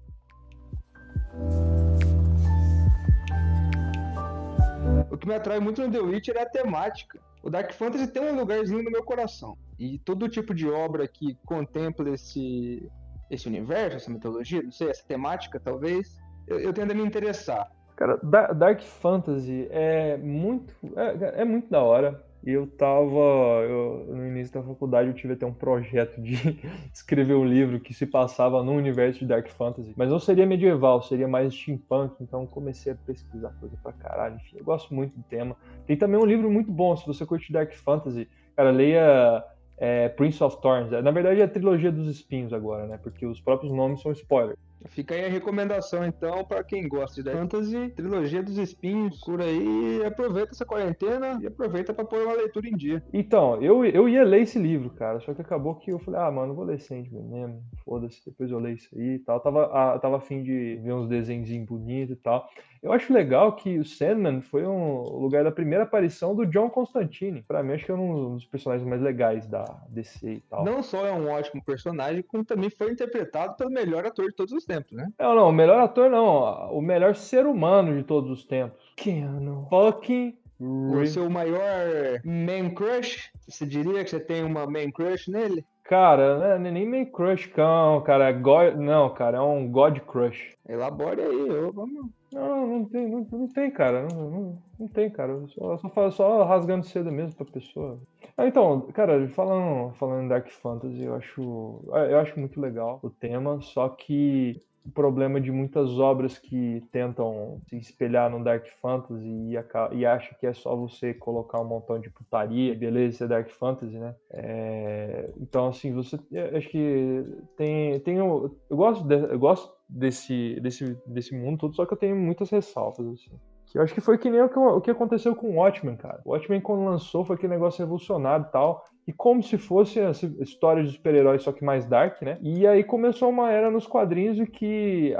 O 5.10 5.16
que 5.16 5.26
me 5.26 5.34
atrai 5.34 5.60
muito 5.60 5.82
no 5.82 5.90
The 5.90 6.00
Witcher 6.00 6.36
é 6.36 6.42
a 6.42 6.48
temática. 6.48 7.20
O 7.42 7.50
Dark 7.50 7.72
Fantasy 7.72 8.08
tem 8.08 8.22
um 8.22 8.36
lugarzinho 8.36 8.82
no 8.82 8.90
meu 8.90 9.04
coração. 9.04 9.56
E 9.78 9.98
todo 10.00 10.28
tipo 10.28 10.54
de 10.54 10.68
obra 10.68 11.06
que 11.06 11.36
contempla 11.44 12.10
esse 12.10 12.90
esse 13.30 13.48
universo, 13.48 13.96
essa 13.96 14.10
mitologia, 14.10 14.62
não 14.62 14.72
sei, 14.72 14.90
essa 14.90 15.04
temática 15.06 15.60
talvez, 15.60 16.18
eu, 16.46 16.58
eu 16.58 16.72
tendo 16.72 16.92
a 16.92 16.94
me 16.94 17.02
interessar. 17.02 17.70
Cara, 17.96 18.18
Dark 18.54 18.82
Fantasy 18.82 19.66
é 19.70 20.18
muito, 20.18 20.74
é, 20.96 21.42
é 21.42 21.44
muito 21.44 21.70
da 21.70 21.82
hora. 21.82 22.22
Eu 22.44 22.66
tava, 22.66 23.64
eu, 23.64 24.06
no 24.08 24.24
início 24.24 24.54
da 24.54 24.62
faculdade 24.62 25.08
eu 25.08 25.14
tive 25.14 25.32
até 25.32 25.44
um 25.44 25.52
projeto 25.52 26.20
de 26.20 26.36
escrever 26.94 27.34
um 27.34 27.44
livro 27.44 27.80
que 27.80 27.92
se 27.92 28.06
passava 28.06 28.62
no 28.62 28.72
universo 28.72 29.20
de 29.20 29.26
Dark 29.26 29.48
Fantasy, 29.48 29.92
mas 29.96 30.10
não 30.10 30.20
seria 30.20 30.46
medieval, 30.46 31.02
seria 31.02 31.26
mais 31.26 31.52
steampunk, 31.52 32.14
então 32.20 32.46
comecei 32.46 32.92
a 32.92 32.94
pesquisar 32.94 33.50
coisa 33.58 33.76
pra 33.82 33.92
caralho, 33.92 34.36
enfim, 34.36 34.58
eu 34.58 34.64
gosto 34.64 34.94
muito 34.94 35.16
do 35.16 35.24
tema. 35.24 35.56
Tem 35.86 35.96
também 35.96 36.20
um 36.20 36.24
livro 36.24 36.48
muito 36.48 36.70
bom, 36.70 36.96
se 36.96 37.04
você 37.04 37.26
curte 37.26 37.52
Dark 37.52 37.72
Fantasy, 37.72 38.28
Cara, 38.56 38.70
leia 38.70 39.44
é, 39.78 40.08
Prince 40.08 40.42
of 40.42 40.60
Thorns. 40.60 40.90
Na 40.90 41.10
verdade 41.10 41.40
é 41.40 41.44
a 41.44 41.48
trilogia 41.48 41.92
dos 41.92 42.08
espinhos 42.08 42.52
agora, 42.52 42.86
né? 42.86 42.98
Porque 43.02 43.26
os 43.26 43.40
próprios 43.40 43.72
nomes 43.72 44.00
são 44.00 44.12
spoilers. 44.12 44.58
Fica 44.88 45.14
aí 45.14 45.24
a 45.24 45.28
recomendação, 45.28 46.04
então, 46.04 46.44
para 46.44 46.62
quem 46.62 46.86
gosta 46.86 47.22
de 47.22 47.30
fantasy, 47.30 47.88
trilogia 47.90 48.42
dos 48.42 48.56
espinhos, 48.56 49.18
por 49.20 49.40
aí, 49.40 50.04
aproveita 50.04 50.52
essa 50.52 50.64
quarentena 50.64 51.38
e 51.42 51.46
aproveita 51.46 51.92
para 51.92 52.04
pôr 52.04 52.22
uma 52.22 52.34
leitura 52.34 52.68
em 52.68 52.76
dia. 52.76 53.02
Então, 53.12 53.60
eu, 53.60 53.84
eu 53.84 54.08
ia 54.08 54.22
ler 54.22 54.42
esse 54.42 54.58
livro, 54.58 54.90
cara, 54.90 55.18
só 55.20 55.34
que 55.34 55.40
acabou 55.40 55.74
que 55.74 55.90
eu 55.90 55.98
falei, 55.98 56.20
ah, 56.20 56.30
mano, 56.30 56.54
vou 56.54 56.64
ler 56.64 56.78
Sandman 56.78 57.24
mesmo, 57.24 57.62
foda-se, 57.84 58.24
depois 58.24 58.50
eu 58.50 58.58
leio 58.58 58.76
isso 58.76 58.88
aí 58.96 59.14
e 59.14 59.18
tal. 59.18 59.40
Tava, 59.40 59.64
ah, 59.72 59.98
tava 59.98 60.18
afim 60.18 60.42
de 60.42 60.76
ver 60.76 60.92
uns 60.92 61.08
desenhos 61.08 61.50
bonitos 61.66 62.16
e 62.16 62.20
tal. 62.20 62.48
Eu 62.82 62.92
acho 62.92 63.12
legal 63.12 63.54
que 63.56 63.78
o 63.78 63.84
Sandman 63.84 64.40
foi 64.40 64.66
um 64.66 65.02
lugar 65.02 65.44
da 65.44 65.50
primeira 65.50 65.84
aparição 65.84 66.34
do 66.34 66.46
John 66.46 66.68
Constantine. 66.68 67.42
Pra 67.42 67.62
mim, 67.62 67.74
acho 67.74 67.84
que 67.84 67.90
é 67.90 67.94
um 67.94 68.34
dos 68.34 68.44
personagens 68.44 68.88
mais 68.88 69.02
legais 69.02 69.46
da 69.46 69.64
DC 69.88 70.28
e 70.28 70.40
tal. 70.40 70.64
Não 70.64 70.82
só 70.82 71.06
é 71.06 71.12
um 71.12 71.30
ótimo 71.30 71.62
personagem, 71.64 72.22
como 72.22 72.44
também 72.44 72.70
foi 72.70 72.92
interpretado 72.92 73.56
pelo 73.56 73.70
melhor 73.70 74.04
ator 74.04 74.26
de 74.26 74.34
todos 74.34 74.52
os 74.52 74.64
tempos, 74.64 74.92
né? 74.92 75.08
Não, 75.18 75.34
não, 75.34 75.48
o 75.48 75.52
melhor 75.52 75.80
ator 75.80 76.10
não. 76.10 76.70
O 76.72 76.80
melhor 76.80 77.14
ser 77.14 77.46
humano 77.46 77.96
de 77.96 78.02
todos 78.04 78.30
os 78.30 78.44
tempos. 78.44 78.92
Keanu 78.96 79.66
fucking 79.68 80.36
o 80.58 81.04
seu 81.06 81.28
maior 81.28 82.20
man 82.24 82.70
crush? 82.70 83.30
Você 83.46 83.66
diria 83.66 84.02
que 84.02 84.10
você 84.10 84.20
tem 84.20 84.42
uma 84.42 84.66
man 84.66 84.90
crush 84.90 85.28
nele? 85.28 85.64
Cara, 85.84 86.58
não 86.58 86.66
é 86.66 86.72
nem 86.72 86.86
meio 86.86 87.06
crush, 87.06 87.48
não, 87.56 88.00
cara. 88.00 88.30
É 88.30 88.32
God, 88.32 88.74
não, 88.74 89.08
cara, 89.10 89.38
é 89.38 89.40
um 89.40 89.70
God 89.70 90.00
crush. 90.00 90.54
Elabore 90.68 91.20
aí, 91.20 91.48
eu, 91.48 91.72
vamos. 91.72 92.06
Não, 92.32 92.66
não 92.66 92.84
tem, 92.84 93.08
não, 93.08 93.26
não 93.30 93.48
tem, 93.48 93.70
cara. 93.70 94.06
Não, 94.12 94.30
não, 94.30 94.62
não 94.78 94.88
tem, 94.88 95.10
cara. 95.10 95.46
Só, 95.48 95.76
só, 95.78 96.10
só 96.10 96.44
rasgando 96.44 96.84
cedo 96.84 97.10
mesmo 97.12 97.34
pra 97.34 97.46
pessoa. 97.46 97.98
Ah, 98.36 98.46
então, 98.46 98.80
cara, 98.92 99.26
falando, 99.28 99.94
falando 99.94 100.28
Dark 100.28 100.48
Fantasy, 100.50 101.04
eu 101.04 101.14
acho, 101.14 101.80
eu 102.10 102.18
acho 102.18 102.38
muito 102.38 102.60
legal 102.60 103.00
o 103.02 103.08
tema, 103.08 103.60
só 103.62 103.88
que 103.88 104.60
o 104.86 104.90
problema 104.90 105.40
de 105.40 105.50
muitas 105.50 105.98
obras 105.98 106.38
que 106.38 106.82
tentam 106.92 107.60
se 107.68 107.76
espelhar 107.76 108.30
no 108.30 108.42
Dark 108.42 108.66
Fantasy 108.80 109.26
e, 109.26 109.54
e 109.96 110.06
acha 110.06 110.34
que 110.34 110.46
é 110.46 110.52
só 110.52 110.76
você 110.76 111.12
colocar 111.12 111.60
um 111.60 111.64
montão 111.64 111.98
de 111.98 112.08
putaria, 112.08 112.74
beleza, 112.74 113.14
isso 113.14 113.24
é 113.24 113.26
Dark 113.26 113.50
Fantasy, 113.50 113.98
né? 113.98 114.14
É, 114.30 115.30
então, 115.40 115.68
assim, 115.68 115.92
você. 115.92 116.16
Acho 116.54 116.68
que 116.68 117.24
tem. 117.56 117.98
tem 118.00 118.16
eu, 118.16 118.56
gosto 118.70 119.04
de, 119.04 119.14
eu 119.14 119.38
gosto 119.38 119.75
desse, 119.88 120.58
desse, 120.60 120.96
desse 121.06 121.34
mundo 121.34 121.58
todo, 121.60 121.74
só 121.74 121.86
que 121.86 121.92
eu 121.92 121.98
tenho 121.98 122.16
muitas 122.16 122.50
ressalvas, 122.50 123.06
assim. 123.06 123.30
Eu 123.74 123.82
acho 123.82 123.92
que 123.92 124.00
foi 124.00 124.16
que 124.16 124.30
nem 124.30 124.40
o 124.40 124.48
que, 124.48 124.58
o 124.58 124.80
que 124.80 124.90
aconteceu 124.90 125.34
com 125.36 125.50
o 125.50 125.56
Watchmen, 125.56 125.96
cara. 125.96 126.22
O 126.24 126.30
Watchmen, 126.30 126.60
quando 126.60 126.84
lançou, 126.84 127.24
foi 127.24 127.36
aquele 127.36 127.52
negócio 127.52 127.80
revolucionário 127.80 128.46
e 128.48 128.52
tal 128.52 128.84
e 129.06 129.12
como 129.12 129.42
se 129.42 129.56
fosse 129.56 130.00
a 130.00 130.10
história 130.40 130.82
de 130.82 130.90
super-heróis, 130.90 131.42
só 131.42 131.52
que 131.52 131.64
mais 131.64 131.86
dark, 131.86 132.20
né? 132.22 132.38
E 132.42 132.66
aí 132.66 132.82
começou 132.82 133.30
uma 133.30 133.52
era 133.52 133.70
nos 133.70 133.86
quadrinhos 133.86 134.36
de 134.36 134.46
que 134.46 135.14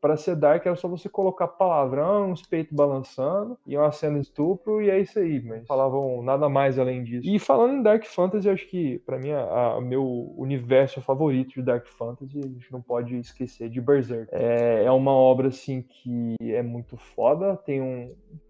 para 0.00 0.16
ser 0.16 0.36
dark 0.36 0.64
era 0.64 0.76
só 0.76 0.86
você 0.86 1.08
colocar 1.08 1.48
palavrão, 1.48 2.30
uns 2.30 2.42
peitos 2.42 2.72
balançando 2.72 3.58
e 3.66 3.76
uma 3.76 3.90
cena 3.90 4.20
de 4.20 4.26
estupro 4.26 4.80
e 4.80 4.90
é 4.90 5.00
isso 5.00 5.18
aí, 5.18 5.42
mas 5.42 5.66
falavam 5.66 6.22
nada 6.22 6.48
mais 6.48 6.78
além 6.78 7.02
disso. 7.02 7.28
E 7.28 7.38
falando 7.38 7.74
em 7.74 7.82
Dark 7.82 8.04
Fantasy, 8.04 8.48
acho 8.48 8.68
que 8.68 8.98
para 9.00 9.18
mim 9.18 9.32
o 9.32 9.80
meu 9.80 10.34
universo 10.36 11.00
favorito 11.00 11.54
de 11.54 11.62
Dark 11.62 11.86
Fantasy, 11.86 12.38
a 12.38 12.46
gente 12.46 12.72
não 12.72 12.80
pode 12.80 13.16
esquecer 13.16 13.68
de 13.68 13.80
Berserk. 13.80 14.28
É, 14.32 14.84
é 14.84 14.90
uma 14.90 15.12
obra 15.12 15.48
assim 15.48 15.82
que 15.82 16.36
é 16.40 16.62
muito 16.62 16.96
foda, 16.96 17.56
tem 17.56 17.82
um 17.82 18.08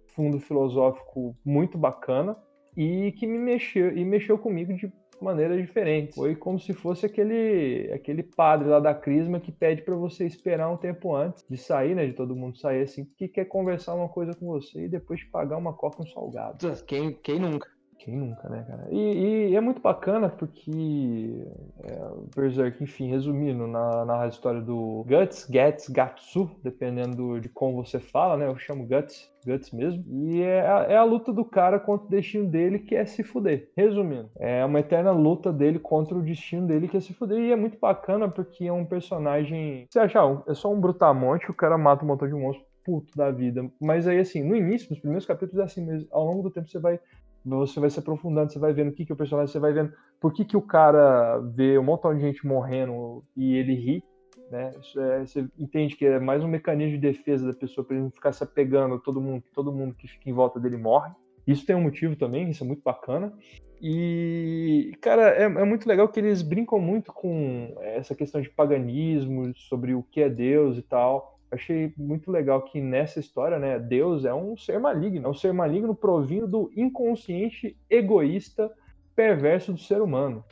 fundo 0.09 0.39
filosófico 0.39 1.35
muito 1.45 1.79
bacana 1.79 2.37
e 2.77 3.13
que 3.13 3.27
me 3.27 3.39
mexeu 3.39 3.97
e 3.97 4.05
mexeu 4.05 4.39
comigo 4.39 4.73
de 4.75 4.93
maneiras 5.21 5.61
diferentes. 5.61 6.17
Foi 6.17 6.35
como 6.35 6.59
se 6.59 6.73
fosse 6.73 7.07
aquele 7.07 7.91
aquele 7.93 8.23
padre 8.23 8.69
lá 8.69 8.81
da 8.81 8.95
Crisma 8.95 9.41
que 9.41 9.53
pede 9.53 9.83
para 9.83 9.95
você 9.95 10.27
esperar 10.27 10.69
um 10.71 10.77
tempo 10.77 11.15
antes 11.15 11.45
de 11.49 11.57
sair, 11.57 11.95
né, 11.95 12.07
de 12.07 12.13
todo 12.13 12.37
mundo 12.37 12.59
sair 12.59 12.83
assim, 12.83 13.05
que 13.17 13.29
quer 13.29 13.45
conversar 13.45 13.95
uma 13.95 14.09
coisa 14.09 14.35
com 14.35 14.47
você 14.47 14.85
e 14.85 14.89
depois 14.89 15.21
te 15.21 15.27
pagar 15.27 15.57
uma 15.57 15.73
coca 15.73 16.03
um 16.03 16.07
salgado. 16.07 16.59
Quem 16.87 17.13
quem 17.23 17.39
nunca? 17.39 17.69
Quem 18.05 18.17
nunca, 18.17 18.49
né, 18.49 18.65
cara? 18.67 18.89
E, 18.91 19.51
e 19.51 19.57
é 19.57 19.61
muito 19.61 19.81
bacana 19.81 20.29
porque 20.29 21.47
é, 21.85 22.11
Berserk, 22.35 22.83
enfim, 22.83 23.09
resumindo, 23.09 23.69
na, 23.69 24.05
na 24.05 24.27
história 24.27 24.61
do 24.61 25.07
Guts, 25.07 25.49
Gats, 25.49 25.89
Gatsu, 25.89 26.51
dependendo 26.65 27.41
de 27.41 27.49
como 27.49 27.85
você 27.85 28.01
fala, 28.01 28.37
né? 28.37 28.49
Eu 28.49 28.59
chamo 28.59 28.89
Guts, 28.89 29.33
Guts 29.47 29.71
mesmo. 29.71 30.05
E 30.09 30.43
é 30.43 30.69
a, 30.69 30.79
é 30.89 30.97
a 30.97 31.05
luta 31.05 31.33
do 31.33 31.45
cara 31.45 31.79
contra 31.79 32.07
o 32.07 32.11
destino 32.11 32.49
dele, 32.49 32.81
que 32.81 32.97
é 32.97 33.05
se 33.05 33.23
fuder. 33.23 33.71
Resumindo, 33.77 34.29
é 34.37 34.65
uma 34.65 34.81
eterna 34.81 35.13
luta 35.13 35.53
dele 35.53 35.79
contra 35.79 36.17
o 36.19 36.23
destino 36.23 36.67
dele, 36.67 36.89
que 36.89 36.97
é 36.97 37.01
se 37.01 37.15
fuder. 37.15 37.39
E 37.39 37.53
é 37.53 37.57
muito 37.57 37.79
bacana 37.79 38.29
porque 38.29 38.65
é 38.67 38.73
um 38.73 38.85
personagem. 38.85 39.87
Você 39.89 40.01
acha, 40.01 40.19
é 40.49 40.55
só 40.55 40.73
um 40.73 40.81
brutamonte, 40.81 41.53
o 41.53 41.55
cara 41.55 41.79
mata 41.79 42.05
um 42.05 42.09
montão 42.09 42.27
de 42.27 42.35
monstros 42.35 42.73
puto 42.85 43.17
da 43.17 43.31
vida. 43.31 43.71
Mas 43.81 44.07
aí, 44.07 44.19
assim, 44.19 44.43
no 44.43 44.57
início, 44.57 44.91
nos 44.91 44.99
primeiros 44.99 45.27
capítulos, 45.27 45.61
é 45.61 45.65
assim, 45.65 45.87
mas 45.87 46.07
ao 46.11 46.25
longo 46.25 46.43
do 46.43 46.51
tempo 46.51 46.69
você 46.69 46.79
vai 46.79 46.99
você 47.45 47.81
vai 47.81 47.91
se 47.91 47.99
aprofundando, 47.99 48.53
você 48.53 48.59
vai 48.59 48.73
vendo 48.73 48.89
o 48.89 48.93
que, 48.93 49.05
que 49.05 49.13
o 49.13 49.17
personagem, 49.17 49.53
você 49.53 49.59
vai 49.59 49.73
vendo 49.73 49.93
por 50.21 50.33
que, 50.33 50.45
que 50.45 50.57
o 50.57 50.63
cara 50.63 51.39
vê 51.39 51.79
um 51.79 51.83
montão 51.83 52.15
de 52.15 52.21
gente 52.21 52.47
morrendo 52.47 53.25
e 53.37 53.57
ele 53.57 53.75
ri, 53.75 54.05
né? 54.51 54.73
É, 54.97 55.21
você 55.21 55.47
entende 55.59 55.97
que 55.97 56.07
é 56.07 56.21
mais 56.21 56.45
um 56.45 56.49
mecanismo 56.49 56.93
de 56.93 56.99
defesa 56.99 57.47
da 57.47 57.59
pessoa 57.59 57.85
para 57.85 57.97
ele 57.97 58.05
não 58.05 58.11
ficar 58.11 58.33
se 58.33 58.45
apegando 58.45 58.95
a 58.95 58.99
todo 58.99 59.21
mundo, 59.21 59.43
todo 59.55 59.73
mundo 59.73 59.95
que 59.95 60.07
fica 60.07 60.31
em 60.31 60.33
volta 60.33 60.61
dele 60.61 60.77
morre. 60.77 61.11
Isso 61.47 61.67
tem 61.67 61.75
um 61.75 61.83
motivo 61.83 62.15
também, 62.15 62.51
isso 62.51 62.63
é 62.63 62.67
muito 62.67 62.83
bacana. 62.85 63.33
E, 63.81 64.97
cara, 65.01 65.31
é, 65.31 65.43
é, 65.43 65.65
muito 65.65 65.89
legal 65.89 66.09
que 66.09 66.21
eles 66.21 66.41
brincam 66.41 66.79
muito 66.79 67.13
com 67.13 67.75
essa 67.81 68.15
questão 68.15 68.41
de 68.41 68.49
paganismo, 68.49 69.53
sobre 69.57 69.93
o 69.93 70.05
que 70.05 70.21
é 70.21 70.29
Deus 70.29 70.79
e 70.79 70.83
tal 70.83 71.33
achei 71.53 71.93
muito 71.97 72.31
legal 72.31 72.63
que 72.63 72.81
nessa 72.81 73.21
história, 73.21 73.59
né, 73.59 73.79
Deus 73.79 74.25
é 74.25 74.33
um 74.33 74.57
ser 74.57 74.81
maligno, 74.81 75.27
é 75.27 75.31
um 75.31 75.35
ser 75.35 75.53
maligno 75.53 75.95
provindo 75.95 76.49
do 76.49 76.73
inconsciente 76.75 77.77
egoísta 77.89 78.73
perverso 79.15 79.73
do 79.73 79.79
ser 79.79 80.01
humano. 80.01 80.43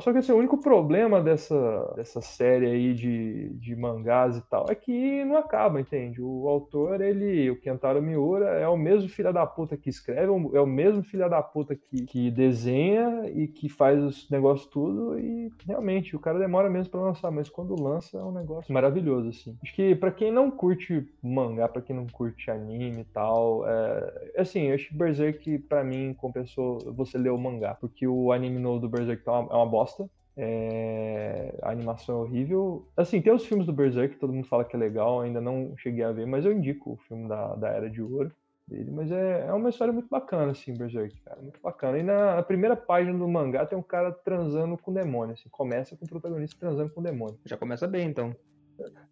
Só 0.00 0.12
que 0.12 0.18
assim, 0.18 0.32
o 0.32 0.36
único 0.36 0.58
problema 0.58 1.20
dessa, 1.20 1.92
dessa 1.94 2.20
série 2.20 2.66
aí 2.66 2.94
de, 2.94 3.50
de 3.50 3.76
mangás 3.76 4.36
e 4.36 4.40
tal 4.42 4.66
é 4.68 4.74
que 4.74 5.24
não 5.24 5.36
acaba, 5.36 5.80
entende? 5.80 6.22
O 6.22 6.48
autor, 6.48 7.00
ele, 7.00 7.50
o 7.50 7.60
Kentaro 7.60 8.00
Miura, 8.00 8.46
é 8.58 8.66
o 8.66 8.76
mesmo 8.76 9.08
filho 9.08 9.32
da 9.32 9.46
puta 9.46 9.76
que 9.76 9.90
escreve, 9.90 10.32
é 10.54 10.60
o 10.60 10.66
mesmo 10.66 11.02
filho 11.02 11.28
da 11.28 11.42
puta 11.42 11.76
que, 11.76 12.06
que 12.06 12.30
desenha 12.30 13.28
e 13.34 13.46
que 13.46 13.68
faz 13.68 14.02
os 14.02 14.30
negócios 14.30 14.66
tudo 14.70 15.18
e 15.18 15.50
realmente 15.66 16.16
o 16.16 16.20
cara 16.20 16.38
demora 16.38 16.70
mesmo 16.70 16.90
para 16.90 17.00
lançar, 17.00 17.30
mas 17.30 17.50
quando 17.50 17.80
lança 17.80 18.16
é 18.16 18.22
um 18.22 18.32
negócio 18.32 18.72
maravilhoso, 18.72 19.28
assim. 19.28 19.56
Acho 19.62 19.74
que 19.74 19.94
para 19.94 20.10
quem 20.10 20.32
não 20.32 20.50
curte 20.50 21.06
mangá, 21.22 21.68
para 21.68 21.82
quem 21.82 21.94
não 21.94 22.06
curte 22.06 22.50
anime 22.50 23.02
e 23.02 23.04
tal, 23.04 23.68
é, 23.68 24.32
assim, 24.38 24.72
acho 24.72 24.88
que 24.88 24.96
Berserk 24.96 25.58
para 25.60 25.84
mim 25.84 26.14
compensou 26.14 26.78
você 26.94 27.18
ler 27.18 27.30
o 27.30 27.38
mangá, 27.38 27.74
porque 27.74 28.06
o 28.06 28.32
anime 28.32 28.58
novo 28.58 28.80
do 28.80 28.88
Berserk 28.88 29.22
tá 29.22 29.32
uma 29.32 29.49
é 29.50 29.54
uma 29.54 29.66
bosta. 29.66 30.08
É... 30.36 31.58
A 31.62 31.70
animação 31.70 32.16
é 32.16 32.22
horrível. 32.22 32.86
Assim, 32.96 33.20
tem 33.20 33.32
os 33.32 33.44
filmes 33.44 33.66
do 33.66 33.72
Berserk, 33.72 34.16
todo 34.16 34.32
mundo 34.32 34.46
fala 34.46 34.64
que 34.64 34.76
é 34.76 34.78
legal, 34.78 35.20
ainda 35.20 35.40
não 35.40 35.74
cheguei 35.76 36.04
a 36.04 36.12
ver, 36.12 36.26
mas 36.26 36.44
eu 36.44 36.52
indico 36.52 36.92
o 36.92 36.96
filme 36.96 37.28
da, 37.28 37.54
da 37.56 37.68
Era 37.68 37.90
de 37.90 38.00
Ouro 38.00 38.32
dele. 38.66 38.90
Mas 38.90 39.10
é, 39.10 39.46
é 39.46 39.52
uma 39.52 39.68
história 39.68 39.92
muito 39.92 40.08
bacana, 40.08 40.52
assim, 40.52 40.72
Berserk, 40.72 41.20
cara. 41.20 41.40
Muito 41.42 41.60
bacana. 41.60 41.98
E 41.98 42.02
na, 42.02 42.36
na 42.36 42.42
primeira 42.42 42.76
página 42.76 43.18
do 43.18 43.28
mangá 43.28 43.66
tem 43.66 43.76
um 43.78 43.82
cara 43.82 44.12
transando 44.12 44.78
com 44.78 44.92
demônio. 44.92 45.34
Assim, 45.34 45.48
começa 45.50 45.96
com 45.96 46.04
o 46.04 46.08
protagonista 46.08 46.56
transando 46.58 46.90
com 46.90 47.02
demônio. 47.02 47.38
Já 47.44 47.56
começa 47.56 47.86
bem, 47.86 48.08
então 48.08 48.34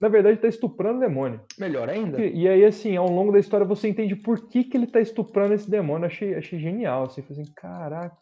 na 0.00 0.08
verdade, 0.08 0.38
tá 0.38 0.48
estuprando 0.48 0.98
o 0.98 1.00
demônio. 1.00 1.40
Melhor 1.58 1.88
ainda. 1.88 2.20
E, 2.20 2.42
e, 2.42 2.48
aí, 2.48 2.64
assim, 2.64 2.96
ao 2.96 3.08
longo 3.08 3.32
da 3.32 3.38
história 3.38 3.66
você 3.66 3.88
entende 3.88 4.14
por 4.16 4.48
que, 4.48 4.64
que 4.64 4.76
ele 4.76 4.86
tá 4.86 5.00
estuprando 5.00 5.54
esse 5.54 5.68
demônio. 5.70 6.06
Achei, 6.06 6.34
achei 6.34 6.58
genial, 6.58 7.04
assim, 7.04 7.22
assim, 7.30 7.44
caraca. 7.54 8.16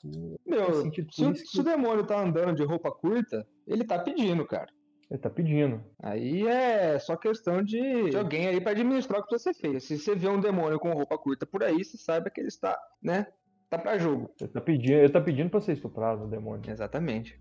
Meu, 0.46 0.72
se, 0.82 0.88
o, 0.88 0.90
que... 0.90 1.06
se 1.46 1.61
o 1.61 1.64
demônio 1.64 2.06
tá 2.06 2.20
andando 2.20 2.56
de 2.56 2.64
roupa 2.64 2.90
curta, 2.90 3.46
ele 3.66 3.85
tá 3.85 3.98
pedindo, 3.98 4.46
cara. 4.46 4.68
Ele 5.11 5.20
tá 5.20 5.30
pedindo. 5.30 5.85
Aí 6.02 6.46
é 6.46 6.98
só 6.98 7.16
questão 7.16 7.62
de, 7.62 8.11
de 8.11 8.16
alguém 8.16 8.48
aí 8.48 8.61
para 8.61 8.72
administrar 8.72 9.20
o 9.20 9.24
que 9.24 9.38
você 9.38 9.54
fez. 9.54 9.85
Se 9.85 9.98
você 9.98 10.16
vê 10.16 10.28
um 10.28 10.40
demônio 10.40 10.80
com 10.80 10.92
roupa 10.92 11.16
curta 11.16 11.46
por 11.46 11.62
aí, 11.62 11.85
você 11.85 11.96
saiba 11.96 12.28
que 12.28 12.40
ele 12.40 12.48
está, 12.48 12.76
né? 13.00 13.26
Tá 13.70 13.78
pra 13.78 13.98
jogo. 13.98 14.30
Ele 14.40 14.51
tá 14.51 14.61
pedindo, 14.61 14.99
ele 14.99 15.12
tá 15.12 15.20
pedindo 15.20 15.51
pra 15.51 15.61
ser 15.61 15.74
estuprado, 15.74 16.24
o 16.24 16.28
demônio. 16.28 16.68
Exatamente. 16.68 17.38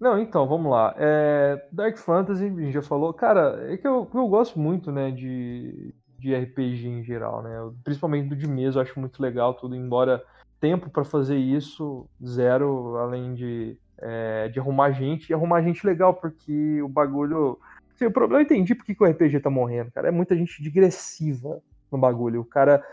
Não, 0.00 0.18
então, 0.20 0.46
vamos 0.46 0.70
lá. 0.70 0.94
É, 0.98 1.66
Dark 1.72 1.96
Fantasy, 1.96 2.44
a 2.44 2.48
gente 2.48 2.72
já 2.72 2.82
falou. 2.82 3.12
Cara, 3.14 3.72
é 3.72 3.76
que 3.76 3.86
eu, 3.86 4.08
eu 4.12 4.28
gosto 4.28 4.58
muito, 4.58 4.92
né, 4.92 5.10
de, 5.10 5.94
de 6.18 6.34
RPG 6.34 6.86
em 6.86 7.02
geral, 7.02 7.42
né? 7.42 7.50
Principalmente 7.82 8.28
do 8.28 8.36
de 8.36 8.46
mesa, 8.46 8.78
eu 8.78 8.82
acho 8.82 9.00
muito 9.00 9.22
legal 9.22 9.54
tudo, 9.54 9.74
embora 9.74 10.22
tempo 10.60 10.90
para 10.90 11.04
fazer 11.04 11.36
isso, 11.36 12.06
zero, 12.24 12.96
além 12.96 13.34
de, 13.34 13.76
é, 13.98 14.48
de 14.48 14.60
arrumar 14.60 14.92
gente. 14.92 15.30
E 15.30 15.34
arrumar 15.34 15.62
gente 15.62 15.86
legal, 15.86 16.12
porque 16.14 16.82
o 16.82 16.88
bagulho. 16.88 17.58
Assim, 17.94 18.06
o 18.06 18.12
problema 18.12 18.42
eu 18.42 18.44
entendi 18.44 18.74
porque 18.74 18.94
que 18.94 19.02
o 19.02 19.06
RPG 19.06 19.40
tá 19.40 19.48
morrendo, 19.48 19.90
cara. 19.92 20.08
É 20.08 20.10
muita 20.10 20.36
gente 20.36 20.62
digressiva. 20.62 21.60
no 21.90 21.96
bagulho. 21.96 22.42
O 22.42 22.44
cara 22.44 22.84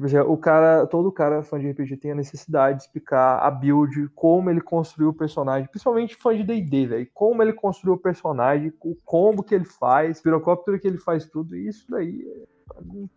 Tipo 0.00 0.06
assim, 0.06 0.18
o 0.18 0.36
cara, 0.38 0.86
todo 0.86 1.12
cara 1.12 1.42
fã 1.42 1.60
de 1.60 1.70
RPG 1.70 1.98
tem 1.98 2.12
a 2.12 2.14
necessidade 2.14 2.78
de 2.78 2.84
explicar 2.84 3.38
a 3.40 3.50
build, 3.50 4.08
como 4.14 4.48
ele 4.48 4.62
construiu 4.62 5.10
o 5.10 5.14
personagem, 5.14 5.68
principalmente 5.68 6.16
fã 6.16 6.34
de 6.34 6.42
D&D, 6.42 6.86
velho, 6.86 7.10
como 7.12 7.42
ele 7.42 7.52
construiu 7.52 7.96
o 7.96 7.98
personagem, 7.98 8.72
o 8.80 8.96
combo 9.04 9.42
que 9.42 9.54
ele 9.54 9.66
faz, 9.66 10.18
o 10.18 10.22
pirocóptero 10.22 10.80
que 10.80 10.88
ele 10.88 10.96
faz 10.96 11.26
tudo, 11.26 11.54
e 11.54 11.68
isso 11.68 11.84
daí 11.90 12.24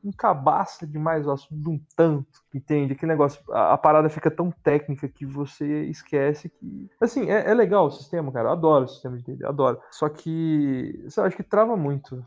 encabaça 0.03 0.85
demais 0.85 1.25
o 1.25 1.31
assunto 1.31 1.55
de 1.55 1.69
um 1.69 1.79
tanto, 1.95 2.41
entende? 2.53 2.91
Aquele 2.91 3.13
negócio, 3.13 3.41
a, 3.53 3.73
a, 3.73 3.77
parada 3.77 4.09
fica 4.09 4.29
tão 4.29 4.51
técnica 4.51 5.07
que 5.07 5.25
você 5.25 5.85
esquece 5.85 6.49
que. 6.49 6.89
Assim, 6.99 7.29
é, 7.29 7.49
é 7.49 7.53
legal 7.53 7.85
o 7.85 7.91
sistema, 7.91 8.29
cara. 8.29 8.49
Eu 8.49 8.53
adoro 8.53 8.85
o 8.85 8.89
sistema 8.89 9.15
de 9.15 9.23
D&D, 9.23 9.45
adoro. 9.45 9.79
Só 9.89 10.09
que, 10.09 11.07
eu 11.15 11.23
acho 11.23 11.37
que 11.37 11.43
trava 11.43 11.77
muito. 11.77 12.25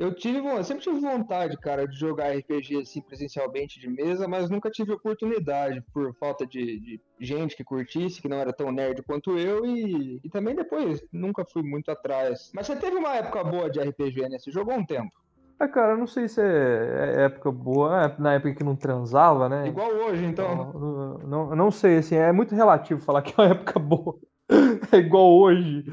Eu 0.00 0.14
tive, 0.14 0.38
eu 0.38 0.64
sempre 0.64 0.82
tive 0.82 0.98
vontade, 0.98 1.58
cara, 1.58 1.86
de 1.86 1.94
jogar 1.94 2.34
RPG 2.34 2.78
assim 2.78 3.02
presencialmente 3.02 3.78
de 3.78 3.86
mesa, 3.86 4.26
mas 4.26 4.48
nunca 4.48 4.70
tive 4.70 4.92
oportunidade 4.92 5.84
por 5.92 6.14
falta 6.14 6.46
de, 6.46 6.80
de 6.80 7.00
gente 7.20 7.54
que 7.54 7.62
curtisse, 7.62 8.22
que 8.22 8.28
não 8.28 8.38
era 8.38 8.50
tão 8.50 8.72
nerd 8.72 9.02
quanto 9.02 9.36
eu, 9.36 9.66
e, 9.66 10.18
e 10.24 10.30
também 10.30 10.56
depois 10.56 11.04
nunca 11.12 11.44
fui 11.44 11.62
muito 11.62 11.90
atrás. 11.90 12.50
Mas 12.54 12.66
você 12.66 12.76
teve 12.76 12.96
uma 12.96 13.14
época 13.14 13.44
boa 13.44 13.68
de 13.68 13.78
RPG, 13.78 14.26
né? 14.30 14.38
Você 14.38 14.50
jogou 14.50 14.72
um 14.72 14.86
tempo. 14.86 15.12
É, 15.60 15.68
cara, 15.68 15.94
não 15.94 16.06
sei 16.06 16.28
se 16.28 16.40
é, 16.40 17.16
é 17.18 17.24
época 17.24 17.52
boa, 17.52 18.04
é 18.06 18.16
na 18.18 18.32
época 18.32 18.54
que 18.54 18.64
não 18.64 18.74
transava, 18.74 19.50
né? 19.50 19.68
Igual 19.68 19.90
hoje, 19.90 20.24
então. 20.24 20.72
Não, 20.72 21.18
não, 21.18 21.54
não 21.54 21.70
sei, 21.70 21.98
assim, 21.98 22.14
é 22.14 22.32
muito 22.32 22.54
relativo 22.54 23.02
falar 23.02 23.20
que 23.20 23.38
é 23.38 23.44
uma 23.44 23.50
época 23.50 23.78
boa. 23.78 24.18
É 24.92 24.96
igual 24.96 25.30
hoje. 25.30 25.84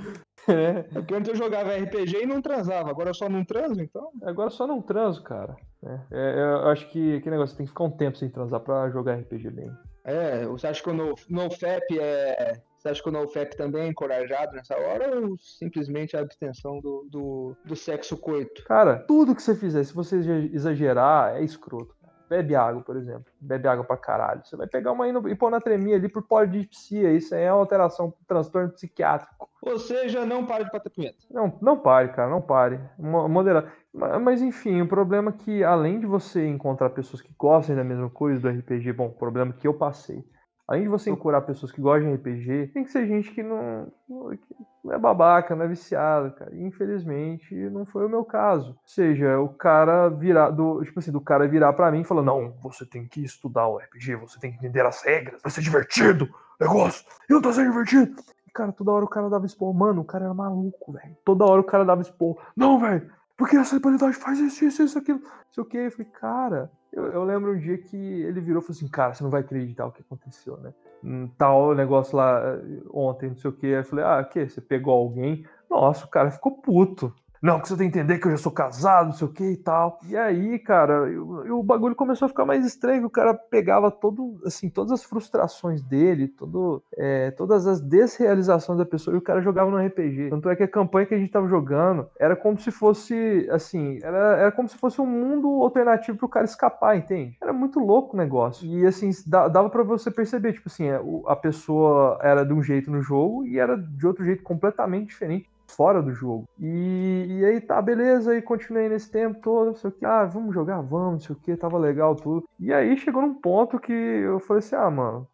É. 0.48 0.80
é 0.80 0.84
porque 0.93 1.14
antes 1.14 1.30
eu 1.30 1.36
jogava 1.36 1.76
RPG 1.76 2.24
e 2.24 2.26
não 2.26 2.41
transava, 2.41 2.89
agora 2.89 3.10
eu 3.10 3.14
só 3.14 3.28
não 3.28 3.43
transo, 3.43 3.82
então? 3.82 4.10
Agora 4.24 4.48
eu 4.48 4.52
só 4.52 4.66
não 4.66 4.82
transo, 4.82 5.22
cara. 5.24 5.56
É, 5.84 6.00
é, 6.12 6.39
eu 6.39 6.68
acho 6.70 6.89
que 6.89 7.22
que 7.22 7.30
negócio 7.30 7.56
tem 7.56 7.66
que 7.66 7.72
ficar 7.72 7.84
um 7.84 7.91
tempo 7.91 8.18
sem 8.18 8.30
transar 8.30 8.60
pra 8.60 8.89
jogar 8.89 9.16
RPG 9.16 9.50
bem. 9.52 9.72
É, 10.04 10.45
você 10.45 10.68
acha 10.68 10.82
que 10.82 10.89
o 10.89 11.16
NoFap 11.30 12.00
é. 12.00 12.62
Você 12.78 12.89
acha 12.89 13.04
que 13.04 13.10
o 13.10 13.12
NoFap 13.12 13.58
também 13.58 13.84
é 13.84 13.88
encorajado 13.88 14.56
nessa 14.56 14.78
hora 14.78 15.20
ou 15.20 15.36
simplesmente 15.39 16.16
a 16.16 16.22
abstenção 16.22 16.80
do, 16.80 17.06
do, 17.10 17.58
do 17.66 17.76
sexo 17.76 18.16
coito? 18.16 18.64
Cara, 18.64 18.98
tudo 19.00 19.36
que 19.36 19.41
você 19.41 19.56
fizer, 19.56 19.84
se 19.84 19.93
você 19.93 20.18
exagerar, 20.54 21.36
é 21.36 21.43
escroto. 21.43 21.97
Bebe 22.30 22.56
água, 22.56 22.82
por 22.82 22.96
exemplo. 22.98 23.26
Bebe 23.40 23.68
água 23.68 23.84
pra 23.84 23.98
caralho. 23.98 24.42
Você 24.44 24.56
vai 24.56 24.68
pegar 24.68 24.92
uma 24.92 25.08
hiponatremia 25.08 25.96
ali 25.96 26.10
por 26.10 26.24
polidipsia. 26.24 27.12
Isso 27.12 27.34
aí 27.34 27.44
é 27.44 27.52
uma 27.52 27.60
alteração, 27.60 28.08
um 28.08 28.26
transtorno 28.28 28.70
psiquiátrico. 28.70 29.50
Ou 29.62 29.80
seja, 29.80 30.26
não 30.26 30.46
pare 30.46 30.66
de 30.66 30.72
bater 30.72 30.90
punheta. 30.90 31.18
Não, 31.32 31.58
não 31.62 31.78
pare, 31.78 32.10
cara, 32.10 32.30
não 32.30 32.42
pare. 32.42 32.80
Moderar. 32.98 33.74
Mas 33.94 34.42
enfim, 34.42 34.82
o 34.82 34.88
problema 34.88 35.32
é 35.32 35.34
que, 35.34 35.64
além 35.64 36.00
de 36.00 36.06
você 36.06 36.48
encontrar 36.48 36.90
pessoas 36.92 37.22
que 37.22 37.34
gostem 37.38 37.76
da 37.76 37.84
mesma 37.84 38.10
coisa 38.10 38.42
do 38.42 38.50
RPG, 38.50 38.94
bom, 38.94 39.08
o 39.08 39.12
problema 39.12 39.52
é 39.52 39.60
que 39.60 39.68
eu 39.68 39.74
passei. 39.74 40.24
Além 40.68 40.84
de 40.84 40.89
você 40.89 41.09
procurar 41.09 41.41
pessoas 41.41 41.72
que 41.72 41.80
gostam 41.80 42.09
de 42.09 42.15
RPG, 42.15 42.72
tem 42.74 42.84
que 42.84 42.91
ser 42.91 43.07
gente 43.07 43.32
que 43.32 43.41
não, 43.41 43.89
não 44.09 44.93
é 44.93 44.97
babaca, 44.97 45.55
não 45.55 45.63
é 45.63 45.68
viciada, 45.68 46.30
cara. 46.32 46.53
E, 46.53 46.61
infelizmente, 46.61 47.55
não 47.70 47.86
foi 47.86 48.05
o 48.05 48.09
meu 48.09 48.26
caso. 48.26 48.72
Ou 48.72 48.78
seja, 48.86 49.39
o 49.39 49.47
cara 49.47 50.09
virar, 50.09 50.49
do, 50.49 50.84
tipo 50.84 50.99
assim, 50.99 51.11
do 51.11 51.22
cara 51.22 51.47
virar 51.47 51.72
para 51.72 51.89
mim 51.89 52.01
e 52.01 52.05
falar: 52.05 52.22
não, 52.22 52.53
você 52.61 52.86
tem 52.86 53.07
que 53.07 53.24
estudar 53.24 53.65
o 53.68 53.78
RPG, 53.78 54.15
você 54.15 54.38
tem 54.41 54.51
que 54.51 54.57
entender 54.57 54.86
as 54.86 55.01
regras, 55.03 55.41
vai 55.41 55.51
ser 55.51 55.61
divertido, 55.61 56.28
negócio. 56.59 57.05
Eu 57.30 57.36
não 57.36 57.41
tô 57.41 57.53
sendo 57.53 57.72
divertido. 57.72 58.22
E, 58.45 58.51
cara, 58.51 58.74
toda 58.74 58.91
hora 58.91 59.05
o 59.05 59.09
cara 59.09 59.30
dava 59.30 59.45
expor. 59.45 59.74
Mano, 59.74 60.01
o 60.01 60.05
cara 60.05 60.26
era 60.26 60.34
maluco, 60.34 60.91
velho. 60.91 61.15
Toda 61.24 61.45
hora 61.45 61.61
o 61.61 61.65
cara 61.65 61.86
dava 61.86 62.01
expor. 62.01 62.38
Não, 62.57 62.78
velho, 62.78 63.09
porque 63.38 63.56
essa 63.56 63.76
habilidade 63.76 64.18
faz 64.18 64.40
isso, 64.40 64.66
isso, 64.66 64.82
isso, 64.82 64.98
aquilo. 64.98 65.20
Não 65.20 65.30
sei 65.52 65.64
o 65.64 65.66
que. 65.66 65.78
Eu 65.78 65.92
falei, 65.92 66.12
cara, 66.12 66.72
eu, 66.92 67.06
eu, 67.06 67.24
lembro 67.24 67.54
um 67.54 67.60
dia 67.60 67.78
que 67.78 67.96
ele 67.96 68.42
virou 68.42 68.62
e 68.62 68.66
falou 68.66 68.76
assim, 68.76 68.88
cara, 68.88 69.14
você 69.14 69.24
não 69.24 69.30
vai 69.30 69.42
acreditar 69.42 69.86
o 69.86 69.92
que 69.92 70.02
aconteceu, 70.02 70.58
né? 70.58 70.74
Um 71.04 71.28
tal 71.28 71.76
negócio 71.76 72.18
lá 72.18 72.42
eh, 72.42 72.82
ontem, 72.92 73.30
não 73.30 73.38
sei 73.38 73.52
o 73.52 73.54
que. 73.54 73.68
Eu 73.68 73.84
falei, 73.84 74.04
ah, 74.04 74.22
o 74.22 74.30
que? 74.30 74.50
Você 74.50 74.60
pegou 74.60 74.94
alguém? 74.94 75.46
Nossa, 75.70 76.06
o 76.06 76.10
cara 76.10 76.32
ficou 76.32 76.60
puto. 76.60 77.14
Não, 77.42 77.60
que 77.60 77.68
você 77.68 77.78
tem 77.78 77.90
que 77.90 77.98
entender 77.98 78.20
que 78.20 78.28
eu 78.28 78.32
já 78.32 78.38
sou 78.38 78.52
casado, 78.52 79.08
não 79.08 79.14
sei 79.14 79.28
o 79.28 79.32
que 79.32 79.44
e 79.44 79.58
tal. 79.58 80.00
E 80.08 80.16
aí, 80.16 80.58
cara, 80.60 81.10
eu, 81.10 81.60
o 81.60 81.64
bagulho 81.64 81.96
começou 81.96 82.26
a 82.26 82.30
ficar 82.30 82.46
mais 82.46 82.66
estranho, 82.66 83.06
o 83.06 83.10
cara 83.10 83.34
pegava 83.34 83.92
todo, 83.92 84.40
assim, 84.46 84.70
todas 84.70 84.92
as 84.92 85.04
frustrações 85.04 85.82
dele, 85.82 86.28
todo, 86.28 86.82
é, 86.96 87.32
todas 87.32 87.68
as 87.68 87.80
desrealizações 87.82 88.78
da 88.78 88.86
pessoa, 88.86 89.16
e 89.16 89.18
o 89.18 89.22
cara 89.22 89.42
jogava 89.42 89.70
no 89.70 89.78
RPG. 89.78 90.30
Tanto 90.30 90.50
é 90.50 90.56
que 90.56 90.64
a 90.64 90.68
campanha 90.68 91.06
que 91.06 91.14
a 91.14 91.18
gente 91.18 91.32
tava 91.32 91.48
jogando 91.48 92.08
era 92.20 92.36
como 92.36 92.60
se 92.60 92.72
fosse, 92.72 93.48
assim, 93.52 94.00
era, 94.02 94.38
era 94.38 94.52
como 94.52 94.68
se 94.68 94.78
fosse 94.78 95.00
um 95.02 95.06
mundo 95.06 95.48
alternativo 95.64 96.18
pro 96.18 96.30
cara 96.30 96.46
escapar, 96.46 96.98
entende? 96.98 97.38
Era 97.42 97.54
muito 97.54 97.80
louco 97.80 98.16
o 98.16 98.18
negócio. 98.18 98.68
E, 98.68 98.86
assim, 98.86 99.12
dava 99.28 99.70
para 99.70 99.84
você 99.84 100.10
perceber, 100.10 100.54
tipo 100.54 100.70
assim, 100.70 100.88
é, 100.88 101.00
a 101.28 101.36
pessoa 101.36 102.20
era 102.22 102.44
de 102.44 102.54
um 102.54 102.64
jeito 102.64 102.92
no 102.92 103.02
jogo 103.02 103.46
e 103.46 103.60
era 103.60 103.78
de 103.78 104.08
outro 104.08 104.26
jeito 104.26 104.44
completamente 104.44 105.08
diferente 105.08 105.48
fora 105.68 106.01
do 106.01 106.13
jogo. 106.13 106.47
E, 106.59 107.26
e 107.30 107.45
aí 107.45 107.61
tá, 107.61 107.82
beleza, 107.82 108.36
e 108.36 108.41
continuei 108.41 108.89
nesse 108.89 109.11
tempo 109.11 109.39
todo, 109.41 109.68
não 109.68 109.76
sei 109.76 109.89
o 109.89 109.93
que, 109.93 110.05
ah, 110.05 110.26
vamos 110.26 110.53
jogar, 110.53 110.82
vamos, 110.82 111.11
não 111.11 111.20
sei 111.20 111.36
o 111.36 111.39
que, 111.39 111.55
tava 111.57 111.78
legal 111.78 112.15
tudo. 112.15 112.47
E 112.59 112.74
aí 112.74 112.97
chegou 112.97 113.22
num 113.22 113.36
ponto 113.36 113.80
que 113.80 113.93
eu 113.93 114.39
falei 114.39 114.59
assim, 114.59 114.76
ah, 114.76 114.89
mano, 114.89 115.28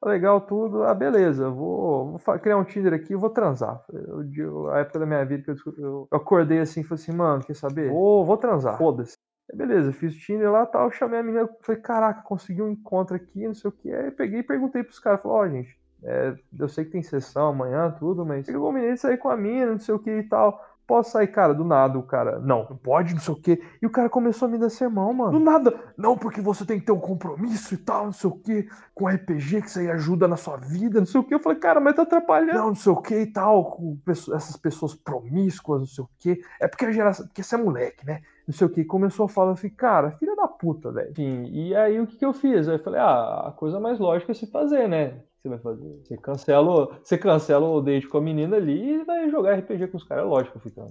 tá 0.00 0.10
legal 0.10 0.40
tudo, 0.40 0.84
ah, 0.84 0.94
beleza, 0.94 1.48
vou, 1.48 2.18
vou 2.18 2.38
criar 2.38 2.56
um 2.56 2.64
Tinder 2.64 2.92
aqui 2.92 3.12
e 3.12 3.16
vou 3.16 3.30
transar. 3.30 3.82
Eu, 3.92 4.24
eu, 4.36 4.70
a 4.70 4.80
época 4.80 4.98
da 4.98 5.06
minha 5.06 5.24
vida 5.24 5.42
que 5.42 5.50
eu, 5.50 5.74
eu, 5.78 6.08
eu 6.10 6.16
acordei 6.18 6.58
assim, 6.58 6.82
falei 6.82 7.02
assim, 7.02 7.12
mano, 7.12 7.44
quer 7.44 7.54
saber? 7.54 7.90
Vou, 7.90 8.24
vou 8.24 8.36
transar, 8.36 8.76
foda-se. 8.76 9.16
Beleza, 9.54 9.92
fiz 9.92 10.12
o 10.12 10.18
Tinder 10.18 10.50
lá 10.50 10.66
tal, 10.66 10.90
chamei 10.90 11.20
a 11.20 11.22
menina, 11.22 11.48
falei, 11.62 11.80
caraca, 11.80 12.22
consegui 12.22 12.62
um 12.62 12.68
encontro 12.68 13.14
aqui, 13.14 13.46
não 13.46 13.54
sei 13.54 13.68
o 13.68 13.72
que. 13.72 13.92
Aí 13.92 14.10
peguei 14.10 14.40
e 14.40 14.42
perguntei 14.42 14.82
pros 14.82 14.98
caras, 14.98 15.22
falei, 15.22 15.36
ó, 15.36 15.42
oh, 15.42 15.48
gente, 15.48 15.78
é, 16.06 16.36
eu 16.56 16.68
sei 16.68 16.84
que 16.84 16.92
tem 16.92 17.02
sessão 17.02 17.48
amanhã, 17.48 17.90
tudo, 17.90 18.24
mas 18.24 18.48
eu 18.48 18.60
combinei 18.60 18.94
de 18.94 19.00
sair 19.00 19.18
com 19.18 19.28
a 19.28 19.36
mina, 19.36 19.72
não 19.72 19.78
sei 19.80 19.92
o 19.92 19.98
que 19.98 20.10
e 20.10 20.22
tal. 20.22 20.64
Posso 20.86 21.10
sair, 21.10 21.26
cara, 21.26 21.52
do 21.52 21.64
nada, 21.64 21.98
o 21.98 22.02
cara, 22.04 22.38
não, 22.38 22.64
não 22.70 22.76
pode, 22.76 23.12
não 23.12 23.20
sei 23.20 23.34
o 23.34 23.36
que. 23.36 23.60
E 23.82 23.86
o 23.86 23.90
cara 23.90 24.08
começou 24.08 24.46
a 24.46 24.50
me 24.50 24.56
dar 24.56 24.70
sermão, 24.70 25.12
mano. 25.12 25.32
Do 25.32 25.44
nada, 25.44 25.74
não, 25.98 26.16
porque 26.16 26.40
você 26.40 26.64
tem 26.64 26.78
que 26.78 26.86
ter 26.86 26.92
um 26.92 27.00
compromisso 27.00 27.74
e 27.74 27.76
tal, 27.76 28.04
não 28.04 28.12
sei 28.12 28.30
o 28.30 28.34
que, 28.34 28.68
com 28.94 29.08
RPG, 29.08 29.62
que 29.62 29.66
isso 29.68 29.80
aí 29.80 29.90
ajuda 29.90 30.28
na 30.28 30.36
sua 30.36 30.56
vida, 30.56 31.00
não 31.00 31.06
sei 31.06 31.20
o 31.20 31.24
que. 31.24 31.34
Eu 31.34 31.40
falei, 31.40 31.58
cara, 31.58 31.80
mas 31.80 31.96
tá 31.96 32.02
atrapalhando, 32.02 32.54
não, 32.54 32.68
não 32.68 32.74
sei 32.76 32.92
o 32.92 33.02
que 33.02 33.18
e 33.18 33.26
tal, 33.26 33.64
com 33.72 33.98
essas 34.08 34.56
pessoas 34.56 34.94
promíscuas, 34.94 35.80
não 35.80 35.88
sei 35.88 36.04
o 36.04 36.10
que. 36.20 36.40
É 36.60 36.68
porque 36.68 36.84
a 36.84 36.92
geração, 36.92 37.26
porque 37.26 37.42
você 37.42 37.56
é 37.56 37.58
moleque, 37.58 38.06
né? 38.06 38.22
Não 38.46 38.54
sei 38.54 38.68
o 38.68 38.70
que. 38.70 38.84
Começou 38.84 39.26
a 39.26 39.28
falar 39.28 39.52
assim, 39.52 39.68
cara, 39.70 40.12
filha 40.12 40.36
da 40.36 40.46
puta, 40.46 40.92
velho. 40.92 41.10
Enfim, 41.10 41.50
e 41.52 41.74
aí 41.74 41.98
o 41.98 42.06
que, 42.06 42.16
que 42.16 42.24
eu 42.24 42.32
fiz? 42.32 42.68
Aí 42.68 42.76
eu 42.76 42.82
falei, 42.84 43.00
ah, 43.00 43.48
a 43.48 43.52
coisa 43.52 43.80
mais 43.80 43.98
lógica 43.98 44.30
é 44.30 44.34
se 44.36 44.46
fazer, 44.46 44.88
né? 44.88 45.20
Você 45.46 45.48
vai 45.48 45.58
fazer? 45.58 46.00
Você 46.02 46.16
cancela, 46.16 46.98
você 47.02 47.18
cancela 47.18 47.68
o 47.68 47.80
date 47.80 48.08
com 48.08 48.18
a 48.18 48.20
menina 48.20 48.56
ali 48.56 48.94
e 48.94 49.04
vai 49.04 49.30
jogar 49.30 49.58
RPG 49.58 49.88
com 49.88 49.96
os 49.96 50.04
caras. 50.04 50.24
É 50.24 50.26
lógico 50.26 50.58
que 50.58 50.68
eu. 50.68 50.86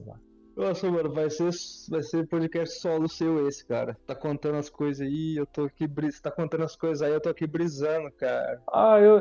Nossa, 0.56 0.89
mano, 0.89 1.12
vai 1.12 1.30
ser, 1.30 1.49
vai 1.89 2.01
ser 2.01 2.26
podcast 2.28 2.80
solo 2.80 3.10
seu 3.10 3.45
esse, 3.45 3.66
cara. 3.66 3.97
Tá 4.08 4.16
contando 4.16 4.56
as 4.56 4.70
coisas 4.70 5.06
aí, 5.06 5.36
eu 5.36 5.45
tô 5.45 5.66
aqui 5.66 5.86
brisando. 5.86 6.22
Tá 6.24 6.32
contando 6.32 6.64
as 6.64 6.78
coisas 6.78 7.01
aí, 7.01 7.12
eu 7.12 7.20
tô 7.20 7.28
aqui 7.28 7.45
brisando, 7.45 8.10
cara. 8.12 8.62
Ah, 8.72 8.97
eu, 8.97 9.18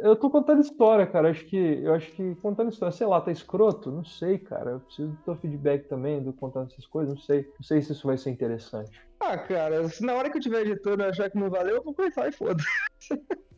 eu 0.00 0.16
tô 0.16 0.30
contando 0.30 0.62
história, 0.62 1.06
cara. 1.06 1.28
Acho 1.28 1.44
que, 1.44 1.56
eu 1.56 1.92
acho 1.92 2.10
que 2.12 2.34
contando 2.36 2.70
história, 2.70 2.96
sei 2.96 3.06
lá, 3.06 3.20
tá 3.20 3.30
escroto? 3.30 3.90
Não 3.90 4.02
sei, 4.02 4.38
cara. 4.38 4.70
Eu 4.70 4.80
preciso 4.80 5.10
do 5.10 5.16
teu 5.16 5.36
feedback 5.36 5.86
também, 5.88 6.22
do 6.22 6.32
contando 6.32 6.70
essas 6.72 6.86
coisas, 6.86 7.14
não 7.14 7.20
sei. 7.20 7.42
Não 7.42 7.62
sei 7.62 7.82
se 7.82 7.92
isso 7.92 8.06
vai 8.06 8.16
ser 8.16 8.30
interessante. 8.30 8.98
Ah, 9.20 9.36
cara, 9.36 9.86
se 9.90 10.02
na 10.02 10.14
hora 10.14 10.30
que 10.30 10.38
eu 10.38 10.42
tiver 10.42 10.62
editando 10.62 11.04
achar 11.04 11.28
que 11.28 11.36
não 11.36 11.50
valeu, 11.50 11.76
eu 11.76 11.82
vou 11.82 11.92
cortar 11.92 12.28
e 12.28 12.32
foda. 12.32 12.62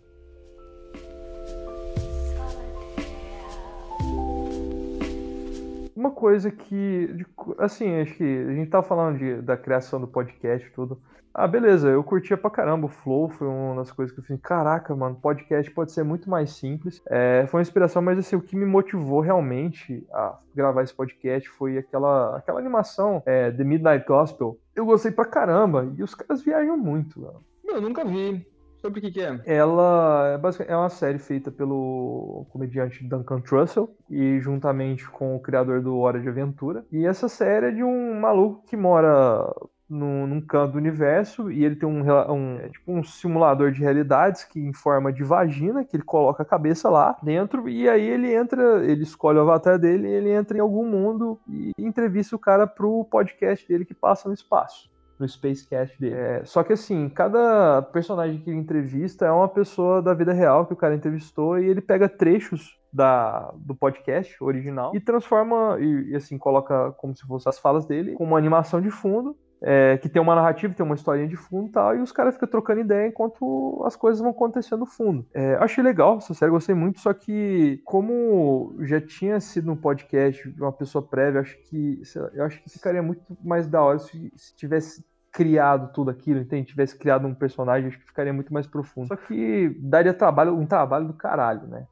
Uma 6.01 6.13
coisa 6.13 6.51
que, 6.51 7.27
assim, 7.59 8.01
acho 8.01 8.15
que 8.15 8.25
a 8.25 8.55
gente 8.55 8.71
tava 8.71 8.83
falando 8.83 9.19
de, 9.19 9.43
da 9.43 9.55
criação 9.55 10.01
do 10.01 10.09
podcast 10.09 10.71
tudo. 10.71 10.99
Ah, 11.35 11.47
beleza, 11.47 11.91
eu 11.91 12.03
curtia 12.03 12.39
pra 12.39 12.49
caramba 12.49 12.87
o 12.87 12.89
Flow, 12.89 13.29
foi 13.29 13.47
uma 13.47 13.77
das 13.77 13.93
coisas 13.93 14.11
que 14.11 14.19
eu 14.19 14.25
falei, 14.25 14.41
caraca, 14.43 14.97
mano, 14.97 15.15
podcast 15.15 15.71
pode 15.73 15.93
ser 15.93 16.03
muito 16.03 16.31
mais 16.31 16.53
simples. 16.53 17.03
É, 17.07 17.45
foi 17.49 17.59
uma 17.59 17.63
inspiração, 17.63 18.01
mas 18.01 18.19
assim, 18.19 18.35
o 18.35 18.41
que 18.41 18.57
me 18.57 18.65
motivou 18.65 19.21
realmente 19.21 20.03
a 20.11 20.39
gravar 20.55 20.85
esse 20.85 20.95
podcast 20.95 21.47
foi 21.51 21.77
aquela, 21.77 22.39
aquela 22.39 22.59
animação, 22.59 23.23
é, 23.27 23.51
The 23.51 23.63
Midnight 23.63 24.07
Gospel. 24.07 24.59
Eu 24.75 24.87
gostei 24.87 25.13
pra 25.13 25.27
caramba, 25.27 25.87
e 25.99 26.03
os 26.03 26.15
caras 26.15 26.41
viajam 26.43 26.79
muito, 26.79 27.21
mano. 27.21 27.45
Eu 27.63 27.83
nunca 27.83 28.07
vi. 28.07 28.50
Sobre 28.81 28.99
o 28.99 29.03
que, 29.03 29.11
que, 29.11 29.21
é? 29.21 29.41
Ela 29.45 30.41
é, 30.59 30.73
é 30.73 30.77
uma 30.77 30.89
série 30.89 31.19
feita 31.19 31.51
pelo 31.51 32.47
comediante 32.51 33.05
Duncan 33.05 33.41
Trussell 33.41 33.95
e 34.09 34.41
juntamente 34.41 35.09
com 35.09 35.37
o 35.37 35.41
criador 35.41 35.83
do 35.83 35.99
Hora 35.99 36.19
de 36.19 36.29
Aventura. 36.29 36.85
E 36.91 37.05
essa 37.05 37.29
série 37.29 37.67
é 37.67 37.71
de 37.71 37.83
um 37.85 38.19
maluco 38.19 38.65
que 38.67 38.77
mora 38.77 39.53
num, 39.91 40.27
num 40.27 40.41
canto 40.41 40.73
do 40.73 40.79
universo 40.79 41.51
e 41.51 41.65
ele 41.65 41.75
tem 41.75 41.89
um, 41.89 42.01
um, 42.33 42.59
é 42.59 42.69
tipo 42.69 42.93
um 42.93 43.03
simulador 43.03 43.73
de 43.73 43.81
realidades 43.81 44.45
que 44.45 44.61
em 44.61 44.73
forma 44.73 45.13
de 45.13 45.25
vagina, 45.25 45.85
que 45.85 45.97
ele 45.97 46.05
coloca 46.05 46.43
a 46.43 46.47
cabeça 46.47 46.89
lá 46.89 47.19
dentro 47.23 47.69
e 47.69 47.89
aí 47.89 48.07
ele 48.07 48.33
entra, 48.33 48.85
ele 48.87 49.03
escolhe 49.03 49.39
o 49.39 49.43
avatar 49.43 49.79
dele 49.79 50.09
e 50.09 50.13
ele 50.13 50.31
entra 50.31 50.57
em 50.57 50.61
algum 50.61 50.87
mundo 50.87 51.39
e 51.49 51.73
entrevista 51.77 52.37
o 52.37 52.39
cara 52.39 52.67
pro 52.67 53.05
podcast 53.05 53.67
dele 53.67 53.85
que 53.85 53.95
passa 53.95 54.29
no 54.29 54.35
espaço. 54.35 54.90
No 55.21 55.29
Spacecast 55.29 56.01
dele. 56.01 56.15
É, 56.15 56.45
só 56.45 56.65
que 56.65 56.73
assim, 56.73 57.09
cada 57.09 57.83
personagem 57.83 58.41
que 58.41 58.51
ele 58.51 58.59
entrevista 58.59 59.27
é 59.27 59.31
uma 59.31 59.49
pessoa 59.49 60.01
da 60.01 60.15
vida 60.15 60.33
real 60.33 60.67
que 60.67 60.73
o 60.73 60.77
cara 60.77 60.95
entrevistou 60.95 61.59
e 61.59 61.69
ele 61.69 61.81
pega 61.81 62.09
trechos 62.09 62.79
da, 62.93 63.53
do 63.57 63.75
podcast 63.75 64.43
original 64.43 64.97
e 64.97 65.01
transforma 65.01 65.77
e, 65.79 66.11
e 66.11 66.17
assim 66.17 66.37
coloca 66.37 66.91
como 66.93 67.15
se 67.15 67.25
fossem 67.27 67.49
as 67.49 67.59
falas 67.59 67.87
dele 67.87 68.15
com 68.15 68.25
uma 68.25 68.39
animação 68.39 68.81
de 68.81 68.91
fundo 68.91 69.37
é, 69.63 69.99
que 69.99 70.09
tem 70.09 70.21
uma 70.21 70.35
narrativa, 70.35 70.75
tem 70.75 70.85
uma 70.85 70.95
historinha 70.95 71.29
de 71.29 71.37
fundo 71.37 71.69
e 71.69 71.73
tal, 71.73 71.97
e 71.97 72.01
os 72.01 72.13
caras 72.13 72.35
ficam 72.35 72.49
trocando 72.49 72.81
ideia 72.81 73.09
enquanto 73.09 73.83
as 73.85 73.95
coisas 73.95 74.21
vão 74.21 74.31
acontecendo 74.31 74.81
no 74.81 74.87
fundo. 74.87 75.27
É, 75.35 75.55
achei 75.57 75.85
legal 75.85 76.17
essa 76.17 76.33
série, 76.33 76.51
gostei 76.51 76.75
muito, 76.75 77.01
só 77.01 77.13
que 77.13 77.81
como 77.85 78.75
já 78.81 79.01
tinha 79.01 79.39
sido 79.41 79.71
um 79.71 79.77
podcast 79.77 80.51
de 80.51 80.63
uma 80.63 80.73
pessoa 80.73 81.07
prévia, 81.07 81.41
acho 81.41 81.59
que 81.65 82.01
eu 82.33 82.45
acho 82.45 82.63
que 82.63 82.71
ficaria 82.71 83.03
muito 83.03 83.37
mais 83.43 83.67
da 83.67 83.83
hora 83.83 83.99
se, 83.99 84.33
se 84.37 84.57
tivesse 84.57 85.05
criado 85.33 85.93
tudo 85.93 86.11
aquilo, 86.11 86.41
entende? 86.41 86.69
Tivesse 86.69 86.99
criado 86.99 87.27
um 87.27 87.35
personagem, 87.35 87.89
acho 87.89 87.99
que 87.99 88.07
ficaria 88.07 88.33
muito 88.33 88.53
mais 88.53 88.67
profundo. 88.67 89.09
Só 89.09 89.17
que 89.17 89.77
daria 89.79 90.15
trabalho, 90.15 90.57
um 90.57 90.67
trabalho 90.67 91.07
do 91.07 91.15
caralho, 91.15 91.67
né? 91.67 91.87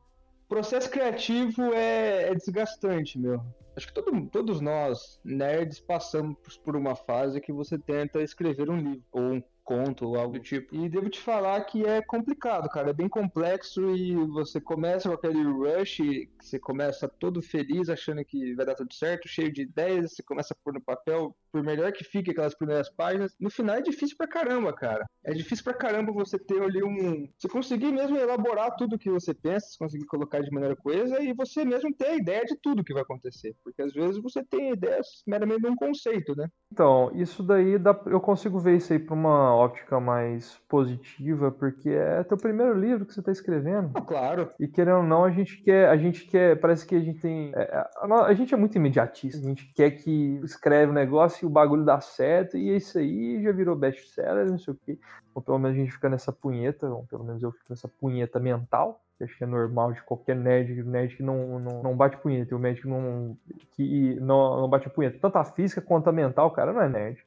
processo 0.49 0.91
criativo 0.91 1.73
é, 1.75 2.31
é 2.31 2.35
desgastante, 2.35 3.19
meu. 3.19 3.45
Acho 3.77 3.87
que 3.87 3.93
todo, 3.93 4.27
todos 4.27 4.61
nós, 4.61 5.21
nerds, 5.23 5.79
passamos 5.79 6.37
por 6.65 6.75
uma 6.75 6.97
fase 6.97 7.41
que 7.41 7.53
você 7.53 7.79
tenta 7.79 8.21
escrever 8.23 8.69
um 8.69 8.77
livro 8.77 9.05
ou 9.13 9.23
um 9.23 9.43
conto 9.69 10.09
ou 10.09 10.17
algo 10.17 10.39
do 10.39 10.41
tipo. 10.41 10.75
E 10.75 10.89
devo 10.89 11.11
te 11.11 11.21
falar 11.21 11.61
que 11.65 11.85
é 11.85 12.01
complicado, 12.01 12.71
cara. 12.71 12.89
É 12.89 12.93
bem 12.95 13.09
complexo 13.09 13.95
e 13.95 14.15
você 14.15 14.59
começa 14.59 15.11
com 15.11 15.15
aquele 15.15 15.43
rush, 15.43 15.99
você 16.41 16.59
começa 16.59 17.07
todo 17.07 17.43
feliz, 17.43 17.91
achando 17.91 18.25
que 18.25 18.55
vai 18.55 18.65
dar 18.65 18.75
tudo 18.75 18.95
certo, 18.95 19.29
cheio 19.29 19.53
de 19.53 19.63
ideias, 19.63 20.15
você 20.15 20.23
começa 20.23 20.55
a 20.55 20.57
pôr 20.65 20.73
no 20.73 20.81
papel, 20.81 21.37
por 21.53 21.63
melhor 21.63 21.93
que 21.93 22.03
fique 22.03 22.31
aquelas 22.31 22.55
primeiras 22.55 22.89
páginas, 22.89 23.35
no 23.39 23.51
final 23.51 23.77
é 23.77 23.83
difícil 23.83 24.17
pra 24.17 24.27
caramba, 24.27 24.73
cara. 24.73 25.05
É 25.23 25.35
difícil 25.35 25.65
pra 25.65 25.75
caramba 25.75 26.13
você 26.13 26.39
ter 26.39 26.63
ali 26.63 26.83
um. 26.83 27.29
Você 27.37 27.49
conseguir 27.49 27.93
mesmo 27.93 28.17
elaborar 28.17 28.75
tudo 28.77 28.99
que 28.99 29.11
você 29.11 29.35
pensa, 29.35 29.67
você 29.67 29.79
conseguir 29.79 30.07
colocar 30.07 30.41
de 30.41 30.51
maneira 30.51 30.77
coesa 30.77 31.21
e 31.21 31.35
você 31.35 31.65
mesmo 31.65 31.95
ter 31.95 32.07
a 32.07 32.17
ideia 32.17 32.45
de 32.47 32.57
tudo 32.63 32.83
que 32.83 32.95
vai 32.95 33.03
acontecer. 33.03 33.55
Porque 33.63 33.83
às 33.83 33.93
vezes 33.93 34.23
você 34.23 34.43
tem 34.43 34.73
ideias 34.73 35.23
meramente 35.27 35.63
de 35.63 35.69
um 35.69 35.77
conceito, 35.77 36.35
né? 36.35 36.49
Então, 36.73 37.11
isso 37.15 37.43
daí 37.43 37.79
dá... 37.79 37.99
eu 38.07 38.21
consigo 38.21 38.59
ver 38.59 38.77
isso 38.77 38.93
aí 38.93 38.99
pra 38.99 39.15
uma 39.15 39.58
ótica 39.59 40.01
mais 40.01 40.57
positiva, 40.69 41.51
porque 41.51 41.91
é 41.91 42.23
teu 42.25 42.37
primeiro 42.37 42.79
livro 42.79 43.05
que 43.05 43.13
você 43.13 43.21
está 43.21 43.33
escrevendo. 43.33 43.91
Ah, 43.95 44.01
claro. 44.01 44.51
E 44.59 44.67
querendo 44.67 44.99
ou 44.99 45.03
não, 45.03 45.25
a 45.25 45.31
gente 45.31 45.63
quer, 45.63 45.89
a 45.89 45.97
gente 45.97 46.27
quer, 46.27 46.59
parece 46.61 46.87
que 46.87 46.95
a 46.95 47.01
gente 47.01 47.21
tem, 47.21 47.53
é, 47.55 47.63
é 47.63 47.89
a, 47.97 48.25
a, 48.27 48.35
gente 48.35 48.55
é 48.55 48.57
muito 48.57 48.77
imediatista. 48.77 49.39
A 49.39 49.49
gente 49.49 49.73
quer 49.75 49.91
que 49.91 50.41
escreve 50.45 50.91
um 50.91 50.95
negócio 50.95 51.45
e 51.45 51.47
o 51.47 51.51
bagulho 51.51 51.85
dá 51.85 52.01
certo 52.01 52.57
e 52.57 52.71
é 52.71 52.77
isso 52.77 52.99
aí 52.99 53.43
já 53.43 53.53
virou 53.53 53.77
best-seller, 53.77 54.51
não 54.51 54.59
sei 54.59 54.75
o 54.75 54.79
quê. 54.85 54.99
Ou 55.35 55.43
pelo 55.43 55.59
menos 55.59 55.77
a 55.77 55.81
gente 55.81 55.93
fica 55.93 56.09
nessa 56.09 56.33
punheta, 56.33 56.89
ou 56.89 57.05
pelo 57.05 57.25
menos 57.25 57.43
eu 57.43 57.53
fico 57.53 57.67
nessa 57.71 57.89
punheta 57.89 58.41
mental 58.41 59.01
que 59.19 59.25
acho 59.25 59.37
que 59.37 59.43
é 59.43 59.47
normal 59.47 59.93
de 59.93 60.01
qualquer 60.03 60.37
nerd, 60.37 60.85
nerd 60.85 61.17
que 61.17 61.23
não, 61.25 61.59
não, 61.59 61.83
não 61.83 61.97
bate 61.97 62.17
punheta, 62.19 62.55
o 62.55 62.59
médico 62.59 62.89
não, 62.89 63.37
que 63.73 64.15
não, 64.21 64.61
não 64.61 64.69
bate 64.69 64.89
punheta, 64.89 65.19
tanto 65.21 65.37
a 65.39 65.45
física 65.45 65.83
quanto 65.83 66.09
a 66.09 66.13
mental, 66.13 66.47
o 66.47 66.53
cara 66.53 66.73
não 66.73 66.81
é 66.81 66.89
nerd. 66.89 67.27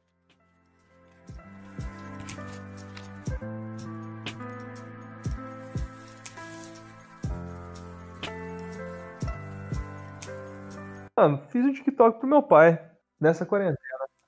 Mano, 11.22 11.40
fiz 11.50 11.64
um 11.64 11.72
TikTok 11.72 12.18
pro 12.20 12.28
meu 12.28 12.42
pai 12.42 12.84
nessa 13.20 13.46
quarentena. 13.46 13.78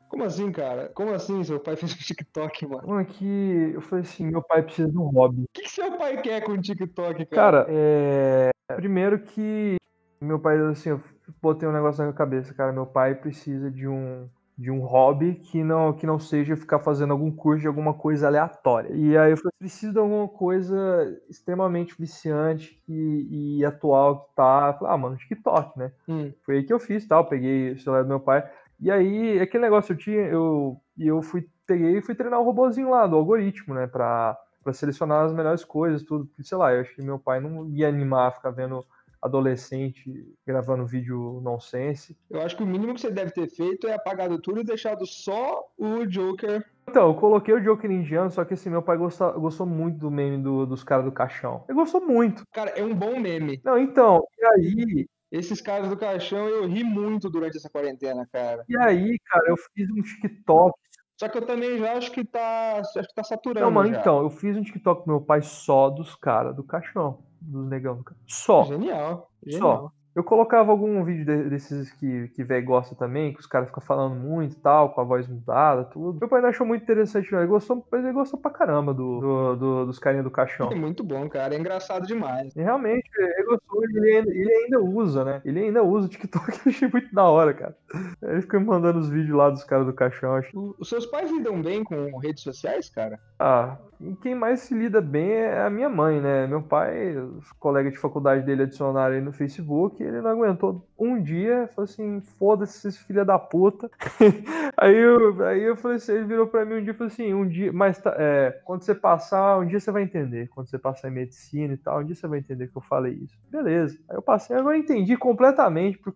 Como 0.07 0.23
assim, 0.23 0.51
cara? 0.51 0.91
Como 0.93 1.11
assim 1.11 1.43
seu 1.43 1.59
pai 1.59 1.75
fez 1.75 1.91
um 1.91 1.97
TikTok, 1.97 2.67
mano? 2.67 2.87
Mano, 2.87 3.03
que 3.03 3.71
eu 3.73 3.81
falei 3.81 4.03
assim, 4.03 4.27
meu 4.27 4.43
pai 4.43 4.61
precisa 4.61 4.91
de 4.91 4.97
um 4.99 5.09
hobby. 5.09 5.41
O 5.41 5.47
que, 5.51 5.63
que 5.63 5.71
seu 5.71 5.97
pai 5.97 6.21
quer 6.21 6.43
com 6.43 6.51
o 6.51 6.61
TikTok, 6.61 7.25
cara? 7.25 7.63
Cara, 7.63 7.65
é... 7.67 8.51
Primeiro 8.75 9.17
que 9.23 9.77
meu 10.21 10.39
pai, 10.39 10.59
assim, 10.67 10.89
eu 10.89 11.01
botei 11.41 11.67
um 11.67 11.73
negócio 11.73 11.97
na 11.97 12.05
minha 12.05 12.15
cabeça, 12.15 12.53
cara, 12.53 12.71
meu 12.71 12.85
pai 12.85 13.15
precisa 13.15 13.71
de 13.71 13.87
um 13.87 14.29
de 14.57 14.69
um 14.69 14.79
hobby 14.81 15.35
que 15.35 15.63
não 15.63 15.93
que 15.93 16.05
não 16.05 16.19
seja 16.19 16.55
ficar 16.55 16.79
fazendo 16.79 17.11
algum 17.11 17.31
curso 17.31 17.61
de 17.61 17.67
alguma 17.67 17.93
coisa 17.93 18.27
aleatória. 18.27 18.93
E 18.93 19.17
aí 19.17 19.31
eu 19.31 19.37
falei, 19.37 19.51
preciso 19.57 19.93
de 19.93 19.99
alguma 19.99 20.27
coisa 20.27 21.19
extremamente 21.29 21.95
viciante 21.97 22.79
e, 22.87 23.59
e 23.59 23.65
atual 23.65 24.21
que 24.21 24.35
tá. 24.35 24.73
Falei, 24.73 24.93
ah, 24.93 24.97
mano, 24.97 25.17
TikTok, 25.17 25.77
né? 25.77 25.91
Hum. 26.07 26.31
Foi 26.45 26.57
aí 26.57 26.63
que 26.63 26.73
eu 26.73 26.79
fiz, 26.79 27.07
tal, 27.07 27.25
peguei 27.25 27.71
o 27.71 27.79
celular 27.79 28.03
do 28.03 28.09
meu 28.09 28.19
pai. 28.19 28.47
E 28.79 28.91
aí, 28.91 29.39
aquele 29.39 29.63
negócio 29.63 29.93
eu 29.93 29.97
tinha, 29.97 30.21
eu, 30.27 30.77
eu 30.97 31.21
fui, 31.21 31.47
peguei 31.65 31.97
e 31.97 32.01
fui 32.01 32.15
treinar 32.15 32.39
o 32.39 32.43
robozinho 32.43 32.89
lá, 32.89 33.07
do 33.07 33.15
algoritmo, 33.15 33.73
né, 33.73 33.87
pra, 33.87 34.37
pra 34.63 34.73
selecionar 34.73 35.25
as 35.25 35.33
melhores 35.33 35.63
coisas, 35.63 36.03
tudo. 36.03 36.29
Sei 36.41 36.57
lá, 36.57 36.73
eu 36.73 36.81
acho 36.81 36.93
que 36.93 37.01
meu 37.01 37.17
pai 37.17 37.39
não 37.39 37.69
ia 37.69 37.87
animar 37.87 38.27
a 38.27 38.31
ficar 38.31 38.51
vendo 38.51 38.85
adolescente 39.23 40.35
gravando 40.45 40.85
vídeo 40.85 41.39
nonsense. 41.41 42.17
Eu 42.29 42.41
acho 42.41 42.57
que 42.57 42.63
o 42.63 42.67
mínimo 42.67 42.93
que 42.93 43.01
você 43.01 43.09
deve 43.09 43.31
ter 43.31 43.47
feito 43.47 43.87
é 43.87 43.93
apagado 43.93 44.37
tudo 44.39 44.59
e 44.59 44.63
deixado 44.63 45.05
só 45.05 45.63
o 45.77 46.05
Joker. 46.05 46.65
Então, 46.89 47.07
eu 47.07 47.15
coloquei 47.15 47.53
o 47.53 47.61
Joker 47.61 47.89
indiano, 47.89 48.29
só 48.29 48.43
que 48.43 48.53
assim, 48.53 48.69
meu 48.69 48.81
pai 48.81 48.97
gostou, 48.97 49.31
gostou 49.39 49.65
muito 49.65 49.97
do 49.97 50.11
meme 50.11 50.43
do, 50.43 50.65
dos 50.65 50.83
caras 50.83 51.05
do 51.05 51.11
caixão. 51.11 51.63
Ele 51.69 51.77
gostou 51.77 52.01
muito. 52.01 52.43
Cara, 52.51 52.71
é 52.71 52.83
um 52.83 52.93
bom 52.93 53.17
meme. 53.19 53.61
Não, 53.63 53.77
então, 53.77 54.27
e 54.37 54.45
aí, 54.45 55.07
esses 55.31 55.61
caras 55.61 55.89
do 55.89 55.97
caixão 55.97 56.47
eu 56.49 56.67
ri 56.67 56.83
muito 56.83 57.29
durante 57.29 57.57
essa 57.57 57.69
quarentena, 57.69 58.27
cara. 58.31 58.65
E 58.67 58.77
aí, 58.77 59.17
cara, 59.25 59.45
eu 59.47 59.55
fiz 59.73 59.89
um 59.89 60.01
TikTok. 60.01 60.77
Só 61.19 61.29
que 61.29 61.37
eu 61.37 61.45
também 61.45 61.77
já 61.77 61.93
acho 61.93 62.11
que 62.11 62.25
tá, 62.25 62.81
acho 62.81 63.07
que 63.07 63.15
tá 63.15 63.23
saturando. 63.23 63.61
Não, 63.61 63.71
mas 63.71 63.89
já. 63.89 63.99
então, 63.99 64.21
eu 64.21 64.29
fiz 64.29 64.57
um 64.57 64.63
TikTok 64.63 65.03
com 65.03 65.11
meu 65.11 65.21
pai 65.21 65.41
só 65.41 65.89
dos 65.89 66.15
caras 66.15 66.55
do 66.55 66.63
caixão, 66.63 67.23
dos 67.43 67.67
negão. 67.67 68.03
Só. 68.27 68.63
Genial. 68.65 69.29
Genial. 69.45 69.81
Só. 69.81 70.03
Eu 70.15 70.23
colocava 70.23 70.71
algum 70.71 71.03
vídeo 71.03 71.49
desses 71.49 71.91
que, 71.93 72.27
que 72.29 72.43
velho 72.43 72.65
gosta 72.65 72.93
também, 72.93 73.33
que 73.33 73.39
os 73.39 73.47
caras 73.47 73.69
ficam 73.69 73.81
falando 73.81 74.13
muito 74.13 74.53
e 74.53 74.59
tal, 74.59 74.93
com 74.93 75.01
a 75.01 75.03
voz 75.03 75.27
mudada, 75.27 75.85
tudo. 75.85 76.19
Meu 76.19 76.29
pai 76.29 76.39
não 76.39 76.49
achou 76.49 76.67
muito 76.67 76.83
interessante, 76.83 77.31
não. 77.31 77.39
Ele 77.39 77.47
gostou, 77.47 77.83
mas 77.91 78.03
ele 78.03 78.13
gostou 78.13 78.39
pra 78.39 78.51
caramba 78.51 78.93
do, 78.93 79.19
do, 79.19 79.55
do 79.55 79.85
dos 79.87 79.97
carinhas 79.97 80.23
do 80.23 80.29
caixão. 80.29 80.71
É 80.71 80.75
muito 80.75 81.03
bom, 81.03 81.27
cara. 81.27 81.55
É 81.55 81.57
engraçado 81.57 82.05
demais. 82.05 82.55
E 82.55 82.61
realmente, 82.61 83.09
ele 83.17 83.43
gostou, 83.43 83.83
ele, 83.83 84.29
ele 84.29 84.53
ainda 84.53 84.79
usa, 84.81 85.25
né? 85.25 85.41
Ele 85.43 85.61
ainda 85.61 85.81
usa 85.81 86.05
o 86.05 86.09
TikTok, 86.09 86.45
eu 86.63 86.71
achei 86.71 86.87
muito 86.87 87.13
da 87.13 87.23
hora, 87.23 87.51
cara. 87.51 87.75
Ele 88.21 88.41
fica 88.41 88.59
me 88.59 88.67
mandando 88.67 88.99
os 88.99 89.09
vídeos 89.09 89.35
lá 89.35 89.49
dos 89.49 89.63
caras 89.63 89.87
do 89.87 89.93
caixão. 89.93 90.35
Acho. 90.35 90.75
Os 90.77 90.89
seus 90.89 91.07
pais 91.07 91.31
lidam 91.31 91.59
bem 91.59 91.83
com 91.83 92.17
redes 92.19 92.43
sociais, 92.43 92.87
cara? 92.87 93.19
Ah, 93.39 93.79
quem 94.21 94.35
mais 94.35 94.61
se 94.61 94.73
lida 94.73 94.99
bem 95.01 95.31
é 95.31 95.61
a 95.61 95.69
minha 95.69 95.89
mãe, 95.89 96.19
né? 96.19 96.47
Meu 96.47 96.61
pai, 96.61 97.17
os 97.17 97.51
colegas 97.53 97.93
de 97.93 97.99
faculdade 97.99 98.45
dele 98.45 98.63
adicionaram 98.63 99.15
ele 99.15 99.25
no 99.25 99.31
Facebook, 99.31 100.01
ele 100.01 100.21
não 100.21 100.31
aguentou 100.31 100.87
um 100.97 101.21
dia, 101.21 101.67
falou 101.73 101.85
assim, 101.85 102.21
foda-se 102.37 102.91
filho 102.91 103.25
da 103.25 103.39
puta. 103.39 103.89
aí, 104.77 104.95
eu, 104.95 105.45
aí 105.45 105.63
eu 105.63 105.75
falei 105.75 105.97
assim, 105.97 106.13
ele 106.13 106.25
virou 106.25 106.47
pra 106.47 106.65
mim 106.65 106.75
um 106.75 106.83
dia 106.83 106.91
e 106.91 106.95
falou 106.95 107.11
assim, 107.11 107.33
um 107.33 107.47
dia, 107.47 107.71
mas 107.71 107.97
tá, 107.97 108.15
é, 108.17 108.51
quando 108.65 108.81
você 108.81 108.93
passar, 108.93 109.59
um 109.59 109.65
dia 109.65 109.79
você 109.79 109.91
vai 109.91 110.03
entender. 110.03 110.49
Quando 110.49 110.69
você 110.69 110.77
passar 110.77 111.09
em 111.09 111.13
medicina 111.13 111.73
e 111.73 111.77
tal, 111.77 111.99
um 111.99 112.05
dia 112.05 112.15
você 112.15 112.27
vai 112.27 112.39
entender 112.39 112.67
que 112.67 112.77
eu 112.77 112.81
falei 112.81 113.13
isso. 113.13 113.37
Beleza. 113.49 113.97
Aí 114.09 114.17
eu 114.17 114.21
passei, 114.21 114.55
agora 114.55 114.75
eu 114.75 114.81
entendi 114.81 115.15
completamente 115.17 115.97
por, 115.97 116.13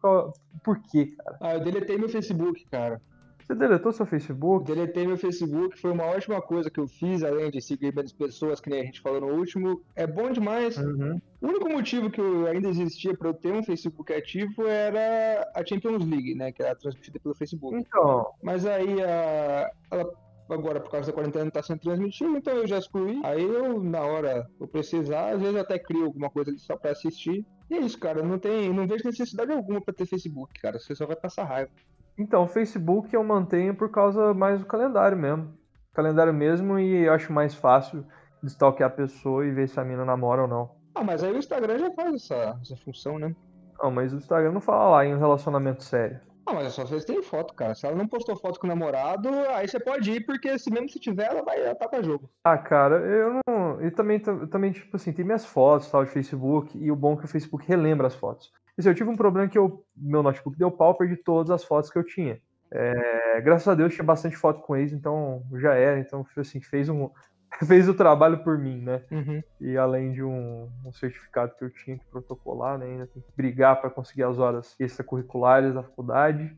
por 0.63 0.79
quê, 0.79 1.07
cara. 1.17 1.37
Ah, 1.41 1.53
eu 1.55 1.63
deletei 1.63 1.97
meu 1.97 2.09
Facebook, 2.09 2.65
cara. 2.69 3.01
Você 3.47 3.55
deletou 3.55 3.93
seu 3.93 4.05
Facebook? 4.05 4.65
Deletei 4.65 5.07
meu 5.07 5.15
Facebook, 5.15 5.79
foi 5.79 5.91
uma 5.91 6.03
ótima 6.03 6.41
coisa 6.41 6.69
que 6.69 6.81
eu 6.81 6.87
fiz, 6.87 7.23
além 7.23 7.49
de 7.49 7.61
seguir 7.61 7.95
menos 7.95 8.11
pessoas, 8.11 8.59
que 8.59 8.69
nem 8.69 8.81
a 8.81 8.83
gente 8.83 8.99
falou 8.99 9.21
no 9.21 9.27
último. 9.27 9.81
É 9.95 10.05
bom 10.05 10.29
demais. 10.33 10.77
Uhum. 10.77 11.21
O 11.41 11.47
único 11.47 11.69
motivo 11.69 12.09
que 12.09 12.19
eu 12.19 12.45
ainda 12.45 12.67
existia 12.67 13.15
para 13.15 13.29
eu 13.29 13.33
ter 13.33 13.53
um 13.53 13.63
Facebook 13.63 14.11
ativo 14.11 14.67
era 14.67 15.49
a 15.55 15.65
Champions 15.65 16.05
League, 16.05 16.35
né? 16.35 16.51
Que 16.51 16.61
era 16.61 16.75
transmitida 16.75 17.19
pelo 17.21 17.33
Facebook. 17.35 17.73
Então. 17.73 18.27
Mas 18.43 18.65
aí 18.65 19.01
a, 19.01 19.71
ela 19.91 20.13
agora 20.49 20.81
por 20.81 20.91
causa 20.91 21.07
da 21.07 21.13
quarentena 21.13 21.45
não 21.45 21.51
tá 21.51 21.63
sendo 21.63 21.79
transmitido, 21.79 22.35
então 22.35 22.53
eu 22.53 22.67
já 22.67 22.79
excluí. 22.79 23.21
Aí 23.23 23.43
eu, 23.43 23.81
na 23.81 24.01
hora 24.01 24.45
eu 24.59 24.67
precisar, 24.67 25.29
às 25.29 25.39
vezes 25.39 25.55
eu 25.55 25.61
até 25.61 25.79
crio 25.79 26.03
alguma 26.03 26.29
coisa 26.29 26.53
só 26.57 26.75
pra 26.75 26.91
assistir. 26.91 27.45
E 27.69 27.75
é 27.75 27.79
isso, 27.79 27.97
cara. 27.97 28.21
Não 28.21 28.37
tem, 28.37 28.73
não 28.73 28.85
vejo 28.85 29.05
necessidade 29.05 29.53
alguma 29.53 29.81
pra 29.81 29.93
ter 29.93 30.05
Facebook, 30.05 30.59
cara. 30.59 30.79
Você 30.79 30.93
só 30.93 31.05
vai 31.05 31.15
passar 31.15 31.45
raiva. 31.45 31.71
Então, 32.17 32.43
o 32.43 32.47
Facebook 32.47 33.13
eu 33.13 33.23
mantenho 33.23 33.75
por 33.75 33.89
causa 33.89 34.33
mais 34.33 34.59
do 34.59 34.65
calendário 34.65 35.17
mesmo. 35.17 35.53
Calendário 35.93 36.33
mesmo 36.33 36.79
e 36.79 37.07
acho 37.07 37.31
mais 37.31 37.53
fácil 37.53 38.05
de 38.41 38.49
stalkear 38.49 38.89
a 38.89 38.93
pessoa 38.93 39.45
e 39.45 39.51
ver 39.51 39.67
se 39.67 39.79
a 39.79 39.83
mina 39.83 40.03
namora 40.03 40.43
ou 40.43 40.47
não. 40.47 40.71
Ah, 40.95 41.03
mas 41.03 41.23
aí 41.23 41.31
o 41.31 41.37
Instagram 41.37 41.77
já 41.77 41.91
faz 41.91 42.15
essa, 42.15 42.59
essa 42.61 42.75
função, 42.77 43.19
né? 43.19 43.35
Não, 43.81 43.91
mas 43.91 44.13
o 44.13 44.17
Instagram 44.17 44.51
não 44.51 44.61
fala 44.61 44.89
lá 44.89 45.05
em 45.05 45.13
um 45.13 45.19
relacionamento 45.19 45.83
sério. 45.83 46.19
Ah, 46.47 46.53
mas 46.53 46.67
é 46.67 46.69
só 46.69 46.85
vocês 46.85 47.03
têm 47.03 47.21
foto, 47.21 47.53
cara. 47.53 47.75
Se 47.75 47.85
ela 47.85 47.95
não 47.95 48.07
postou 48.07 48.35
foto 48.35 48.59
com 48.59 48.65
o 48.65 48.69
namorado, 48.69 49.29
aí 49.49 49.67
você 49.67 49.79
pode 49.79 50.09
ir, 50.11 50.25
porque 50.25 50.57
se 50.57 50.71
mesmo 50.71 50.87
se 50.87 50.97
tiver, 50.97 51.29
ela 51.29 51.43
vai 51.43 51.59
estar 51.59 51.89
pra 51.89 52.01
jogo. 52.01 52.29
Ah, 52.43 52.57
cara, 52.57 52.95
eu 52.95 53.41
não. 53.45 53.85
E 53.85 53.91
também, 53.91 54.17
também, 54.19 54.71
tipo 54.71 54.95
assim, 54.95 55.11
tem 55.11 55.25
minhas 55.25 55.45
fotos 55.45 55.91
tal 55.91 56.05
de 56.05 56.09
Facebook, 56.09 56.77
e 56.77 56.89
o 56.89 56.95
bom 56.95 57.13
é 57.13 57.17
que 57.17 57.25
o 57.25 57.27
Facebook 57.27 57.67
relembra 57.67 58.07
as 58.07 58.15
fotos. 58.15 58.51
Assim, 58.77 58.89
eu 58.89 58.95
tive 58.95 59.09
um 59.09 59.15
problema 59.15 59.49
que 59.49 59.57
eu, 59.57 59.83
meu 59.95 60.21
notebook 60.21 60.57
deu 60.57 60.69
pau, 60.69 60.95
perdi 60.95 61.15
todas 61.17 61.49
as 61.49 61.63
fotos 61.63 61.89
que 61.89 61.97
eu 61.97 62.03
tinha. 62.03 62.39
É, 62.71 63.41
graças 63.41 63.67
a 63.67 63.75
Deus 63.75 63.93
tinha 63.93 64.03
bastante 64.03 64.35
foto 64.35 64.61
com 64.61 64.75
eles, 64.75 64.93
então 64.93 65.43
já 65.55 65.73
era. 65.73 65.99
Então, 65.99 66.25
assim, 66.37 66.61
fez 66.61 66.89
um. 66.89 67.09
fez 67.65 67.87
o 67.87 67.93
trabalho 67.93 68.43
por 68.43 68.57
mim, 68.57 68.81
né? 68.81 69.03
Uhum. 69.09 69.41
E 69.59 69.77
além 69.77 70.11
de 70.11 70.21
um, 70.21 70.69
um, 70.85 70.91
certificado 70.91 71.55
que 71.57 71.63
eu 71.63 71.69
tinha 71.71 71.97
que 71.97 72.05
protocolar, 72.05 72.77
né? 72.77 72.85
Ainda 72.85 73.07
tem 73.07 73.21
que 73.21 73.31
brigar 73.35 73.79
para 73.79 73.89
conseguir 73.89 74.23
as 74.23 74.37
horas 74.37 74.75
extracurriculares 74.79 75.73
da 75.73 75.81
faculdade. 75.81 76.55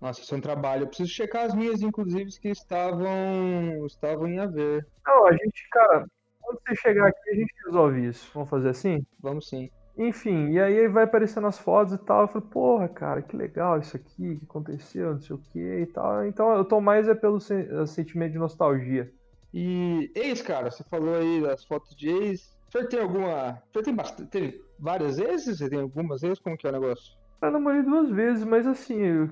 Nossa, 0.00 0.20
isso 0.20 0.32
é 0.32 0.38
um 0.38 0.40
trabalho. 0.40 0.84
Eu 0.84 0.86
preciso 0.86 1.10
checar 1.10 1.44
as 1.44 1.54
minhas, 1.54 1.82
inclusive, 1.82 2.30
que 2.40 2.48
estavam 2.48 3.84
estavam 3.84 4.28
em 4.28 4.38
haver. 4.38 4.86
Não, 5.04 5.26
a 5.26 5.32
gente, 5.32 5.68
cara, 5.70 6.06
quando 6.40 6.60
você 6.60 6.76
chegar 6.76 7.08
aqui, 7.08 7.30
a 7.30 7.34
gente 7.34 7.52
resolve 7.66 8.06
isso. 8.06 8.30
Vamos 8.32 8.48
fazer 8.48 8.68
assim? 8.68 9.04
Vamos 9.20 9.48
sim. 9.48 9.68
Enfim, 9.98 10.52
e 10.52 10.60
aí 10.60 10.86
vai 10.86 11.02
aparecendo 11.02 11.48
as 11.48 11.58
fotos 11.58 11.92
e 11.92 11.98
tal. 11.98 12.22
Eu 12.22 12.28
falei, 12.28 12.48
porra, 12.48 12.88
cara, 12.88 13.20
que 13.20 13.36
legal 13.36 13.80
isso 13.80 13.96
aqui, 13.96 14.36
que 14.36 14.44
aconteceu, 14.44 15.12
não 15.12 15.20
sei 15.20 15.34
o 15.34 15.40
que 15.40 15.58
e 15.58 15.86
tal. 15.86 16.24
Então 16.24 16.54
eu 16.54 16.64
tô 16.64 16.80
mais 16.80 17.08
é 17.08 17.14
pelo 17.16 17.40
sentimento 17.40 18.32
de 18.32 18.38
nostalgia. 18.38 19.12
E 19.52 20.12
ex, 20.14 20.40
cara, 20.40 20.70
você 20.70 20.84
falou 20.84 21.16
aí 21.16 21.42
das 21.42 21.64
fotos 21.64 21.96
de 21.96 22.08
ex. 22.08 22.56
Você 22.70 22.84
tem 22.84 23.00
alguma. 23.00 23.60
Você 23.72 23.82
tem 23.82 23.94
bastante. 23.94 24.30
Teve 24.30 24.62
várias 24.78 25.16
vezes? 25.16 25.58
Você 25.58 25.68
tem 25.68 25.80
algumas 25.80 26.20
vezes? 26.20 26.38
Como 26.38 26.56
que 26.56 26.66
é 26.66 26.70
o 26.70 26.72
negócio? 26.72 27.18
Eu 27.40 27.50
namorei 27.50 27.82
duas 27.82 28.10
vezes, 28.10 28.44
mas 28.44 28.66
assim, 28.66 29.00
eu, 29.00 29.30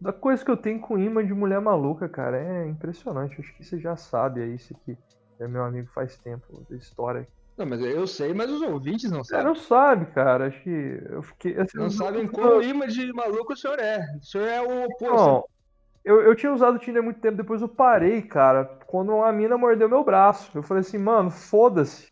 da 0.00 0.12
coisa 0.12 0.44
que 0.44 0.50
eu 0.50 0.56
tenho 0.56 0.80
com 0.80 0.98
imã 0.98 1.24
de 1.24 1.34
mulher 1.34 1.60
maluca, 1.60 2.08
cara, 2.08 2.38
é 2.38 2.66
impressionante. 2.66 3.40
Acho 3.40 3.54
que 3.54 3.64
você 3.64 3.78
já 3.78 3.94
sabe 3.94 4.42
aí, 4.42 4.54
isso 4.54 4.74
aqui 4.74 4.96
é 5.38 5.46
meu 5.46 5.62
amigo 5.62 5.88
faz 5.88 6.16
tempo 6.18 6.64
da 6.68 6.76
história. 6.76 7.28
Não, 7.56 7.66
mas 7.66 7.80
eu 7.80 8.06
sei, 8.06 8.32
mas 8.32 8.50
os 8.50 8.62
ouvintes 8.62 9.10
não 9.10 9.22
sabem. 9.22 9.42
Você 9.42 9.48
não 9.48 9.54
sabe, 9.54 10.06
cara. 10.06 10.46
Acho 10.46 10.62
que 10.62 11.02
eu 11.10 11.22
fiquei. 11.22 11.60
Assim, 11.60 11.78
não 11.78 11.90
sabem 11.90 12.26
qual 12.26 12.62
imã 12.62 12.86
de 12.86 13.12
maluco 13.12 13.52
o 13.52 13.56
senhor 13.56 13.78
é. 13.78 14.00
O 14.20 14.24
senhor 14.24 14.48
é 14.48 14.62
o 14.62 14.84
oposto. 14.86 15.14
Não, 15.14 15.44
eu, 16.04 16.20
eu 16.22 16.34
tinha 16.34 16.52
usado 16.52 16.76
o 16.76 16.78
Tinder 16.78 17.00
há 17.00 17.04
muito 17.04 17.20
tempo, 17.20 17.36
depois 17.36 17.62
eu 17.62 17.68
parei, 17.68 18.22
cara, 18.22 18.64
quando 18.86 19.12
uma 19.12 19.30
mina 19.32 19.56
mordeu 19.56 19.88
meu 19.88 20.02
braço. 20.02 20.50
Eu 20.56 20.62
falei 20.62 20.80
assim, 20.80 20.98
mano, 20.98 21.30
foda-se. 21.30 22.10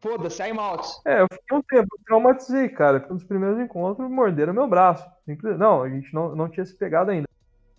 Foda-se, 0.00 0.42
I'm 0.42 0.58
out. 0.58 0.88
É, 1.04 1.22
eu 1.22 1.26
fiquei 1.30 1.56
um 1.56 1.62
tempo, 1.62 1.88
eu 1.92 2.04
traumatizei, 2.04 2.68
cara. 2.68 3.06
Um 3.10 3.14
dos 3.14 3.24
primeiros 3.24 3.58
encontros, 3.60 4.08
morderam 4.10 4.52
meu 4.52 4.66
braço. 4.66 5.08
Não, 5.58 5.82
a 5.82 5.88
gente 5.88 6.12
não, 6.14 6.34
não 6.34 6.48
tinha 6.48 6.64
se 6.64 6.74
pegado 6.74 7.10
ainda. 7.10 7.28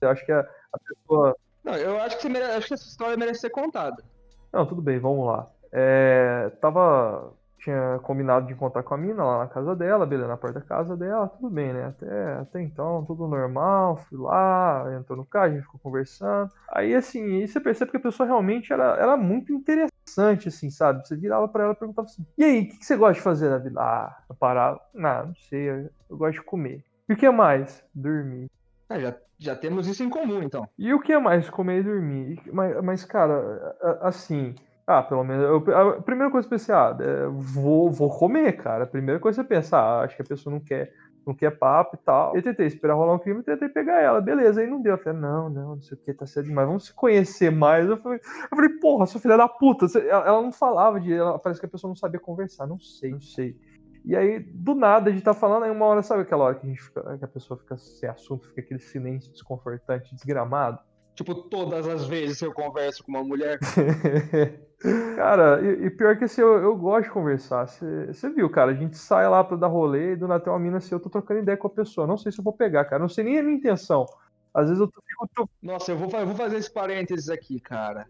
Eu 0.01 0.09
acho 0.09 0.25
que 0.25 0.31
a, 0.31 0.39
a 0.41 0.79
pessoa. 0.79 1.35
Não, 1.63 1.75
eu 1.75 1.99
acho 1.99 2.17
que, 2.19 2.29
mere... 2.29 2.45
acho 2.45 2.67
que 2.67 2.73
essa 2.73 2.87
história 2.87 3.17
merece 3.17 3.41
ser 3.41 3.49
contada. 3.49 4.03
Não, 4.51 4.65
tudo 4.65 4.81
bem, 4.81 4.99
vamos 4.99 5.25
lá. 5.25 5.49
É, 5.71 6.51
tava 6.61 7.33
tinha 7.59 7.99
combinado 8.03 8.47
de 8.47 8.53
encontrar 8.53 8.83
com 8.83 8.93
a 8.93 8.97
mina 8.97 9.23
lá 9.23 9.39
na 9.39 9.47
casa 9.47 9.75
dela, 9.75 10.05
beleza, 10.05 10.27
na 10.27 10.37
porta 10.37 10.59
da 10.59 10.65
casa 10.65 10.95
dela, 10.95 11.27
tudo 11.27 11.49
bem, 11.49 11.73
né? 11.73 11.85
Até, 11.87 12.33
até 12.33 12.61
então, 12.61 13.03
tudo 13.05 13.27
normal, 13.27 13.97
fui 13.97 14.17
lá, 14.17 14.85
entrou 14.97 15.17
no 15.17 15.25
carro, 15.25 15.45
a 15.45 15.49
gente 15.49 15.63
ficou 15.63 15.79
conversando. 15.79 16.51
Aí, 16.71 16.95
assim, 16.95 17.41
aí 17.41 17.47
você 17.47 17.59
percebe 17.59 17.91
que 17.91 17.97
a 17.97 18.01
pessoa 18.01 18.25
realmente 18.25 18.71
era, 18.71 18.95
era 18.95 19.17
muito 19.17 19.53
interessante, 19.53 20.47
assim, 20.47 20.69
sabe? 20.69 21.05
Você 21.05 21.15
virava 21.15 21.47
para 21.47 21.65
ela 21.65 21.73
e 21.73 21.75
perguntava 21.75 22.07
assim, 22.07 22.25
e 22.37 22.43
aí, 22.43 22.61
o 22.61 22.67
que, 22.69 22.77
que, 22.77 22.85
você 22.85 22.95
gosta 22.95 23.15
de 23.15 23.21
fazer 23.21 23.49
na 23.49 23.57
vida? 23.57 23.79
Ah, 23.79 24.23
eu 24.29 24.35
parava, 24.35 24.79
não, 24.93 25.27
não 25.27 25.35
sei, 25.49 25.69
eu, 25.69 25.89
eu 26.09 26.17
gosto 26.17 26.39
de 26.39 26.45
comer. 26.45 26.83
E 27.07 27.13
o 27.13 27.17
que 27.17 27.29
mais? 27.29 27.83
Dormir. 27.93 28.47
Ah, 28.89 28.99
já, 28.99 29.15
já 29.37 29.55
temos 29.55 29.87
isso 29.87 30.03
em 30.03 30.09
comum, 30.09 30.41
então. 30.41 30.67
E 30.77 30.93
o 30.93 30.99
que 30.99 31.17
mais? 31.19 31.49
Comer 31.49 31.81
e 31.81 31.83
dormir. 31.83 32.41
Mas, 32.51 32.83
mas 32.83 33.05
cara, 33.05 33.75
assim, 34.01 34.55
ah, 34.89 35.03
pelo 35.03 35.23
menos. 35.23 35.43
Eu, 35.43 35.77
a 35.77 36.01
primeira 36.01 36.31
coisa 36.31 36.47
que 36.47 36.53
eu 36.55 36.57
pensei, 36.57 36.73
ah, 36.73 36.97
é, 36.99 37.27
vou, 37.27 37.91
vou 37.91 38.09
comer, 38.09 38.53
cara. 38.53 38.85
A 38.85 38.87
primeira 38.87 39.19
coisa 39.19 39.43
que 39.43 39.47
você 39.47 39.55
pensa, 39.55 39.77
ah, 39.77 40.01
acho 40.01 40.15
que 40.15 40.23
a 40.23 40.25
pessoa 40.25 40.51
não 40.51 40.59
quer, 40.59 40.91
não 41.27 41.35
quer 41.35 41.51
papo 41.51 41.95
e 41.95 41.99
tal. 42.03 42.35
Eu 42.35 42.41
tentei 42.41 42.65
esperar 42.65 42.95
rolar 42.95 43.13
um 43.13 43.19
crime 43.19 43.43
tentei 43.43 43.69
pegar 43.69 44.01
ela. 44.01 44.19
Beleza, 44.19 44.61
aí 44.61 44.67
não 44.67 44.81
deu. 44.81 44.93
Eu 44.93 44.97
falei, 44.97 45.19
não, 45.19 45.47
não, 45.47 45.75
não 45.75 45.81
sei 45.81 45.95
o 45.95 46.01
que, 46.01 46.11
tá 46.11 46.25
cedo 46.25 46.45
demais. 46.45 46.67
Vamos 46.67 46.85
se 46.85 46.93
conhecer 46.95 47.51
mais. 47.51 47.87
Eu 47.87 47.97
falei, 47.97 48.19
eu 48.19 48.57
falei 48.57 48.69
porra, 48.79 49.05
sua 49.05 49.21
filha 49.21 49.37
da 49.37 49.47
puta. 49.47 49.85
Ela 49.99 50.41
não 50.41 50.51
falava 50.51 50.99
de. 50.99 51.13
Ela, 51.13 51.37
parece 51.37 51.59
que 51.59 51.67
a 51.67 51.69
pessoa 51.69 51.89
não 51.89 51.95
sabia 51.95 52.19
conversar. 52.19 52.65
Não 52.65 52.79
sei, 52.79 53.11
não 53.11 53.21
sei. 53.21 53.55
E 54.03 54.15
aí, 54.15 54.39
do 54.39 54.73
nada, 54.73 55.11
a 55.11 55.13
gente 55.13 55.23
tá 55.23 55.35
falando, 55.35 55.65
aí 55.65 55.71
uma 55.71 55.85
hora, 55.85 56.01
sabe 56.01 56.23
aquela 56.23 56.45
hora 56.45 56.55
que 56.55 56.65
a, 56.65 56.69
gente 56.69 56.81
fica, 56.81 57.15
que 57.15 57.25
a 57.25 57.27
pessoa 57.27 57.59
fica 57.59 57.77
sem 57.77 58.09
assunto, 58.09 58.47
fica 58.47 58.61
aquele 58.61 58.79
silêncio 58.79 59.31
desconfortante, 59.31 60.15
desgramado? 60.15 60.79
Tipo, 61.19 61.35
todas 61.35 61.85
as 61.85 62.07
vezes 62.07 62.39
que 62.39 62.45
eu 62.45 62.53
converso 62.53 63.03
com 63.03 63.11
uma 63.11 63.21
mulher. 63.21 63.59
cara, 65.17 65.59
e, 65.61 65.87
e, 65.87 65.89
pior 65.89 66.17
que 66.17 66.23
assim, 66.23 66.39
eu, 66.39 66.59
eu 66.59 66.77
gosto 66.77 67.07
de 67.07 67.11
conversar. 67.11 67.67
Você 67.67 68.29
viu, 68.29 68.49
cara, 68.49 68.71
a 68.71 68.73
gente 68.73 68.97
sai 68.97 69.27
lá 69.27 69.43
pra 69.43 69.57
dar 69.57 69.67
rolê 69.67 70.13
e 70.13 70.15
do 70.15 70.29
nada 70.29 70.41
tem 70.41 70.53
uma 70.53 70.57
mina 70.57 70.77
assim, 70.77 70.95
eu 70.95 70.99
tô 70.99 71.09
trocando 71.09 71.41
ideia 71.41 71.57
com 71.57 71.67
a 71.67 71.71
pessoa. 71.71 72.07
Não 72.07 72.17
sei 72.17 72.31
se 72.31 72.39
eu 72.39 72.43
vou 72.43 72.53
pegar, 72.53 72.85
cara. 72.85 73.01
Não 73.01 73.09
sei 73.09 73.25
nem 73.25 73.37
a 73.37 73.43
minha 73.43 73.57
intenção. 73.57 74.05
Às 74.53 74.67
vezes 74.67 74.79
eu 74.79 74.87
fico. 74.87 75.49
Nossa, 75.61 75.91
eu 75.91 75.97
vou, 75.97 76.09
eu 76.17 76.25
vou 76.25 76.35
fazer 76.35 76.55
esse 76.55 76.71
parênteses 76.71 77.29
aqui, 77.29 77.59
cara. 77.59 78.07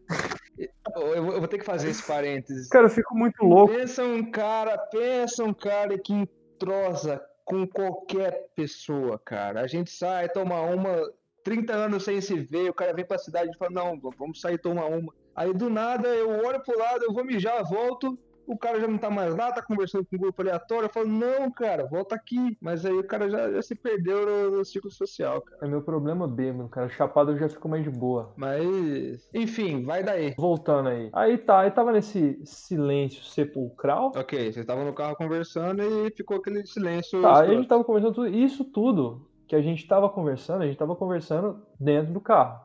Eu 0.95 1.24
vou, 1.24 1.34
eu 1.34 1.39
vou 1.39 1.47
ter 1.47 1.57
que 1.57 1.66
fazer 1.66 1.89
esse 1.89 2.05
parênteses. 2.05 2.70
Cara, 2.70 2.86
eu 2.86 2.91
fico 2.91 3.18
muito 3.18 3.43
louco. 3.43 3.74
Pensa 3.74 4.03
um 4.03 4.30
cara, 4.30 4.78
pensa 4.78 5.43
um 5.43 5.53
cara 5.53 5.97
que 5.97 6.14
entrosa 6.14 7.20
com 7.43 7.66
qualquer 7.66 8.51
pessoa, 8.55 9.18
cara. 9.18 9.62
A 9.62 9.68
gente 9.68 9.89
sai, 9.89 10.30
toma 10.30 10.62
uma, 10.62 11.12
30 11.44 11.74
anos 11.74 12.04
sem 12.04 12.22
se 12.22 12.40
ver, 12.40 12.70
o 12.70 12.74
cara 12.74 12.94
vem 12.94 13.06
pra 13.06 13.18
cidade 13.18 13.52
e 13.54 13.58
fala, 13.58 13.72
não, 13.72 14.00
vamos 14.18 14.42
sair 14.42 14.58
tomar 14.58 14.86
uma. 14.86 15.14
Aí 15.36 15.54
do 15.54 15.70
nada 15.70 16.08
eu 16.10 16.30
olho 16.30 16.62
pro 16.64 16.78
lado, 16.78 17.04
eu 17.04 17.14
vou 17.14 17.24
mijar, 17.24 17.64
volto, 17.64 18.18
o 18.50 18.58
cara 18.58 18.80
já 18.80 18.88
não 18.88 18.98
tá 18.98 19.12
mais 19.12 19.36
lá, 19.36 19.52
tá 19.52 19.62
conversando 19.62 20.06
com 20.06 20.16
um 20.16 20.20
grupo 20.20 20.42
aleatório, 20.42 20.86
eu 20.86 20.90
falo, 20.90 21.08
não, 21.08 21.52
cara, 21.52 21.86
volta 21.86 22.16
aqui. 22.16 22.58
Mas 22.60 22.84
aí 22.84 22.94
o 22.94 23.04
cara 23.04 23.30
já, 23.30 23.52
já 23.52 23.62
se 23.62 23.76
perdeu 23.76 24.26
no, 24.26 24.58
no, 24.58 24.66
ciclo 24.66 24.90
social, 24.90 25.42
cara. 25.42 25.60
É 25.62 25.68
meu 25.68 25.84
problema 25.84 26.28
B, 26.28 26.52
meu 26.52 26.68
cara. 26.68 26.90
Chapado 26.90 27.32
eu 27.32 27.38
já 27.38 27.48
fico 27.48 27.70
mais 27.70 27.84
de 27.84 27.92
boa. 27.92 28.34
Mas, 28.36 29.30
enfim, 29.34 29.86
vai 29.86 30.04
daí. 30.04 30.34
Voltando 30.36 30.90
aí. 30.90 31.10
Aí 31.14 31.38
tá, 31.38 31.60
aí 31.60 31.70
tava 31.70 31.92
nesse 31.92 32.42
silêncio 32.44 33.24
sepulcral. 33.24 34.12
Ok, 34.16 34.52
você 34.52 34.64
tava 34.66 34.84
no 34.84 34.94
carro 34.94 35.16
conversando 35.16 35.84
e 35.84 36.12
ficou 36.12 36.38
aquele 36.38 36.66
silêncio. 36.66 37.22
Tá, 37.22 37.42
aí 37.42 37.52
a 37.52 37.54
gente 37.54 37.68
tava 37.68 37.84
conversando 37.84 38.16
tudo, 38.16 38.28
isso 38.30 38.66
tudo 38.66 39.29
que 39.50 39.56
a 39.56 39.62
gente 39.62 39.82
estava 39.82 40.08
conversando, 40.08 40.62
a 40.62 40.66
gente 40.66 40.76
estava 40.76 40.95
conversando 40.95 41.60
dentro 41.80 42.14
do 42.14 42.22
carro. 42.22 42.64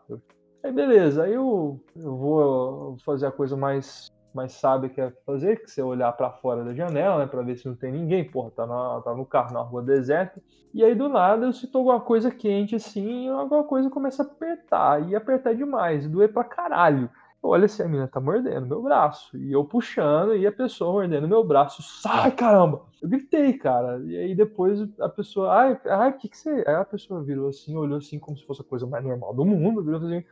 Aí 0.62 0.70
beleza, 0.70 1.24
aí 1.24 1.32
eu, 1.32 1.80
eu 1.96 2.16
vou 2.16 2.96
fazer 3.04 3.26
a 3.26 3.32
coisa 3.32 3.56
mais 3.56 4.12
mais 4.34 4.52
sábia 4.52 4.90
que 4.90 5.00
é 5.00 5.12
fazer, 5.24 5.62
que 5.62 5.70
você 5.70 5.80
olhar 5.80 6.10
para 6.12 6.28
fora 6.28 6.64
da 6.64 6.74
janela, 6.74 7.18
né, 7.18 7.26
para 7.26 7.40
ver 7.40 7.56
se 7.56 7.68
não 7.68 7.76
tem 7.76 7.92
ninguém, 7.92 8.28
porra, 8.28 8.50
tá, 8.50 8.66
na, 8.66 9.00
tá 9.00 9.14
no 9.14 9.24
carro 9.24 9.54
na 9.54 9.60
rua 9.60 9.80
deserta. 9.80 10.42
E 10.74 10.84
aí 10.84 10.92
do 10.92 11.08
nada 11.08 11.46
eu 11.46 11.52
sinto 11.52 11.78
alguma 11.78 12.00
coisa 12.00 12.32
quente 12.32 12.74
assim, 12.74 13.26
e 13.26 13.28
alguma 13.28 13.62
coisa 13.62 13.88
começa 13.88 14.24
a 14.24 14.26
apertar, 14.26 15.08
e 15.08 15.14
apertar 15.14 15.54
demais, 15.54 16.08
doer 16.08 16.32
pra 16.32 16.42
caralho 16.42 17.08
olha 17.48 17.68
se 17.68 17.82
a 17.82 17.86
menina 17.86 18.08
tá 18.08 18.20
mordendo 18.20 18.66
meu 18.66 18.82
braço. 18.82 19.36
E 19.36 19.52
eu 19.52 19.64
puxando 19.64 20.34
e 20.34 20.46
a 20.46 20.52
pessoa 20.52 20.92
mordendo 20.92 21.28
meu 21.28 21.44
braço. 21.44 21.82
Sai, 21.82 22.30
caramba! 22.32 22.82
Eu 23.00 23.08
gritei, 23.08 23.52
cara. 23.52 24.02
E 24.04 24.16
aí 24.16 24.34
depois 24.34 24.80
a 25.00 25.08
pessoa, 25.08 25.52
ai, 25.52 25.80
ai, 25.86 26.10
o 26.10 26.12
que 26.14 26.28
que 26.28 26.36
você. 26.36 26.64
Aí 26.66 26.74
a 26.74 26.84
pessoa 26.84 27.22
virou 27.22 27.48
assim, 27.48 27.76
olhou 27.76 27.98
assim 27.98 28.18
como 28.18 28.36
se 28.36 28.46
fosse 28.46 28.62
a 28.62 28.64
coisa 28.64 28.86
mais 28.86 29.04
normal 29.04 29.34
do 29.34 29.44
mundo, 29.44 29.82
virou 29.82 30.00
assim, 30.00 30.24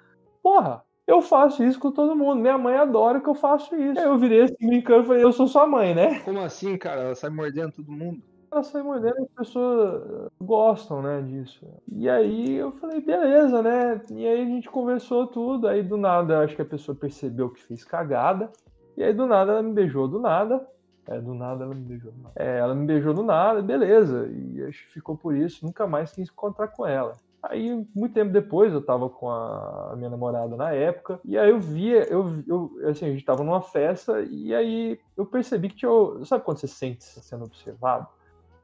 porra, 0.42 0.82
eu 1.06 1.20
faço 1.20 1.62
isso 1.62 1.78
com 1.78 1.92
todo 1.92 2.16
mundo. 2.16 2.40
Minha 2.40 2.56
mãe 2.56 2.76
adora 2.76 3.20
que 3.20 3.28
eu 3.28 3.34
faço 3.34 3.74
isso. 3.76 3.98
Aí 3.98 4.06
eu 4.06 4.18
virei 4.18 4.42
assim, 4.42 4.54
brincando 4.60 5.04
falei, 5.04 5.22
eu 5.22 5.32
sou 5.32 5.46
sua 5.46 5.66
mãe, 5.66 5.94
né? 5.94 6.20
Como 6.20 6.40
assim, 6.40 6.78
cara? 6.78 7.02
Ela 7.02 7.14
sai 7.14 7.30
mordendo 7.30 7.72
todo 7.72 7.90
mundo? 7.92 8.22
Ela 8.52 8.62
sai 8.62 8.82
mordendo 8.82 9.22
as 9.22 9.28
pessoas 9.28 10.30
gostam, 10.40 11.02
né, 11.02 11.22
disso. 11.22 11.66
E 11.90 12.08
aí 12.08 12.54
eu 12.54 12.72
falei, 12.72 13.00
beleza, 13.00 13.62
né? 13.62 14.00
E 14.10 14.26
aí 14.26 14.42
a 14.42 14.44
gente 14.44 14.70
conversou 14.70 15.26
tudo, 15.26 15.66
aí 15.66 15.82
do 15.82 15.96
nada 15.96 16.40
acho 16.40 16.54
que 16.54 16.62
a 16.62 16.66
pessoa 16.66 16.94
percebeu 16.94 17.50
que 17.50 17.62
fez 17.62 17.82
cagada, 17.82 18.50
e 18.96 19.02
aí 19.02 19.12
do 19.12 19.26
nada 19.26 19.52
ela 19.52 19.62
me 19.62 19.72
beijou 19.72 20.06
do 20.06 20.20
nada. 20.20 20.66
É, 21.08 21.20
do 21.20 21.34
nada 21.34 21.64
ela 21.64 21.74
me 21.74 21.82
beijou 21.82 22.12
do 22.12 22.22
nada. 22.22 22.34
É, 22.36 22.58
ela 22.58 22.74
me 22.74 22.86
beijou 22.86 23.12
do 23.12 23.22
nada, 23.24 23.60
beleza. 23.60 24.28
E 24.28 24.62
acho 24.64 24.86
que 24.86 24.92
ficou 24.92 25.16
por 25.16 25.34
isso, 25.34 25.64
nunca 25.64 25.86
mais 25.86 26.12
quis 26.12 26.28
encontrar 26.28 26.68
com 26.68 26.86
ela. 26.86 27.16
Aí, 27.42 27.84
muito 27.92 28.14
tempo 28.14 28.30
depois, 28.30 28.72
eu 28.72 28.80
tava 28.80 29.10
com 29.10 29.28
a 29.28 29.94
minha 29.96 30.08
namorada 30.08 30.54
na 30.56 30.70
época, 30.72 31.18
e 31.24 31.36
aí 31.36 31.50
eu 31.50 31.58
via, 31.58 32.04
eu, 32.04 32.40
eu 32.46 32.70
assim, 32.88 33.06
a 33.06 33.10
gente 33.10 33.24
tava 33.24 33.42
numa 33.42 33.60
festa, 33.60 34.20
e 34.20 34.54
aí 34.54 35.00
eu 35.16 35.26
percebi 35.26 35.68
que 35.68 35.74
tinha. 35.74 35.90
Sabe 36.24 36.44
quando 36.44 36.58
você 36.58 36.68
sente 36.68 37.02
sendo 37.02 37.44
observado? 37.44 38.06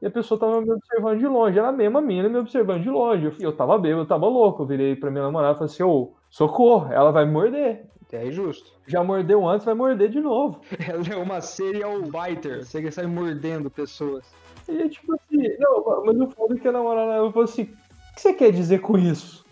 E 0.01 0.07
a 0.07 0.11
pessoa 0.11 0.39
tava 0.39 0.61
me 0.61 0.71
observando 0.71 1.19
de 1.19 1.27
longe. 1.27 1.59
Era 1.59 1.69
a 1.69 1.73
mesma 1.73 2.01
mina 2.01 2.29
me 2.29 2.37
observando 2.37 2.81
de 2.81 2.89
longe. 2.89 3.25
Eu, 3.25 3.33
eu 3.39 3.55
tava 3.55 3.77
bêbado, 3.77 4.01
eu 4.03 4.07
tava 4.07 4.27
louco. 4.27 4.63
Eu 4.63 4.67
virei 4.67 4.95
pra 4.95 5.11
minha 5.11 5.23
namorada 5.23 5.53
e 5.53 5.57
falei 5.57 5.73
assim: 5.73 5.83
ô, 5.83 6.13
socorro, 6.29 6.91
ela 6.91 7.11
vai 7.11 7.25
me 7.25 7.31
morder. 7.31 7.85
É 8.11 8.31
justo. 8.31 8.71
Já 8.87 9.03
mordeu 9.03 9.47
antes, 9.47 9.65
vai 9.65 9.75
morder 9.75 10.09
de 10.09 10.19
novo. 10.19 10.59
Ela 10.81 11.03
é 11.13 11.15
uma 11.15 11.41
serial 11.41 12.01
biter. 12.01 12.65
Você 12.65 12.81
que 12.81 12.89
sai 12.89 13.05
mordendo 13.05 13.69
pessoas. 13.69 14.25
E 14.67 14.89
tipo 14.89 15.13
assim, 15.13 15.55
não, 15.59 16.03
mas 16.03 16.19
o 16.19 16.27
foda 16.31 16.55
é 16.55 16.57
que 16.57 16.67
a 16.67 16.71
namorada 16.71 17.17
eu 17.17 17.31
falou 17.31 17.43
assim: 17.43 17.63
o 17.63 18.15
que 18.15 18.21
você 18.21 18.33
quer 18.33 18.51
dizer 18.51 18.79
com 18.79 18.97
isso? 18.97 19.45